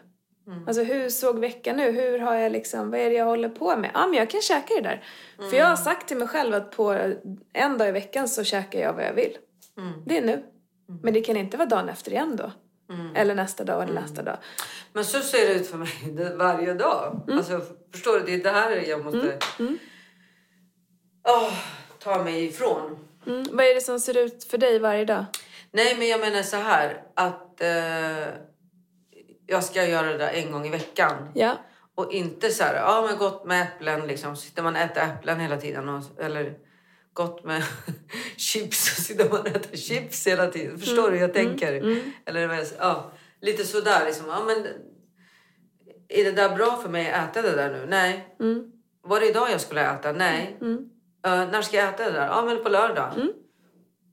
Mm. 0.48 0.68
Alltså 0.68 0.84
hur 0.84 1.10
såg 1.10 1.40
veckan 1.40 1.78
nu? 1.78 1.92
Hur 1.92 2.20
har 2.20 2.36
jag 2.36 2.52
liksom, 2.52 2.92
vad 2.92 3.00
är 3.00 3.10
det 3.10 3.16
jag 3.16 3.26
håller 3.26 3.50
på 3.50 3.76
med? 3.78 3.92
Ja 3.94 4.08
men 4.08 4.14
jag 4.20 4.30
kan 4.30 4.42
käka 4.42 4.74
det 4.74 4.82
där. 4.82 5.04
För 5.50 5.58
jag 5.58 5.66
har 5.66 5.74
Mm. 5.74 5.84
sagt 5.84 6.08
till 6.08 6.18
mig 6.18 6.28
själv 6.28 6.54
att 6.56 6.72
på 6.72 7.14
en 7.54 7.78
dag 7.78 7.90
i 7.90 7.92
veckan 7.92 8.28
så 8.30 8.44
käkar 8.44 8.80
jag 8.80 8.94
vad 8.94 9.04
jag 9.06 9.14
vill. 9.14 9.38
Mm. 9.78 9.94
Det 10.06 10.18
är 10.18 10.22
nu. 10.22 10.44
Men 11.04 11.14
det 11.14 11.22
kan 11.22 11.38
inte 11.38 11.58
vara 11.58 11.68
dagen 11.70 11.90
efter 11.90 12.12
igen 12.12 12.36
då. 12.36 12.52
Eller 13.16 13.36
nästa 13.36 13.64
dag 13.64 13.84
eller 13.84 13.94
nästa 14.02 14.24
dag. 14.24 14.38
Men 14.94 15.06
så 15.06 15.20
ser 15.20 15.48
det 15.48 15.54
ut 15.54 15.68
för 15.68 15.78
mig 15.78 15.90
varje 16.38 16.74
dag. 16.74 17.22
Alltså, 17.32 17.62
förstår 17.92 18.20
du? 18.20 18.26
Det 18.26 18.34
är 18.34 18.44
det 18.44 18.50
här 18.60 18.72
jag 18.90 19.06
måste 19.06 19.38
Åh, 21.28 21.54
ta 22.00 22.24
mig 22.24 22.46
ifrån. 22.46 23.07
Mm. 23.28 23.44
Vad 23.52 23.66
är 23.66 23.76
det 23.76 23.82
som 23.82 24.00
ser 24.00 24.18
ut 24.18 24.44
för 24.44 24.58
dig 24.58 24.80
varje 24.80 25.06
dag? 25.06 25.26
Nej, 25.72 25.96
men 25.98 26.08
jag 26.08 26.20
menar 26.20 26.42
så 26.44 26.58
här 26.58 27.04
att 27.16 27.62
eh, 27.62 28.28
jag 29.48 29.64
ska 29.64 29.86
göra 29.86 30.12
det 30.12 30.18
där 30.18 30.32
en 30.34 30.52
gång 30.52 30.66
i 30.68 30.70
veckan. 30.70 31.30
Ja. 31.36 31.58
Och 31.96 32.14
inte 32.14 32.50
så 32.50 32.64
här, 32.64 32.76
ja 32.76 33.06
men 33.10 33.18
gott 33.18 33.46
med 33.46 33.62
äpplen 33.62 34.08
liksom. 34.08 34.36
Sitter 34.36 34.64
man 34.64 34.76
och 34.76 34.82
äter 34.82 35.04
äpplen 35.04 35.40
hela 35.40 35.58
tiden. 35.58 35.90
Och, 35.90 36.04
eller 36.20 36.54
gott 37.14 37.44
med 37.44 37.64
chips 38.38 38.96
så 38.96 39.02
sitter 39.02 39.30
man 39.30 39.40
och 39.40 39.48
äter 39.48 39.78
chips 39.78 40.28
hela 40.28 40.48
tiden. 40.48 40.80
Förstår 40.80 41.12
du 41.12 41.18
hur 41.18 41.22
jag 41.22 41.34
tänker? 41.34 41.74
Eller 42.26 42.48
vad 42.48 42.58
jag 42.58 42.68
säger, 42.68 42.82
ja, 42.82 43.12
lite 43.42 43.64
sådär 43.66 44.06
liksom. 44.06 44.26
Ja, 44.28 44.44
men, 44.46 44.68
är 46.10 46.24
det 46.24 46.32
där 46.32 46.56
bra 46.56 46.78
för 46.82 46.90
mig 46.90 47.12
att 47.12 47.30
äta 47.38 47.42
det 47.42 47.56
där 47.56 47.72
nu? 47.72 47.86
Nej. 47.90 48.36
Var 49.02 49.20
det 49.20 49.30
idag 49.30 49.52
jag 49.52 49.62
skulle 49.62 49.92
äta? 49.92 50.12
Nej. 50.12 50.58
Eh, 51.28 51.50
när 51.52 51.62
ska 51.62 51.78
jag 51.78 51.90
äta 51.90 52.04
det 52.06 52.12
där? 52.12 52.28
Ja 52.28 52.42
men 52.46 52.64
på 52.64 52.70
lördag. 52.70 53.12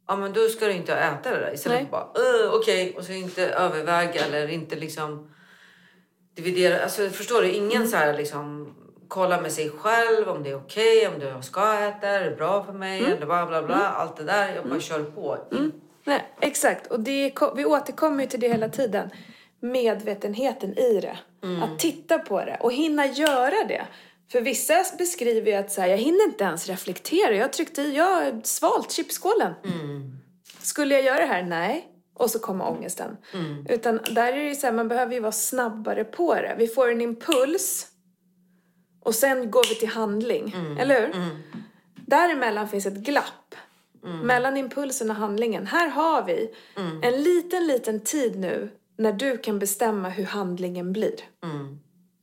Ja 0.09 0.17
men 0.17 0.33
då 0.33 0.49
ska 0.49 0.67
du 0.67 0.73
inte 0.73 0.95
äta 0.95 1.31
det 1.31 1.37
där. 1.41 1.55
Istället 1.55 1.79
Nej. 1.81 1.89
bara 1.91 2.09
"Ugh, 2.15 2.55
okej 2.55 2.95
och 2.99 3.05
så 3.05 3.13
inte 3.13 3.47
överväga 3.49 4.25
eller 4.25 4.49
inte 4.49 4.77
liksom 4.77 5.31
dividera. 6.37 6.83
Alltså 6.83 7.09
förstår 7.11 7.43
du? 7.43 7.53
Ingen 7.53 7.89
så 7.89 7.97
här 7.97 8.15
liksom 8.15 8.75
kolla 9.09 9.41
med 9.41 9.53
sig 9.53 9.71
själv 9.71 10.29
om 10.29 10.43
det 10.43 10.51
är 10.51 10.57
okej, 10.57 11.09
om 11.09 11.19
det 11.19 11.29
jag 11.29 11.45
ska 11.45 11.75
äta, 11.79 12.09
är 12.09 12.31
det 12.31 12.37
bra 12.37 12.65
för 12.65 12.73
mig 12.73 13.05
eller 13.05 13.27
bla 13.27 13.47
bla 13.47 13.63
bla. 13.63 13.75
Allt 13.89 14.17
det 14.17 14.25
där. 14.25 14.55
Jag 14.55 14.69
bara 14.69 14.81
kör 14.81 15.03
på. 15.05 15.39
Nej, 16.05 16.35
exakt. 16.41 16.87
Och 16.87 17.01
det, 17.01 17.33
vi 17.57 17.65
återkommer 17.65 18.23
ju 18.25 18.31
till 18.31 18.41
det 18.41 18.49
hela 18.49 18.69
tiden. 18.69 19.11
Medvetenheten 19.61 20.79
i 20.79 21.01
det. 21.01 21.19
Att 21.63 21.79
titta 21.79 22.19
på 22.19 22.39
det 22.45 22.57
och 22.61 22.73
hinna 22.73 23.07
göra 23.07 23.65
det. 23.69 23.83
För 24.33 24.41
vissa 24.41 24.85
beskriver 24.99 25.51
ju 25.51 25.57
att 25.57 25.73
så 25.73 25.81
här, 25.81 25.89
jag 25.89 25.99
hinner 25.99 26.25
inte 26.25 26.45
ens 26.45 26.67
reflektera. 26.69 27.35
Jag 27.35 27.45
har 27.45 27.49
tryckt 27.49 27.79
i, 27.79 27.95
jag 27.95 28.47
svalt 28.47 28.93
chipsskålen. 28.93 29.53
Skulle 30.61 30.95
jag 30.95 31.05
göra 31.05 31.19
det 31.21 31.27
här? 31.27 31.43
Nej. 31.43 31.89
Och 32.15 32.31
så 32.31 32.39
kommer 32.39 32.69
ångesten. 32.69 33.17
Utan 33.69 34.01
där 34.11 34.33
är 34.33 34.49
det 34.49 34.55
så 34.55 34.67
här, 34.67 34.75
man 34.75 34.89
behöver 34.89 35.15
ju 35.15 35.21
vara 35.21 35.33
snabbare 35.33 36.05
på 36.05 36.35
det. 36.35 36.55
Vi 36.59 36.67
får 36.67 36.91
en 36.91 37.01
impuls 37.01 37.87
och 39.03 39.15
sen 39.15 39.51
går 39.51 39.65
vi 39.69 39.75
till 39.75 39.89
handling. 39.89 40.57
Eller 40.79 41.01
hur? 41.01 41.15
Däremellan 42.07 42.69
finns 42.69 42.87
ett 42.87 42.95
glapp. 42.95 43.55
Mellan 44.23 44.57
impulsen 44.57 45.11
och 45.11 45.17
handlingen. 45.17 45.67
Här 45.67 45.89
har 45.89 46.25
vi 46.25 46.51
en 47.03 47.23
liten, 47.23 47.67
liten 47.67 48.01
tid 48.01 48.39
nu 48.39 48.71
när 48.99 49.13
du 49.13 49.39
kan 49.39 49.59
bestämma 49.59 50.09
hur 50.09 50.25
handlingen 50.25 50.93
blir. 50.93 51.15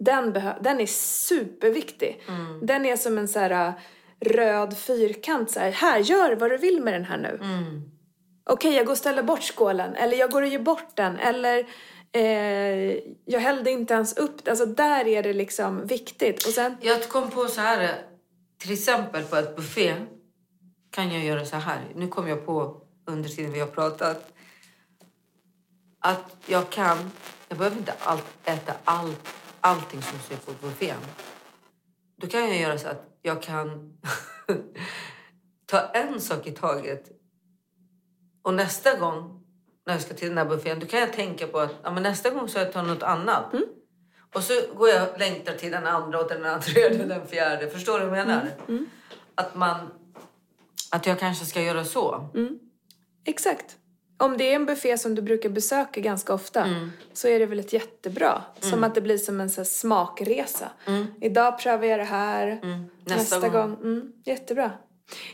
Den, 0.05 0.33
den 0.61 0.79
är 0.79 0.85
superviktig. 0.85 2.21
Den 2.61 2.85
är 2.85 2.95
som 2.95 3.17
en 3.17 3.27
så 3.27 3.39
här 3.39 3.67
äh, 3.67 3.73
röd 4.19 4.77
fyrkant. 4.77 5.51
Så 5.51 5.59
här, 5.59 5.71
här, 5.71 5.99
gör 5.99 6.35
vad 6.35 6.51
du 6.51 6.57
vill 6.57 6.81
med 6.81 6.93
den 6.93 7.05
här 7.05 7.17
nu. 7.17 7.39
Okej, 8.43 8.75
jag 8.75 8.85
går 8.85 8.93
och 8.93 8.97
ställer 8.97 9.23
bort 9.23 9.43
skålen. 9.43 9.95
Eller 9.95 10.17
jag 10.17 10.31
går 10.31 10.41
och 10.41 10.47
ger 10.47 10.59
bort 10.59 10.95
den. 10.95 11.19
Eller 11.19 11.65
eh, 12.11 12.99
jag 13.25 13.39
hällde 13.39 13.71
inte 13.71 13.93
ens 13.93 14.17
upp 14.17 14.47
Alltså 14.47 14.65
där 14.65 15.07
är 15.07 15.23
det 15.23 15.33
liksom 15.33 15.87
viktigt. 15.87 16.45
Och 16.47 16.53
sen, 16.53 16.77
Jag 16.81 17.09
kom 17.09 17.29
på 17.29 17.47
så 17.47 17.61
här, 17.61 17.95
till 18.57 18.73
exempel 18.73 19.23
på 19.23 19.35
ett 19.35 19.55
buffé. 19.55 19.95
kan 20.91 21.13
jag 21.13 21.23
göra 21.23 21.45
så 21.45 21.55
här. 21.55 21.79
Nu 21.95 22.07
kom 22.07 22.27
jag 22.27 22.45
på 22.45 22.81
under 23.05 23.29
tiden 23.29 23.53
vi 23.53 23.59
har 23.59 23.67
pratat 23.67 24.31
att 25.99 26.35
jag 26.45 26.69
kan... 26.69 27.11
Jag 27.49 27.57
behöver 27.57 27.77
inte 27.77 27.93
allt, 27.99 28.25
äta 28.45 28.73
allt, 28.83 29.27
allting 29.61 30.01
som 30.01 30.19
står 30.19 30.35
på 30.35 30.67
buffén. 30.67 30.97
Då 32.17 32.27
kan 32.27 32.41
jag 32.41 32.57
göra 32.57 32.77
så 32.77 32.87
att 32.87 33.17
jag 33.21 33.41
kan 33.41 33.97
ta 35.65 35.79
en 35.79 36.21
sak 36.21 36.47
i 36.47 36.51
taget. 36.51 37.11
Och 38.41 38.53
nästa 38.53 38.97
gång 38.97 39.43
när 39.85 39.93
jag 39.93 40.01
ska 40.01 40.13
till 40.13 40.27
den 40.29 40.37
här 40.37 40.45
buffén 40.45 40.79
då 40.79 40.85
kan 40.85 40.99
jag 40.99 41.13
tänka 41.13 41.47
på 41.47 41.59
att 41.59 41.75
ja, 41.83 41.91
men 41.91 42.03
nästa 42.03 42.29
gång 42.29 42.49
så 42.49 42.59
jag 42.59 42.73
tar 42.73 42.83
något 42.83 43.03
annat. 43.03 43.53
Mm. 43.53 43.65
Och 44.33 44.43
så 44.43 44.53
går 44.77 44.89
jag 44.89 45.09
och 45.09 45.19
längtar 45.19 45.53
till 45.53 45.71
den 45.71 45.87
andra 45.87 46.19
och 46.19 46.29
den 46.29 46.45
andra 46.45 46.61
tredje 46.61 47.01
och 47.01 47.07
den 47.07 47.27
fjärde. 47.27 47.69
Förstår 47.69 47.99
du 47.99 48.05
vad 48.05 48.19
jag 48.19 48.27
menar? 48.27 48.51
Mm. 48.67 48.89
Att 49.35 49.55
man... 49.55 49.91
Att 50.91 51.05
jag 51.05 51.19
kanske 51.19 51.45
ska 51.45 51.61
göra 51.61 51.85
så. 51.85 52.29
Mm. 52.33 52.59
Exakt. 53.25 53.77
Om 54.21 54.37
det 54.37 54.51
är 54.51 54.55
en 54.55 54.65
buffé 54.65 54.97
som 54.97 55.15
du 55.15 55.21
brukar 55.21 55.49
besöka 55.49 56.01
ganska 56.01 56.33
ofta 56.33 56.61
Mm. 56.63 56.91
så 57.13 57.27
är 57.27 57.39
det 57.39 57.45
väl 57.45 57.59
ett 57.59 57.73
jättebra. 57.73 58.41
Som 58.59 58.83
att 58.83 58.95
det 58.95 59.01
blir 59.01 59.17
som 59.17 59.41
en 59.41 59.49
så 59.49 59.65
smakresa. 59.65 60.71
Idag 61.21 61.59
prövar 61.59 61.85
jag 61.85 61.99
det 61.99 62.03
här. 62.03 62.59
Mm. 62.63 62.83
Nästa, 63.05 63.15
Nästa 63.37 63.49
gång. 63.49 63.69
gång. 63.69 63.77
Mm, 63.83 64.11
jättebra. 64.25 64.71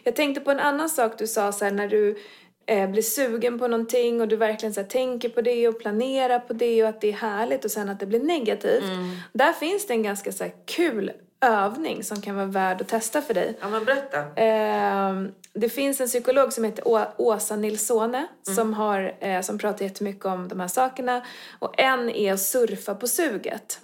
Jag 0.03 0.15
tänkte 0.15 0.41
på 0.41 0.51
en 0.51 0.59
annan 0.59 0.89
sak 0.89 1.17
du 1.17 1.27
sa 1.27 1.51
så 1.51 1.65
här, 1.65 1.71
när 1.71 1.87
du 1.87 2.17
eh, 2.65 2.89
blir 2.89 3.01
sugen 3.01 3.59
på 3.59 3.67
någonting 3.67 4.21
och 4.21 4.27
du 4.27 4.35
verkligen 4.35 4.73
så 4.73 4.81
här, 4.81 4.87
tänker 4.87 5.29
på 5.29 5.41
det 5.41 5.67
och 5.67 5.79
planerar 5.79 6.39
på 6.39 6.53
det 6.53 6.83
och 6.83 6.89
att 6.89 7.01
det 7.01 7.09
är 7.09 7.13
härligt 7.13 7.65
och 7.65 7.71
sen 7.71 7.89
att 7.89 7.99
det 7.99 8.05
blir 8.05 8.19
negativt. 8.19 8.83
Mm. 8.83 9.09
Där 9.33 9.53
finns 9.53 9.87
det 9.87 9.93
en 9.93 10.03
ganska 10.03 10.31
så 10.31 10.43
här, 10.43 10.53
kul 10.65 11.11
övning 11.41 12.03
som 12.03 12.21
kan 12.21 12.35
vara 12.35 12.45
värd 12.45 12.81
att 12.81 12.87
testa 12.87 13.21
för 13.21 13.33
dig. 13.33 13.57
Ja, 13.61 13.69
men 13.69 13.85
berätta. 13.85 14.25
Ehm, 14.35 15.31
det 15.53 15.69
finns 15.69 16.01
en 16.01 16.07
psykolog 16.07 16.53
som 16.53 16.63
heter 16.63 16.87
Å- 16.87 17.13
Åsa 17.17 17.55
Nilssone 17.55 18.27
som, 18.55 18.73
har, 18.73 19.17
eh, 19.21 19.41
som 19.41 19.57
pratar 19.57 19.85
jättemycket 19.85 20.25
om 20.25 20.47
de 20.47 20.59
här 20.59 20.67
sakerna. 20.67 21.25
Och 21.59 21.79
en 21.79 22.09
är 22.09 22.33
att 22.33 22.39
surfa 22.41 22.95
på 22.95 23.07
suget. 23.07 23.79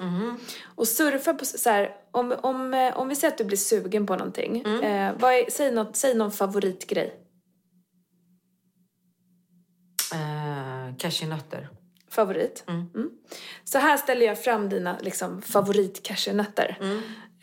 Och 0.75 0.87
surfa 0.87 1.33
på, 1.33 1.45
så 1.45 1.69
här, 1.69 1.95
om, 2.11 2.35
om, 2.41 2.73
eh, 2.73 2.97
om 2.97 3.09
vi 3.09 3.15
säger 3.15 3.31
att 3.31 3.37
du 3.37 3.43
blir 3.43 3.57
sugen 3.57 4.05
på 4.05 4.15
någonting. 4.15 4.61
Eh, 4.83 5.13
vad 5.19 5.33
är, 5.33 5.45
säg, 5.51 5.71
något, 5.71 5.95
säg 5.95 6.15
någon 6.15 6.31
favoritgrej. 6.31 7.13
Eh, 10.13 10.95
cashewnötter. 10.97 11.69
Favorit. 12.09 12.63
Mm. 12.67 13.09
Så 13.63 13.77
här 13.77 13.97
ställer 13.97 14.25
jag 14.25 14.43
fram 14.43 14.69
dina 14.69 14.97
liksom, 15.01 15.41
favoritcashewnötter. 15.41 16.77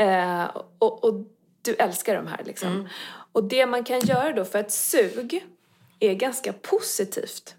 Eh, 0.00 0.44
och, 0.78 1.04
och 1.04 1.14
du 1.62 1.74
älskar 1.74 2.14
de 2.14 2.26
här 2.26 2.40
liksom. 2.44 2.88
Och 3.32 3.44
det 3.44 3.66
man 3.66 3.84
kan 3.84 4.00
göra 4.00 4.32
då, 4.32 4.44
för 4.44 4.58
ett 4.58 4.72
sug 4.72 5.46
är 6.00 6.14
ganska 6.14 6.52
positivt. 6.52 7.54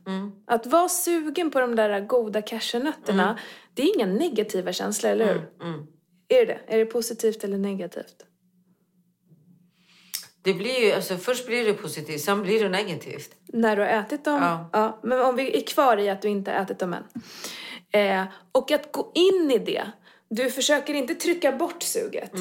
Att 0.48 0.66
vara 0.66 0.90
sugen 0.90 1.52
på 1.52 1.60
de 1.60 1.76
där 1.76 2.00
goda 2.00 2.42
cashewnötterna, 2.42 3.40
det 3.74 3.82
är 3.82 3.96
inga 3.96 4.06
negativa 4.06 4.74
känslor, 4.74 5.12
eller 5.12 5.26
hur? 5.26 5.68
Mm. 5.68 5.88
Är 6.28 6.46
det 6.46 6.60
Är 6.68 6.78
det 6.78 6.86
positivt 6.86 7.44
eller 7.44 7.58
negativt? 7.58 8.26
Det 10.44 10.54
blir 10.54 10.86
ju, 10.86 10.92
alltså, 10.92 11.18
först 11.18 11.46
blir 11.46 11.66
det 11.66 11.74
positivt, 11.74 12.22
sen 12.22 12.42
blir 12.42 12.64
det 12.64 12.70
negativt. 12.70 13.36
När 13.46 13.76
du 13.76 13.82
har 13.82 13.90
ätit 13.90 14.26
dem? 14.26 14.68
Ja. 14.74 15.00
Men 15.04 15.22
om 15.22 15.36
vi 15.36 15.58
är 15.58 15.62
kvar 15.68 15.98
i 15.98 16.10
att 16.10 16.22
du 16.22 16.30
inte 16.30 16.52
har 16.52 16.58
ätit 16.58 16.80
dem 16.80 16.94
än. 16.94 17.04
Eh, 17.92 18.26
och 18.52 18.72
att 18.72 18.92
gå 18.92 19.12
in 19.16 19.52
i 19.52 19.60
det. 19.60 19.92
Du 20.34 20.52
försöker 20.52 20.94
inte 20.94 21.16
trycka 21.16 21.52
bort 21.52 21.84
suget. 21.84 22.32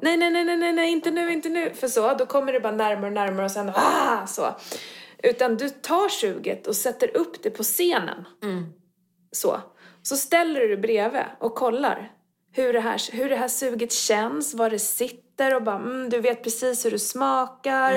Nej, 0.00 0.16
nej, 0.16 0.30
nej, 0.30 0.44
nej, 0.44 0.56
nej, 0.56 0.72
nej, 0.72 0.92
inte 0.92 1.10
nu, 1.10 1.32
inte 1.32 1.48
nu. 1.48 1.70
För 1.74 1.88
så, 1.88 2.14
då 2.14 2.26
kommer 2.26 2.52
det 2.52 2.60
bara 2.60 2.72
närmare 2.72 3.06
och 3.06 3.12
närmare 3.12 3.44
och 3.44 3.50
sen 3.50 3.72
ah, 3.74 4.26
så. 4.26 4.56
Utan 5.22 5.56
du 5.56 5.68
tar 5.68 6.08
suget 6.08 6.66
och 6.66 6.76
sätter 6.76 7.16
upp 7.16 7.42
det 7.42 7.50
på 7.50 7.62
scenen. 7.62 8.24
Så. 9.32 9.60
Så 10.02 10.16
ställer 10.16 10.60
du 10.60 10.68
dig 10.68 10.76
bredvid 10.76 11.22
och 11.40 11.54
kollar 11.54 12.12
hur 12.52 12.72
det, 12.72 12.80
här, 12.80 13.12
hur 13.12 13.28
det 13.28 13.36
här 13.36 13.48
suget 13.48 13.92
känns, 13.92 14.54
var 14.54 14.70
det 14.70 14.78
sitter 14.78 15.54
och 15.54 15.62
bara 15.62 15.76
mm, 15.76 16.10
du 16.10 16.20
vet 16.20 16.42
precis 16.42 16.86
hur 16.86 16.90
det 16.90 16.98
smakar. 16.98 17.94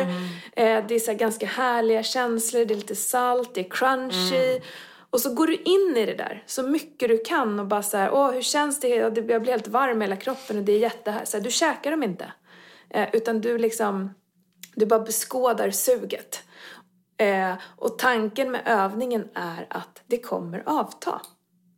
Eh, 0.55 0.85
det 0.87 0.95
är 0.95 0.99
så 0.99 1.11
här 1.11 1.17
ganska 1.17 1.45
härliga 1.45 2.03
känslor, 2.03 2.65
det 2.65 2.73
är 2.73 2.75
lite 2.75 2.95
salt, 2.95 3.53
det 3.53 3.61
är 3.61 3.69
crunchy. 3.69 4.59
Och 5.11 5.21
så 5.21 5.33
går 5.33 5.47
du 5.47 5.55
in 5.55 5.97
i 5.97 6.05
det 6.05 6.13
där 6.15 6.43
så 6.47 6.63
mycket 6.63 7.09
du 7.09 7.17
kan 7.17 7.59
och 7.59 7.67
bara 7.67 7.83
så 7.83 7.97
här, 7.97 8.11
åh 8.13 8.31
hur 8.31 8.41
känns 8.41 8.79
det? 8.79 8.87
Ja, 8.87 9.09
det- 9.09 9.21
Jag 9.33 9.41
blir 9.41 9.51
helt 9.51 9.67
varm 9.67 10.01
i 10.01 10.05
hela 10.05 10.15
kroppen 10.15 10.57
och 10.57 10.63
det 10.63 10.71
är 10.71 10.79
jättehär. 10.79 11.25
Så 11.25 11.37
här, 11.37 11.43
du 11.43 11.51
käkar 11.51 11.91
dem 11.91 12.03
inte. 12.03 12.33
Eh, 12.89 13.07
utan 13.13 13.41
du 13.41 13.57
liksom, 13.57 14.13
du 14.75 14.85
bara 14.85 14.99
beskådar 14.99 15.71
suget. 15.71 16.43
Eh, 17.17 17.53
och 17.77 17.99
tanken 17.99 18.51
med 18.51 18.61
övningen 18.65 19.27
är 19.33 19.67
att 19.69 20.01
det 20.07 20.17
kommer 20.17 20.63
avta 20.65 21.21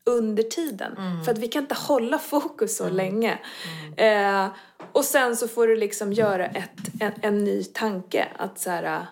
under 0.05 0.43
tiden. 0.43 0.95
För 1.25 1.31
att 1.31 1.37
vi 1.37 1.47
kan 1.47 1.61
inte 1.63 1.75
hålla 1.75 2.19
fokus 2.19 2.77
så 2.77 2.89
länge. 2.89 3.39
Eh, 3.97 4.47
och 4.91 5.05
sen 5.05 5.35
så 5.37 5.47
får 5.47 5.67
du 5.67 5.75
liksom 5.75 6.13
göra 6.13 6.45
ett, 6.45 6.71
en, 6.99 7.11
en 7.21 7.43
ny 7.43 7.63
tanke. 7.63 8.27
Att 8.37 8.59
så 8.59 8.69
här, 8.69 9.05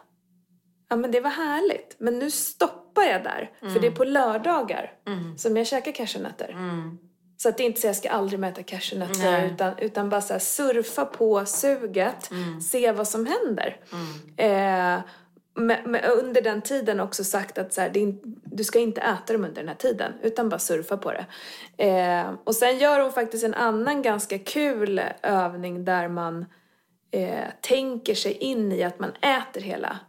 ja 0.89 0.95
men 0.95 1.11
det 1.11 1.19
var 1.21 1.29
härligt. 1.29 1.95
Men 1.99 2.19
nu 2.19 2.31
stoppar 2.91 3.03
jag 3.11 3.23
där. 3.23 3.51
För 3.73 3.79
det 3.79 3.87
är 3.87 3.91
på 3.91 4.03
lördagar 4.03 4.91
som 5.37 5.57
jag 5.57 5.67
käkar 5.67 5.91
cashewnötter. 5.91 6.55
Så 7.37 7.49
att 7.49 7.57
det 7.57 7.63
är 7.63 7.65
inte 7.65 7.81
så 7.81 7.87
jag 7.87 7.95
ska 7.95 8.09
aldrig 8.09 8.39
med 8.39 8.51
äta 8.53 8.63
cashewnötter 8.63 9.45
utan, 9.53 9.73
utan 9.77 10.09
bara 10.09 10.21
så 10.21 10.39
surfa 10.39 11.05
på 11.05 11.45
suget, 11.45 12.29
se 12.61 12.91
vad 12.91 13.07
som 13.07 13.25
händer. 13.25 13.77
Eh, 14.37 14.99
men 15.53 15.95
under 15.95 16.41
den 16.41 16.61
tiden 16.61 16.99
också 16.99 17.23
sagt 17.23 17.57
att 17.57 17.73
så 17.73 17.81
här, 17.81 17.89
det 17.89 17.99
är, 17.99 18.01
in- 18.01 18.19
du 18.43 18.63
ska 18.63 18.79
inte 18.79 19.01
äta 19.01 19.33
dem 19.33 19.43
under 19.45 19.61
den 19.61 19.67
här 19.67 19.75
tiden 19.75 20.11
utan 20.21 20.49
bara 20.49 20.59
surfa 20.59 20.97
på 20.97 21.11
det. 21.11 21.25
Eh, 21.87 22.33
och 22.43 22.55
sen 22.55 22.77
gör 22.77 22.99
hon 22.99 23.11
faktiskt 23.11 23.43
en 23.43 23.53
annan 23.53 24.01
ganska 24.01 24.39
kul 24.39 25.01
övning 25.21 25.85
där 25.85 26.07
man 26.07 26.45
eh, 27.11 27.47
tänker 27.61 28.15
sig 28.15 28.31
in 28.33 28.71
i 28.71 28.83
att 28.83 28.99
man 28.99 29.11
äter 29.11 29.61
hela. 29.61 29.99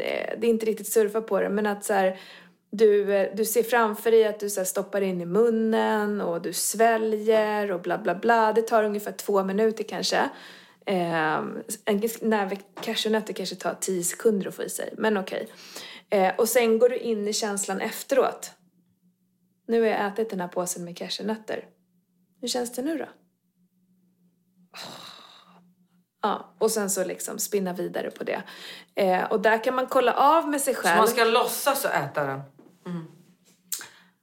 Eh, 0.00 0.38
det 0.38 0.46
är 0.46 0.50
inte 0.50 0.66
riktigt 0.66 0.88
surfa 0.88 1.20
på 1.20 1.40
det 1.40 1.48
men 1.48 1.66
att 1.66 1.84
så 1.84 1.92
här, 1.92 2.18
du, 2.70 3.14
eh, 3.14 3.36
du 3.36 3.44
ser 3.44 3.62
framför 3.62 4.10
dig 4.10 4.24
att 4.24 4.40
du 4.40 4.50
så 4.50 4.60
här, 4.60 4.64
stoppar 4.64 5.00
in 5.00 5.20
i 5.20 5.26
munnen 5.26 6.20
och 6.20 6.42
du 6.42 6.52
sväljer 6.52 7.72
och 7.72 7.80
bla 7.80 7.98
bla 7.98 8.14
bla. 8.14 8.52
Det 8.52 8.62
tar 8.62 8.84
ungefär 8.84 9.12
två 9.12 9.44
minuter 9.44 9.84
kanske. 9.84 10.30
Eh, 10.86 11.36
en 11.84 12.02
näve 12.20 12.56
cashewnötter 12.80 13.32
kanske 13.32 13.56
tar 13.56 13.76
tio 13.80 14.04
sekunder 14.04 14.48
att 14.48 14.54
få 14.54 14.62
i 14.62 14.68
sig, 14.68 14.94
men 14.98 15.16
okej. 15.16 15.48
Eh, 16.10 16.34
och 16.38 16.48
sen 16.48 16.78
går 16.78 16.88
du 16.88 16.96
in 16.96 17.28
i 17.28 17.32
känslan 17.32 17.80
efteråt. 17.80 18.50
Nu 19.68 19.80
har 19.80 19.88
jag 19.88 20.06
ätit 20.06 20.30
den 20.30 20.40
här 20.40 20.48
påsen 20.48 20.84
med 20.84 20.96
cashewnötter. 20.98 21.64
Hur 22.40 22.48
känns 22.48 22.72
det 22.72 22.82
nu 22.82 22.98
då? 22.98 23.06
Ja, 26.22 26.54
och 26.58 26.70
sen 26.70 26.90
så 26.90 27.04
liksom 27.04 27.38
spinna 27.38 27.72
vidare 27.72 28.10
på 28.10 28.24
det. 28.24 28.42
Eh, 28.94 29.24
och 29.24 29.40
där 29.40 29.64
kan 29.64 29.74
man 29.74 29.86
kolla 29.86 30.12
av 30.12 30.48
med 30.48 30.60
sig 30.60 30.74
Så 30.74 30.80
själv. 30.82 30.98
man 30.98 31.08
ska 31.08 31.24
låtsas 31.24 31.84
att 31.84 31.92
äta 31.92 32.24
den. 32.24 32.42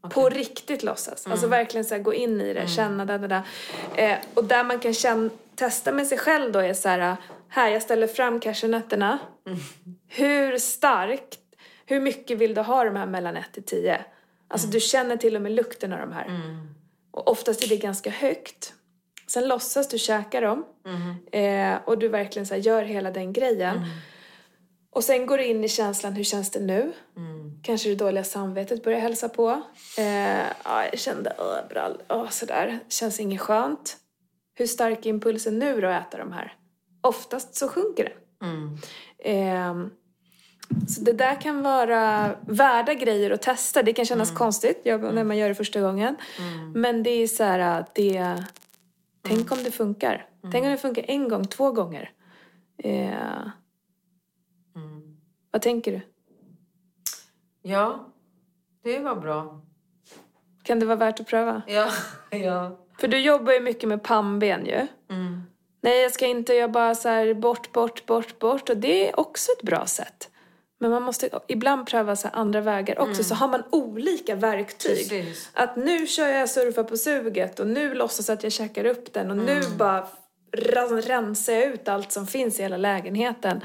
På 0.10 0.30
riktigt 0.30 0.84
låtsas. 0.84 1.28
Alltså 1.28 1.48
verkligen 1.48 1.86
så 1.86 1.96
här, 1.96 2.02
gå 2.02 2.14
in 2.14 2.42
i 2.42 2.54
det, 2.54 2.68
känna 2.68 3.06
det, 3.06 3.18
det, 3.18 3.28
det. 3.28 3.44
Eh, 3.96 4.18
och 4.34 4.44
där 4.44 4.64
man 4.64 4.80
kan 4.80 4.94
känna, 4.94 5.30
testa 5.56 5.92
med 5.92 6.08
sig 6.08 6.18
själv 6.18 6.52
då 6.52 6.60
är 6.60 6.74
så 6.74 6.90
här, 6.90 7.16
här 7.48 7.70
jag 7.70 7.82
ställer 7.82 8.08
fram 8.08 8.40
cashewnötterna. 8.40 9.20
Hur 10.08 10.58
starkt, 10.58 11.40
hur 11.86 12.00
mycket 12.00 12.38
vill 12.38 12.54
du 12.54 12.62
ha 12.62 12.84
de 12.84 12.96
här 12.96 13.06
mellan 13.06 13.38
1 13.38 13.54
till 13.54 13.64
10? 13.64 14.06
Alltså 14.48 14.68
du 14.68 14.80
känner 14.80 15.18
till 15.18 15.36
och 15.36 15.42
med 15.42 15.52
lukten 15.52 15.94
av 15.94 16.00
de 16.00 16.12
här. 16.12 16.26
Och 17.12 17.28
oftast 17.32 17.64
är 17.64 17.68
det 17.68 17.78
ganska 17.78 18.10
högt. 18.10 18.74
Sen 19.28 19.48
låtsas 19.48 19.88
du 19.88 19.98
käka 19.98 20.42
dem. 20.42 20.66
Eh, 21.32 21.76
och 21.86 21.98
du 21.98 22.08
verkligen 22.08 22.46
så 22.46 22.54
här, 22.54 22.62
gör 22.62 22.84
hela 22.84 23.12
den 23.12 23.34
grejen. 23.34 23.78
Och 24.92 25.04
sen 25.04 25.26
går 25.26 25.38
du 25.38 25.46
in 25.46 25.64
i 25.64 25.70
känslan, 25.70 26.14
hur 26.14 26.24
känns 26.24 26.52
det 26.52 26.60
nu? 26.60 26.94
Kanske 27.64 27.90
det 27.90 27.96
dåliga 27.96 28.24
samvetet 28.24 28.84
börjar 28.84 29.00
hälsa 29.00 29.30
på. 29.30 29.62
Eh, 29.98 30.48
ja, 30.64 30.86
jag 30.92 31.00
kände 31.00 31.30
uh, 31.30 31.70
brall, 31.70 32.02
sådär. 32.30 32.80
Känns 32.90 33.20
inget 33.20 33.42
skönt. 33.42 33.98
Hur 34.56 34.68
stark 34.68 35.06
är 35.06 35.10
impulsen 35.10 35.60
nu 35.60 35.82
då 35.82 35.88
att 35.88 36.08
äta 36.08 36.18
de 36.18 36.32
här? 36.32 36.54
Oftast 37.02 37.56
så 37.56 37.68
sjunker 37.68 38.04
den. 38.04 38.50
Ehm, 39.24 39.90
så 40.88 41.02
det 41.02 41.14
där 41.14 41.42
kan 41.42 41.64
vara 41.64 42.32
värda 42.48 42.94
grejer 42.94 43.32
att 43.32 43.42
testa. 43.42 43.84
Det 43.84 43.94
kan 43.94 44.06
kännas 44.06 44.32
konstigt 44.32 44.82
jag, 44.84 45.14
när 45.14 45.24
man 45.24 45.38
gör 45.38 45.50
det 45.50 45.56
första 45.56 45.82
gången. 45.82 46.16
Men 46.76 47.04
det 47.04 47.10
är 47.10 47.28
så 47.28 47.44
här, 47.44 47.86
det... 47.94 48.44
Tänk 49.24 49.52
om 49.52 49.58
det 49.64 49.72
funkar. 49.72 50.30
Tänk 50.52 50.66
om 50.66 50.72
det 50.72 50.78
funkar 50.78 51.06
en 51.08 51.30
gång, 51.30 51.46
två 51.48 51.72
gånger. 51.72 52.12
Eh, 52.78 53.48
Vad 55.52 55.62
tänker 55.62 55.92
du? 55.92 56.02
Ja, 57.62 58.14
det 58.84 59.00
var 59.00 59.16
bra. 59.16 59.62
Kan 60.64 60.80
det 60.80 60.86
vara 60.86 60.96
värt 60.96 61.20
att 61.20 61.28
pröva? 61.28 61.62
Ja, 61.68 61.90
ja. 62.32 62.80
För 63.00 63.08
du 63.08 63.18
jobbar 63.20 63.54
ju 63.54 63.60
mycket 63.60 63.90
med 63.90 64.04
pannben 64.04 64.66
ju. 64.66 64.88
Mm. 65.10 65.42
Nej, 65.82 66.02
jag 66.02 66.12
ska 66.12 66.26
inte, 66.28 66.54
jag 66.54 66.72
bara 66.72 66.96
så 66.96 67.10
här 67.10 67.34
bort, 67.34 67.72
bort, 67.72 68.06
bort, 68.06 68.40
bort. 68.40 68.70
Och 68.70 68.78
det 68.78 69.10
är 69.10 69.20
också 69.20 69.52
ett 69.58 69.66
bra 69.66 69.86
sätt. 69.86 70.32
Men 70.84 70.92
man 70.92 71.04
måste 71.04 71.30
ibland 71.48 71.88
pröva 71.88 72.16
så 72.16 72.28
andra 72.34 72.62
vägar 72.62 73.00
också. 73.00 73.24
Så 73.24 73.36
har 73.36 73.48
man 73.48 73.64
olika 73.70 74.36
verktyg. 74.36 75.10
Precis. 75.10 75.50
Att 75.54 75.76
nu 75.76 76.08
kör 76.08 76.28
jag 76.28 76.50
surfa 76.50 76.84
på 76.84 76.98
suget 76.98 77.60
och 77.60 77.68
nu 77.68 77.94
låtsas 77.94 78.30
att 78.30 78.44
jag 78.44 78.52
käkar 78.52 78.86
upp 78.86 79.14
den 79.14 79.32
och 79.32 79.38
nu 79.38 79.62
bara 79.78 80.08
ra- 80.58 81.02
rensar 81.02 81.54
jag 81.54 81.64
ut 81.64 81.88
allt 81.88 82.12
som 82.12 82.28
finns 82.28 82.60
i 82.60 82.62
hela 82.64 82.78
lägenheten. 82.78 83.62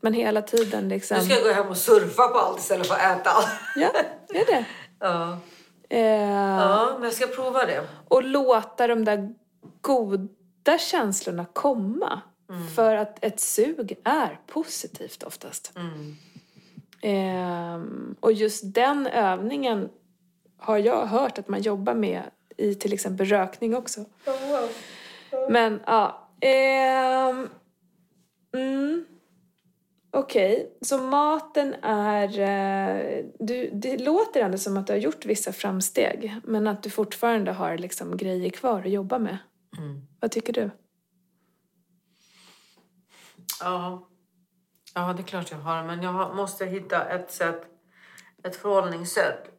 Men 0.00 0.12
hela 0.14 0.42
tiden 0.42 0.88
liksom... 0.88 1.16
Nu 1.16 1.24
ska 1.24 1.34
jag 1.34 1.42
gå 1.42 1.52
hem 1.52 1.68
och 1.68 1.76
surfa 1.76 2.28
på 2.28 2.38
allt 2.38 2.58
istället 2.58 2.86
för 2.86 2.94
att 2.94 3.20
äta 3.20 3.30
allt. 3.30 3.48
Ja, 3.76 3.90
det 4.28 4.38
är 4.40 4.46
det. 4.46 4.64
Ja. 5.00 5.38
Eh, 5.88 6.00
ja, 6.00 6.92
men 6.94 7.04
jag 7.04 7.12
ska 7.12 7.26
prova 7.26 7.64
det. 7.66 7.86
Och 8.08 8.22
låta 8.24 8.86
de 8.86 9.04
där 9.04 9.28
goda 9.80 10.78
känslorna 10.78 11.46
komma. 11.52 12.20
För 12.76 12.94
att 12.94 13.24
ett 13.24 13.40
sug 13.40 13.94
är 14.04 14.38
positivt 14.46 15.22
oftast. 15.22 15.72
Ehm, 17.02 18.16
och 18.20 18.32
just 18.32 18.74
den 18.74 19.06
övningen 19.06 19.88
har 20.58 20.78
jag 20.78 21.06
hört 21.06 21.38
att 21.38 21.48
man 21.48 21.62
jobbar 21.62 21.94
med 21.94 22.22
i 22.56 22.74
till 22.74 22.92
exempel 22.92 23.26
rökning 23.26 23.76
också. 23.76 24.04
Men 25.50 25.80
ja. 25.86 26.28
ehm, 26.40 27.48
mm, 28.54 29.04
Okej, 30.14 30.72
så 30.80 30.98
maten 30.98 31.74
är... 31.82 32.40
eh, 32.40 33.24
Du, 33.38 33.70
det 33.72 33.98
låter 33.98 34.40
ändå 34.40 34.58
som 34.58 34.76
att 34.76 34.86
du 34.86 34.92
har 34.92 35.00
gjort 35.00 35.26
vissa 35.26 35.52
framsteg 35.52 36.36
men 36.44 36.66
att 36.66 36.82
du 36.82 36.90
fortfarande 36.90 37.52
har 37.52 37.78
liksom 37.78 38.16
grejer 38.16 38.50
kvar 38.50 38.80
att 38.80 38.90
jobba 38.90 39.18
med. 39.18 39.38
Mm. 39.78 40.00
Vad 40.20 40.30
tycker 40.30 40.52
du? 40.52 40.70
Ja. 43.60 44.08
Ja, 44.94 45.12
det 45.12 45.22
är 45.22 45.26
klart 45.26 45.50
jag 45.50 45.58
har. 45.58 45.84
Men 45.84 46.02
jag 46.02 46.36
måste 46.36 46.66
hitta 46.66 47.08
ett 47.08 47.30
sätt, 47.30 47.62
ett 48.42 48.56
förhållningssätt. 48.56 49.50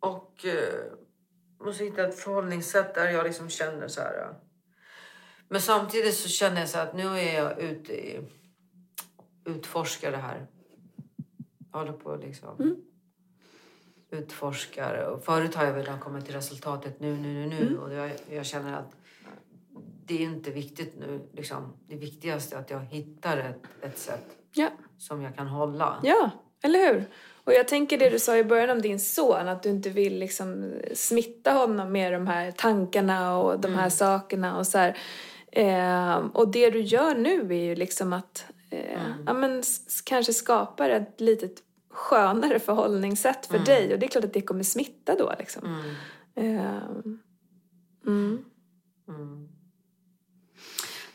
Och 0.00 0.44
eh, 0.44 1.66
måste 1.66 1.84
hitta 1.84 2.06
ett 2.06 2.18
förhållningssätt 2.18 2.94
där 2.94 3.10
jag 3.10 3.24
liksom 3.24 3.48
känner 3.48 3.88
så 3.88 4.00
här. 4.00 4.14
ja. 4.18 4.40
Men 5.48 5.60
samtidigt 5.60 6.14
så 6.14 6.28
känner 6.28 6.60
jag 6.60 6.68
så 6.68 6.78
att 6.78 6.94
nu 6.94 7.18
är 7.18 7.34
jag 7.34 7.60
ute 7.60 7.92
i 7.92 8.28
utforskar 9.44 10.10
det 10.10 10.16
här. 10.16 10.46
Jag 11.72 11.78
håller 11.78 11.92
på 11.92 12.16
liksom 12.16 12.76
utforskar. 14.10 14.94
Och 14.94 15.24
förut 15.24 15.54
har 15.54 15.64
jag 15.64 15.72
velat 15.72 16.00
komma 16.00 16.20
till 16.20 16.34
resultatet 16.34 17.00
nu, 17.00 17.16
nu, 17.16 17.46
nu, 17.46 17.48
nu. 17.48 17.78
Och 17.78 17.92
jag, 17.92 18.10
jag 18.30 18.46
känner 18.46 18.76
att 18.76 18.96
det 20.04 20.14
är 20.14 20.20
inte 20.20 20.50
viktigt 20.50 20.94
nu. 20.98 21.28
Liksom. 21.32 21.72
Det 21.88 21.96
viktigaste 21.96 22.56
är 22.56 22.60
att 22.60 22.70
jag 22.70 22.80
hittar 22.80 23.38
ett, 23.38 23.62
ett 23.82 23.98
sätt 23.98 24.26
Ja. 24.52 24.70
som 24.98 25.22
jag 25.22 25.36
kan 25.36 25.46
hålla. 25.46 26.00
Ja, 26.02 26.30
eller 26.62 26.78
hur? 26.78 27.04
Och 27.44 27.52
jag 27.52 27.68
tänker 27.68 27.98
det 27.98 28.10
du 28.10 28.18
sa 28.18 28.36
i 28.36 28.44
början 28.44 28.70
om 28.70 28.82
din 28.82 29.00
son, 29.00 29.48
att 29.48 29.62
du 29.62 29.68
inte 29.68 29.90
vill 29.90 30.18
liksom 30.18 30.72
smitta 30.94 31.52
honom 31.52 31.92
med 31.92 32.12
de 32.12 32.26
här 32.26 32.50
tankarna 32.50 33.38
och 33.38 33.60
de 33.60 33.74
här 33.74 33.88
sakerna 33.88 34.58
och 34.58 34.66
så 34.66 34.78
här. 34.78 34.96
Eh, 35.52 36.16
och 36.16 36.48
det 36.48 36.70
du 36.70 36.80
gör 36.80 37.14
nu 37.14 37.40
är 37.40 37.64
ju 37.64 37.74
liksom 37.74 38.12
att 38.12 38.46
eh, 38.70 39.00
ja, 39.26 39.32
men, 39.32 39.62
kanske 40.04 40.32
skapar 40.32 40.90
ett 40.90 41.20
litet 41.20 41.62
skönare 41.90 42.58
förhållningssätt 42.58 43.46
för 43.46 43.58
dig 43.58 43.92
och 43.92 43.98
det 43.98 44.06
är 44.06 44.10
klart 44.10 44.24
att 44.24 44.32
det 44.32 44.40
kommer 44.40 44.62
smitta 44.62 45.14
då 45.18 45.34
liksom. 45.38 45.82
Eh, 46.34 46.82
mm. 48.06 48.44
Mm. 49.08 49.48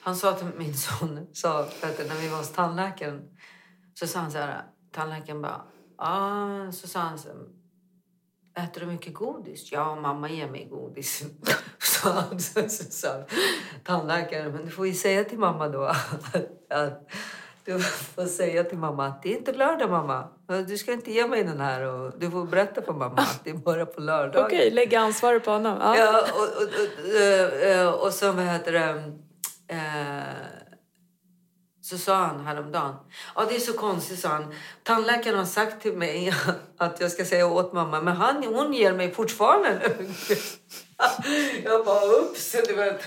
Han 0.04 0.16
sa 0.16 0.34
till 0.34 0.48
min 0.58 0.74
son, 0.74 1.28
sa, 1.34 1.66
du, 1.98 2.04
när 2.08 2.16
vi 2.22 2.28
var 2.30 2.38
hos 2.38 2.52
tandläkaren, 2.52 3.22
så 3.94 4.08
sa 4.08 4.20
han 4.20 4.32
så 4.32 4.38
här, 4.38 4.62
tandläkaren 4.92 5.42
bara, 5.42 5.62
ah, 5.98 6.72
så 6.72 6.88
sa 6.88 7.00
han 7.00 7.18
så 7.20 7.28
här, 7.30 7.38
äter 8.66 8.82
du 8.82 8.88
mycket 8.88 9.14
godis? 9.14 9.72
Ja, 9.72 9.96
mamma 9.96 10.30
ger 10.30 10.48
mig 10.52 10.68
godis. 10.72 11.24
så, 11.80 12.10
han- 12.10 12.40
så, 12.40 12.70
så 12.70 12.84
sa 12.92 13.08
tandläkaren, 13.84 14.52
men 14.52 14.66
du 14.66 14.72
får 14.72 14.88
ju 14.88 14.94
säga 14.94 15.24
till 15.24 15.40
mamma 15.40 15.68
då 15.70 15.84
att 16.70 17.10
du 17.66 17.80
får 17.80 18.26
säga 18.26 18.64
till 18.64 18.78
mamma 18.78 19.06
att 19.08 19.24
det 19.24 19.34
är 19.34 19.38
inte 19.38 19.54
lördag 19.54 19.90
mamma. 19.90 20.28
Du 20.68 20.78
ska 20.78 20.94
inte 20.94 21.12
ge 21.12 21.28
mig 21.28 21.44
den 21.44 21.60
här 21.60 21.82
och 21.82 22.14
du 22.20 22.32
får 22.32 22.46
berätta 22.46 22.82
för 22.82 22.94
mamma 22.94 23.16
att 23.18 23.42
det 23.44 23.50
är 23.50 23.54
bara 23.54 23.86
på 23.86 24.02
lördagar. 24.02 24.46
Okej, 24.46 24.72
lägga 24.72 25.00
ansvaret 25.00 25.46
på 25.46 25.52
honom. 25.52 25.78
Ja. 25.82 25.98
Ja, 25.98 26.22
och, 26.34 26.40
och, 26.42 26.64
och, 26.64 27.16
eh, 27.66 27.88
och 27.90 28.14
så 28.14 28.32
vad 28.32 28.46
heter 28.46 28.72
det... 28.72 29.12
Eh, 29.72 29.78
så 31.82 31.98
sa 31.98 32.16
han 32.16 32.46
häromdagen. 32.46 32.96
Ja, 33.36 33.46
det 33.50 33.56
är 33.56 33.60
så 33.60 33.74
konstigt, 33.74 34.20
sa 34.20 34.28
han. 34.30 34.54
Tandläkaren 34.84 35.38
har 35.38 35.46
sagt 35.46 35.82
till 35.82 35.94
mig 35.98 36.34
att 36.78 37.00
jag 37.02 37.12
ska 37.12 37.26
säga 37.26 37.48
åt 37.48 37.74
mamma, 37.74 38.02
men 38.02 38.16
han, 38.16 38.44
hon 38.44 38.74
ger 38.74 38.94
mig 38.94 39.12
fortfarande 39.12 39.82
Jag 41.64 41.86
bara, 41.86 42.06
ups, 42.06 42.52
du 42.68 42.74
vet. 42.76 43.02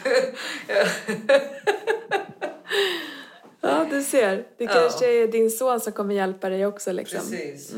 ja, 3.60 3.86
du 3.90 4.02
ser. 4.02 4.36
Det 4.58 4.64
Ja. 4.64 4.72
kanske 4.72 5.22
är 5.22 5.28
din 5.28 5.50
son 5.50 5.80
som 5.80 5.92
kommer 5.92 6.14
hjälpa 6.14 6.48
dig 6.48 6.66
också 6.66 6.92
liksom. 6.92 7.18
Precis. 7.20 7.72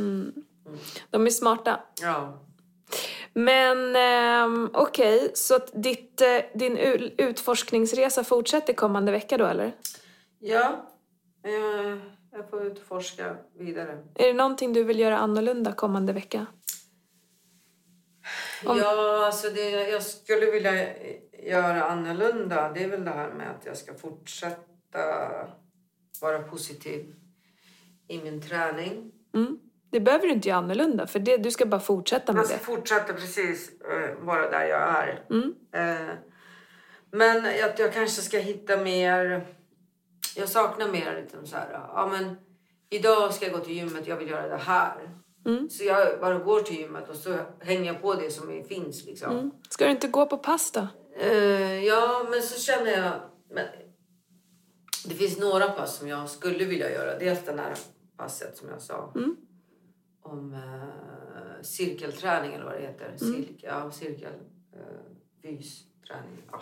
De 1.11 1.27
är 1.27 1.31
smarta. 1.31 1.81
Ja. 2.03 2.43
Men 3.39 3.97
ehm, 3.97 4.71
okej, 4.73 5.31
så 5.35 5.57
att 5.57 5.71
ditt, 5.75 6.21
eh, 6.21 6.29
din 6.55 6.77
utforskningsresa 7.19 8.25
fortsätter 8.25 8.73
kommande 8.73 9.13
vecka 9.13 9.39
då 9.39 9.47
eller? 9.47 9.73
Ja, 10.39 10.91
eh, 11.45 11.99
jag 12.33 12.51
får 12.51 12.67
utforska 12.67 13.37
vidare. 13.59 14.05
Är 14.15 14.27
det 14.27 14.33
någonting 14.33 14.73
du 14.73 14.85
vill 14.85 15.01
göra 15.01 15.19
annorlunda 15.19 15.73
kommande 15.73 16.13
vecka? 16.13 16.47
Ja, 18.65 19.27
alltså 19.27 19.51
det 19.51 19.71
jag 19.71 20.03
skulle 20.03 20.51
vilja 20.51 20.73
göra 21.47 21.85
annorlunda 21.85 22.73
det 22.73 22.85
är 22.85 22.89
väl 22.89 23.05
det 23.05 23.11
här 23.11 23.33
med 23.33 23.51
att 23.51 23.67
jag 23.67 23.77
ska 23.77 23.95
fortsätta 23.95 24.99
vara 26.21 26.43
positiv 26.43 27.15
i 28.09 28.19
min 28.19 28.43
träning. 28.43 29.13
Mm. 29.35 29.59
Det 29.91 30.01
behöver 30.01 30.27
du 30.27 30.33
inte 30.33 30.49
göra 30.49 30.59
annorlunda 30.59 31.07
för 31.07 31.19
det, 31.19 31.37
du 31.37 31.51
ska 31.51 31.67
bara 31.67 31.81
fortsätta 31.81 32.33
med 32.33 32.41
Jag 32.41 32.47
ska 32.47 32.57
det. 32.57 32.65
fortsätta 32.65 33.13
precis 33.13 33.71
eh, 33.81 34.25
vara 34.25 34.51
där 34.51 34.65
jag 34.65 34.81
är. 34.81 35.25
Mm. 35.31 35.55
Eh, 35.73 36.15
men 37.11 37.37
att 37.65 37.79
jag 37.79 37.93
kanske 37.93 38.23
ska 38.23 38.39
hitta 38.39 38.77
mer... 38.77 39.47
Jag 40.37 40.49
saknar 40.49 40.89
mer 40.89 41.21
liksom 41.23 41.47
så 41.47 41.57
här, 41.57 41.69
ja 41.73 42.09
men 42.13 42.37
idag 42.91 43.35
ska 43.35 43.45
jag 43.47 43.55
gå 43.55 43.61
till 43.61 43.77
gymmet, 43.77 44.07
jag 44.07 44.17
vill 44.17 44.31
göra 44.31 44.49
det 44.49 44.57
här. 44.57 45.11
Mm. 45.47 45.71
Så 45.71 45.85
jag 45.85 46.21
bara 46.21 46.39
går 46.39 46.61
till 46.61 46.77
gymmet 46.77 47.09
och 47.09 47.17
så 47.17 47.39
hänger 47.61 47.93
jag 47.93 48.03
på 48.03 48.15
det 48.15 48.31
som 48.31 48.65
finns 48.69 49.05
liksom. 49.05 49.33
Mm. 49.33 49.51
Ska 49.71 49.85
du 49.85 49.91
inte 49.91 50.09
gå 50.09 50.27
på 50.27 50.39
pass 50.39 50.71
då? 50.71 50.87
Eh, 51.21 51.85
ja, 51.85 52.27
men 52.31 52.43
så 52.43 52.61
känner 52.61 52.91
jag... 52.91 53.13
Men, 53.51 53.67
det 55.09 55.15
finns 55.15 55.39
några 55.39 55.69
pass 55.69 55.97
som 55.97 56.09
jag 56.09 56.31
skulle 56.31 56.65
vilja 56.65 56.93
göra. 56.93 57.19
Dels 57.19 57.45
det 57.45 57.53
här 57.53 57.75
passet 58.17 58.57
som 58.57 58.69
jag 58.69 58.83
sa. 58.83 59.13
Mm. 59.15 59.37
Om 60.31 60.55
eh, 60.55 61.63
cirkelträning 61.63 62.55
eller 62.55 62.65
vad 62.65 62.75
det 62.75 62.81
heter. 62.81 63.17
Cirkel, 63.17 63.57
ja, 63.63 63.91
cirkel. 63.91 64.33
Uh, 64.77 64.81
fysträning. 65.43 66.43
Ja, 66.53 66.61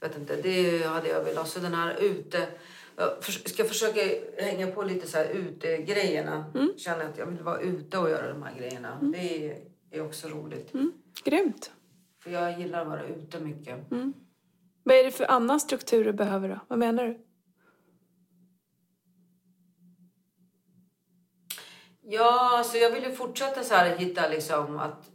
jag 0.00 0.08
vet 0.08 0.18
inte. 0.18 0.36
Det 0.36 0.86
hade 0.86 1.08
jag 1.08 1.24
velat. 1.24 1.48
Så 1.48 1.60
den 1.60 1.74
här 1.74 1.96
ute... 2.00 2.48
Jag 2.96 3.24
ska 3.24 3.64
försöka 3.64 4.00
hänga 4.38 4.66
på 4.66 4.82
lite 4.82 5.06
så 5.06 5.18
här 5.18 5.28
ute-grejerna. 5.28 6.44
Känner 6.76 7.04
att 7.04 7.18
jag 7.18 7.26
vill 7.26 7.42
vara 7.42 7.60
ute 7.60 7.98
och 7.98 8.10
göra 8.10 8.32
de 8.32 8.42
här 8.42 8.58
grejerna. 8.58 8.98
Det 9.02 9.56
är, 9.90 10.02
också 10.02 10.28
roligt. 10.28 10.74
Mm. 10.74 10.92
Grymt. 11.24 11.72
För 12.22 12.30
jag 12.30 12.60
gillar 12.60 12.82
att 12.82 12.88
vara 12.88 13.06
ute 13.06 13.40
mycket. 13.40 13.78
Vad 14.82 14.96
är 14.96 15.04
det 15.04 15.10
för 15.10 15.30
annan 15.30 15.60
struktur 15.60 16.04
du 16.04 16.12
behöver 16.12 16.48
då? 16.48 16.60
Vad 16.68 16.78
menar 16.78 17.04
du? 17.04 17.18
Ja, 22.06 22.58
alltså 22.58 22.76
jag 22.76 22.90
vill 22.90 23.04
ju 23.04 23.12
fortsätta 23.12 23.62
så 23.62 23.74
här 23.74 23.96
hitta 23.96 24.28
liksom 24.28 24.78
att 24.78 25.10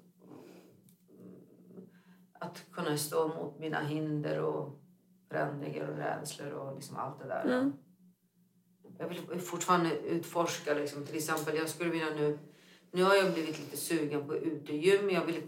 att 2.40 2.66
kunna 2.72 2.98
stå 2.98 3.28
mot 3.28 3.60
mina 3.60 3.80
hinder 3.80 4.42
och 4.42 4.80
förändringar 5.30 5.88
och 5.90 5.98
rädslor 5.98 6.52
och 6.52 6.76
liksom 6.76 6.98
allt 6.98 7.20
det 7.20 7.28
där. 7.28 7.44
Mm. 7.46 7.74
Jag 8.98 9.08
vill 9.08 9.40
fortfarande 9.40 10.00
utforska 10.00 10.74
liksom. 10.74 11.06
Till 11.06 11.16
exempel, 11.16 11.56
jag 11.56 11.70
skulle 11.70 11.90
vilja 11.90 12.10
nu... 12.10 12.40
Nu 12.92 13.04
har 13.04 13.16
jag 13.16 13.34
blivit 13.34 13.60
lite 13.60 13.78
sugen 13.78 14.28
på 14.28 14.36
utegym. 14.36 15.10
Jag 15.10 15.26
vill 15.26 15.42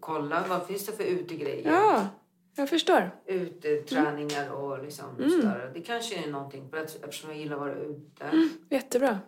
kolla 0.00 0.44
vad 0.48 0.66
finns 0.66 0.86
det 0.86 0.92
för 0.92 1.04
utegrejer. 1.04 1.72
Ja, 1.72 2.08
jag 2.56 2.68
förstår. 2.68 3.10
Uteträningar 3.26 4.50
och 4.50 4.82
liksom 4.84 5.16
sådär. 5.16 5.70
Det 5.74 5.80
kanske 5.80 6.24
är 6.24 6.30
någonting 6.30 6.70
eftersom 7.02 7.30
jag 7.30 7.38
gillar 7.38 7.56
att 7.56 7.60
vara 7.60 7.74
ute. 7.74 8.48
Jättebra. 8.70 9.18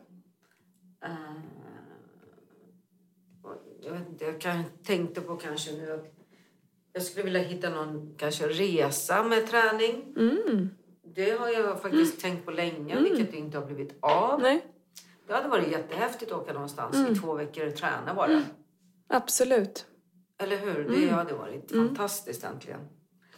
Eh, 1.05 1.11
och 1.56 1.56
jag 3.87 3.93
vet 3.93 4.09
inte, 4.09 4.25
jag 4.25 4.41
kan, 4.41 4.63
tänkte 4.85 5.21
på 5.21 5.37
kanske 5.37 5.73
nu 5.73 5.93
att 5.93 6.13
jag 6.93 7.03
skulle 7.03 7.25
vilja 7.25 7.41
hitta 7.41 7.71
någon 7.71 8.15
kanske 8.19 8.49
resa 8.49 9.23
med 9.23 9.47
träning. 9.47 10.15
Mm. 10.17 10.71
Det 11.15 11.31
har 11.31 11.49
jag 11.49 11.83
faktiskt 11.83 12.21
tänkt 12.21 12.45
på 12.45 12.51
länge, 12.51 13.01
vilket 13.03 13.35
inte 13.35 13.59
har 13.59 13.67
blivit 13.67 13.95
av. 14.01 14.41
Nej, 14.43 14.67
Det 15.27 15.33
hade 15.35 15.49
varit 15.49 15.69
jättehäftigt 15.73 16.33
att 16.33 16.39
åka 16.43 16.53
någonstans 16.53 16.97
i 17.11 17.15
två 17.21 17.35
veckor 17.35 17.67
och 17.67 17.77
träna 17.77 18.15
bara. 18.15 18.43
absolut. 19.09 19.87
Eller 20.39 20.57
hur? 20.59 20.89
Det 20.89 21.09
hade 21.15 21.35
varit 21.35 21.73
fantastiskt 21.73 22.45
äntligen. 22.45 22.81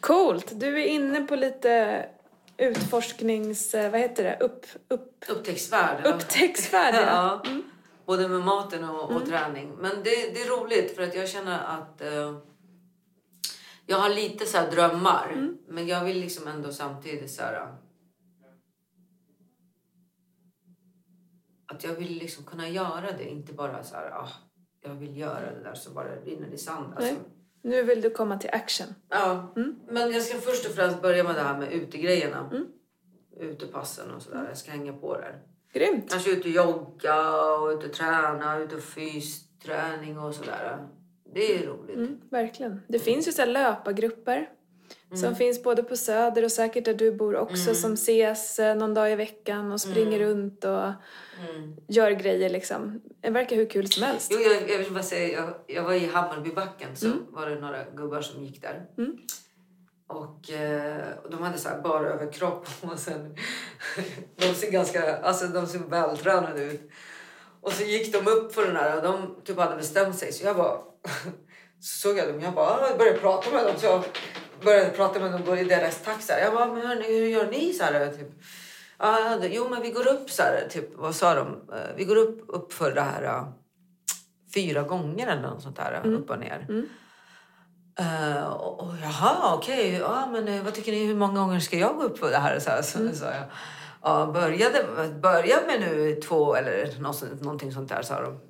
Coolt! 0.01 0.61
Du 0.61 0.81
är 0.83 0.87
inne 0.87 1.21
på 1.27 1.37
lite 1.37 2.05
utforsknings... 2.57 3.75
eh, 3.75 3.91
Vad 3.91 4.01
heter 4.01 4.25
det? 4.25 4.39
Upp, 4.45 4.67
upp, 4.89 5.25
Upptäcktsfärd. 5.29 6.07
upptäcktsfärd, 6.07 6.95
ja. 6.95 7.01
ja. 7.45 7.51
Både 8.09 8.29
med 8.29 8.41
maten 8.41 8.85
och, 8.85 9.11
och 9.17 9.27
träning. 9.27 9.77
Men 9.79 9.91
det, 9.91 10.35
det 10.35 10.43
är 10.43 10.61
roligt 10.61 10.97
för 10.97 11.03
att 11.03 11.15
jag 11.15 11.29
känner 11.29 11.59
att 11.65 12.01
eh, 12.01 12.39
jag 13.87 13.99
har 13.99 14.09
lite 14.09 14.47
så 14.47 14.59
här 14.59 14.71
drömmar. 14.71 15.49
Men 15.69 15.87
jag 15.87 16.05
vill 16.05 16.21
liksom 16.21 16.49
ändå 16.49 16.73
samtidigt 16.73 17.31
så 17.31 17.43
här... 17.43 17.75
Att 21.67 21.85
jag 21.85 21.93
vill 21.93 22.19
liksom 22.19 22.45
kunna 22.45 22.69
göra 22.69 23.13
det. 23.13 23.29
Inte 23.29 23.53
bara 23.53 23.85
så 23.85 23.95
här... 23.95 24.11
Ah, 24.11 24.29
jag 24.81 24.95
vill 24.95 25.17
göra 25.17 25.55
det 25.55 25.63
där 25.63 25.75
så 25.75 25.91
bara 25.91 26.17
rinner 26.17 26.49
det 26.49 26.55
i 26.55 26.59
sand. 26.59 26.95
Alltså. 26.97 27.15
Nu 27.63 27.83
vill 27.83 28.01
du 28.01 28.11
komma 28.11 28.39
till 28.39 28.51
action. 28.53 28.87
Ja, 29.09 29.53
men 29.89 30.13
jag 30.13 30.23
ska 30.23 30.39
först 30.39 30.67
och 30.69 30.75
främst 30.75 31.03
börja 31.03 31.25
med 31.25 31.35
det 31.35 31.43
här 31.43 31.59
med 31.59 31.73
utegrejerna. 31.73 32.51
Utepassen 33.37 34.11
och 34.11 34.23
sådär. 34.23 34.45
Jag 34.49 34.59
ska 34.59 34.71
hänga 34.71 34.93
på 34.93 35.17
där. 35.17 35.43
Grymt! 35.73 36.11
Kanske 36.11 36.31
ut 36.31 36.45
och 36.45 36.51
jogga 36.51 37.43
och 37.57 37.69
ut 37.69 37.85
och 37.85 37.93
träna, 37.93 38.59
ut 38.59 38.73
och 38.73 38.83
fysträning 38.83 40.19
och 40.19 40.35
sådär. 40.35 40.79
Det 41.35 41.55
är 41.55 41.67
roligt. 41.67 41.97
Mm, 41.97 42.21
verkligen. 42.31 42.81
Det 42.89 42.99
finns 42.99 43.29
ju 43.29 43.33
så 43.33 43.43
här 43.43 43.49
löpargrupper 43.49 44.49
som 45.15 45.37
finns 45.37 45.63
både 45.63 45.83
på 45.83 45.97
Söder 45.97 46.45
och 46.45 46.53
säkert 46.53 46.85
där 46.85 46.95
du 46.95 47.13
bor 47.13 47.37
också 47.37 47.75
som 47.75 47.93
ses 47.93 48.59
eh, 48.59 48.77
någon 48.77 48.95
dag 48.95 49.13
i 49.13 49.15
veckan 49.15 49.73
och 49.73 49.81
springer 49.81 50.19
runt 50.19 50.65
och 50.65 50.93
gör 51.89 52.11
grejer 52.11 52.51
liksom. 52.51 53.01
Det 53.21 53.31
verkar 53.31 53.57
hur 53.57 53.67
kul 53.67 53.89
som 53.89 54.03
helst. 54.03 54.31
Jo, 54.35 54.41
jag, 54.41 54.71
jag 54.71 54.79
vill 54.79 54.93
bara 54.93 55.03
säga, 55.03 55.39
jag, 55.39 55.55
jag 55.67 55.83
var 55.83 55.93
i 55.93 56.07
Hammarbybacken 56.07 56.97
så 56.97 57.11
var 57.31 57.51
det 57.51 57.61
några 57.61 57.85
gubbar 57.85 58.21
som 58.21 58.45
gick 58.45 58.63
där. 58.63 58.87
Och 60.09 60.51
eh, 60.51 61.19
och 61.25 61.31
de 61.31 61.43
hade 61.43 61.59
så 61.59 61.69
här 61.69 61.81
bara 61.81 62.09
överkropp 62.09 62.69
och 62.81 62.99
sen 62.99 63.37
de 64.37 64.55
ser 64.55 64.71
ganska, 64.71 65.17
alltså 65.17 65.47
de 65.47 65.67
ser 65.67 65.79
vältränade 65.79 66.65
ut. 66.65 66.91
Och 67.61 67.73
så 67.73 67.83
gick 67.83 68.13
de 68.13 68.31
upp 68.31 68.55
för 68.55 68.67
den 68.67 68.77
här 68.77 68.97
och 68.97 69.03
de 69.03 69.37
typ 69.45 69.59
hade 69.59 69.77
bestämt 69.77 70.19
sig 70.19 70.33
så 70.33 70.47
jag 70.47 70.57
bara 70.57 70.79
så 71.81 72.09
såg 72.09 72.19
jag 72.19 72.29
dem, 72.29 72.41
jag 72.41 72.55
bara 72.55 72.67
ah, 72.67 72.89
jag 72.89 72.99
började 72.99 73.19
prata 73.19 73.51
med 73.51 73.65
dem 73.65 73.75
så 73.79 73.87
jag 73.87 74.05
började 74.65 74.91
prata 74.91 75.21
med 75.21 75.33
dem 75.33 75.59
i 75.59 75.65
deras 75.65 76.07
här. 76.29 76.41
Jag 76.41 76.55
bara, 76.55 76.67
men 76.75 76.87
hörni, 76.87 77.07
hur 77.19 77.27
gör 77.27 77.47
ni 77.51 77.73
så 77.73 77.85
här 77.85 78.13
typ? 78.13 78.29
Ah, 78.97 79.37
jo 79.51 79.69
men 79.69 79.83
vi 79.83 79.91
går 79.91 80.09
upp 80.09 80.31
så 80.31 80.43
här, 80.43 80.69
typ, 80.71 80.89
vad 80.95 81.15
sa 81.15 81.35
de? 81.35 81.49
Eh, 81.73 81.97
Vi 81.97 82.05
går 82.05 82.17
upp, 82.17 82.45
upp 82.49 82.73
för 82.73 82.93
det 82.93 83.01
här 83.01 83.23
eh, 83.23 83.49
fyra 84.55 84.83
gånger 84.83 85.27
eller 85.27 85.43
något 85.43 85.63
sånt 85.63 85.77
där, 85.77 86.01
upp 86.05 86.31
och 86.31 86.39
ner. 86.39 86.67
Eh, 87.99 88.47
och, 88.47 88.81
och, 88.81 88.95
jaha, 89.03 89.55
okej. 89.55 89.93
Ja, 89.93 90.29
men 90.33 90.49
eh, 90.49 90.63
vad 90.65 90.75
tycker 90.75 90.93
ni? 90.93 91.07
Hur 91.07 91.15
många 91.15 91.41
gånger 91.41 91.61
ska 91.61 91.79
jag 91.79 91.97
gå 91.97 92.03
upp 92.03 92.19
för 92.19 92.31
det 92.31 92.39
här? 92.39 92.59
Så, 92.59 92.83
så 92.83 93.17
sa 93.17 93.25
jag. 93.25 93.45
Ja, 94.03 94.31
började, 94.35 94.85
börja 95.23 95.57
med 95.67 95.81
nu 95.81 96.21
två 96.21 96.55
eller 96.55 97.01
något, 97.01 97.43
någonting 97.43 97.73
sånt 97.73 97.89
där, 97.89 98.03
sa 98.03 98.21
de. 98.21 98.41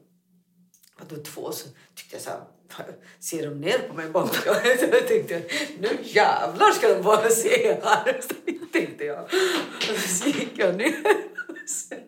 Vadå 0.99 1.23
två? 1.23 1.53
Så 1.53 1.69
tyckte 1.95 2.17
jag 2.17 2.23
så 2.23 2.31
här, 2.31 2.87
ser 3.21 3.47
de 3.47 3.61
ner 3.61 3.79
på 3.79 3.95
mig 3.95 4.09
bakom? 4.09 4.31
Jag 4.65 5.09
tänkte, 5.09 5.43
nu 5.81 5.99
jävlar 6.03 6.71
ska 6.71 6.95
de 6.95 7.03
bara 7.03 7.29
se 7.29 7.77
här. 7.83 8.21
Så 8.29 8.35
tänkte 8.73 9.05
jag. 9.05 9.25
Och 9.93 9.99
så 9.99 10.29
gick 10.29 10.59
jag 10.59 10.77
ner. 10.77 11.05
Och 11.49 11.69
sen 11.69 11.99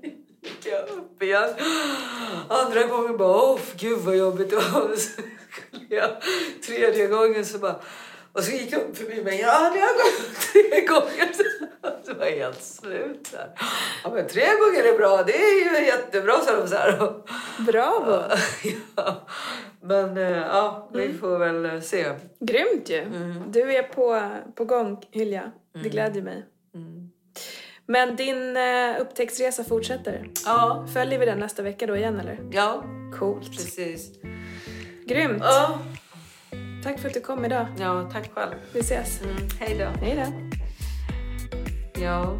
gick 0.42 0.66
jag 0.66 0.88
upp 0.88 1.22
igen. 1.22 1.50
Andra 2.48 2.82
gången 2.82 3.16
bara, 3.16 3.36
åh 3.42 3.60
gud 3.76 3.98
vad 3.98 4.16
jobbigt 4.16 4.50
det 4.50 4.56
var. 4.56 4.96
Jag, 5.88 6.10
tredje 6.66 7.06
gången 7.06 7.44
så 7.44 7.58
bara, 7.58 7.80
och 8.32 8.44
så 8.44 8.52
gick 8.52 8.72
upp 8.72 8.96
förbi 8.96 9.22
mig. 9.24 9.40
Ja, 9.40 9.70
det 9.74 9.80
har 9.80 9.94
gått 9.94 10.40
tre 10.52 10.86
gånger. 10.86 11.32
Så 12.06 12.14
var 12.14 12.26
helt 12.26 12.62
slut. 12.62 13.34
Här. 13.36 13.50
Ja, 14.04 14.10
men 14.14 14.26
tre 14.26 14.44
gånger 14.44 14.92
är 14.94 14.98
bra. 14.98 15.22
Det 15.22 15.36
är 15.36 15.80
ju 15.80 15.86
jättebra, 15.86 16.40
sa 16.40 16.56
de 16.56 16.68
så 16.68 16.74
här. 16.74 17.12
Bravo! 17.66 18.22
ja. 18.96 19.26
Men 19.82 20.16
eh, 20.16 20.30
ja, 20.38 20.90
vi 20.92 21.14
får 21.14 21.38
väl 21.38 21.64
eh, 21.64 21.80
se. 21.80 22.06
Grymt 22.40 22.88
ju! 22.88 23.04
Du 23.48 23.72
är 23.72 23.82
på, 23.82 24.30
på 24.54 24.64
gång, 24.64 25.02
Hylja. 25.10 25.52
Det 25.82 25.88
glädjer 25.88 26.22
mig. 26.22 26.44
Men 27.86 28.16
din 28.16 28.56
uh, 28.56 29.00
upptäcktsresa 29.00 29.64
fortsätter. 29.64 30.26
Ja, 30.44 30.86
Följer 30.94 31.18
vi 31.18 31.26
den 31.26 31.38
nästa 31.38 31.62
vecka 31.62 31.86
då 31.86 31.96
igen 31.96 32.20
eller? 32.20 32.38
ja 32.52 32.84
Coolt. 33.18 33.50
precis. 33.50 34.10
Grymt! 35.10 35.42
Ja, 35.42 35.78
Tack 36.84 36.98
för 36.98 37.08
att 37.08 37.14
du 37.14 37.20
kom 37.20 37.44
idag. 37.44 37.66
ja 37.78 38.10
tack 38.12 38.30
själv. 38.34 38.54
Vi 38.72 38.80
ses. 38.80 39.22
Mm, 39.22 39.36
hej 39.60 39.76
då. 39.78 40.06
Hej 40.06 40.16
då. 40.16 40.32
Ja. 42.00 42.36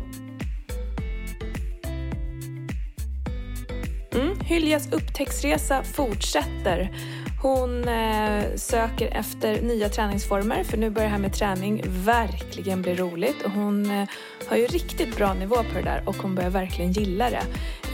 Mm, 4.14 4.40
Hyljas 4.40 4.92
upptäcktsresa 4.92 5.82
fortsätter. 5.82 6.96
Hon 7.42 7.88
eh, 7.88 8.44
söker 8.56 9.06
efter 9.06 9.62
nya 9.62 9.88
träningsformer 9.88 10.64
för 10.64 10.76
nu 10.76 10.90
börjar 10.90 11.08
det 11.08 11.12
här 11.12 11.18
med 11.18 11.34
träning 11.34 11.82
verkligen 11.86 12.82
bli 12.82 12.94
roligt 12.94 13.42
och 13.44 13.50
hon 13.50 13.90
eh, 13.90 14.08
har 14.48 14.56
ju 14.56 14.66
riktigt 14.66 15.16
bra 15.16 15.34
nivå 15.34 15.56
på 15.56 15.74
det 15.74 15.82
där 15.82 16.02
och 16.06 16.16
hon 16.16 16.34
börjar 16.34 16.50
verkligen 16.50 16.92
gilla 16.92 17.30
det. 17.30 17.42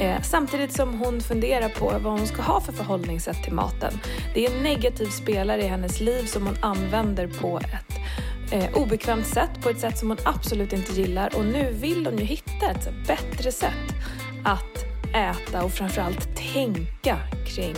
Eh, 0.05 0.22
samtidigt 0.22 0.72
som 0.72 0.99
hon 0.99 1.20
funderar 1.20 1.68
på 1.68 1.84
vad 1.84 2.12
hon 2.12 2.26
ska 2.26 2.42
ha 2.42 2.61
för 2.61 2.72
förhållningssätt 2.72 3.42
till 3.42 3.53
maten. 3.53 3.92
Det 4.34 4.47
är 4.47 4.57
en 4.57 4.62
negativ 4.62 5.07
spelare 5.07 5.62
i 5.62 5.66
hennes 5.66 6.01
liv 6.01 6.24
som 6.24 6.47
hon 6.47 6.57
använder 6.61 7.26
på 7.26 7.59
ett 7.59 7.97
eh, 8.53 8.82
obekvämt 8.82 9.26
sätt, 9.26 9.51
på 9.62 9.70
ett 9.70 9.80
sätt 9.80 9.99
som 9.99 10.09
hon 10.09 10.18
absolut 10.24 10.72
inte 10.72 10.92
gillar 10.92 11.36
och 11.36 11.44
nu 11.44 11.72
vill 11.72 12.07
hon 12.07 12.18
ju 12.18 12.24
hitta 12.24 12.70
ett 12.70 12.88
bättre 13.07 13.53
sätt 13.53 13.94
att 14.44 14.86
äta 15.17 15.64
och 15.64 15.73
framförallt 15.73 16.37
tänka 16.37 17.19
kring 17.47 17.75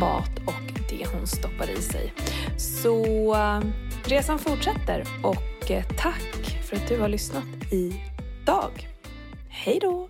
mat 0.00 0.38
och 0.46 0.72
det 0.90 1.06
hon 1.12 1.26
stoppar 1.26 1.70
i 1.70 1.82
sig. 1.82 2.12
Så 2.56 3.04
eh, 3.34 3.60
resan 4.04 4.38
fortsätter 4.38 5.04
och 5.22 5.70
eh, 5.70 5.84
tack 5.98 6.60
för 6.68 6.76
att 6.76 6.88
du 6.88 7.00
har 7.00 7.08
lyssnat 7.08 7.44
idag. 7.72 8.88
Hej 9.48 9.78
då! 9.80 10.08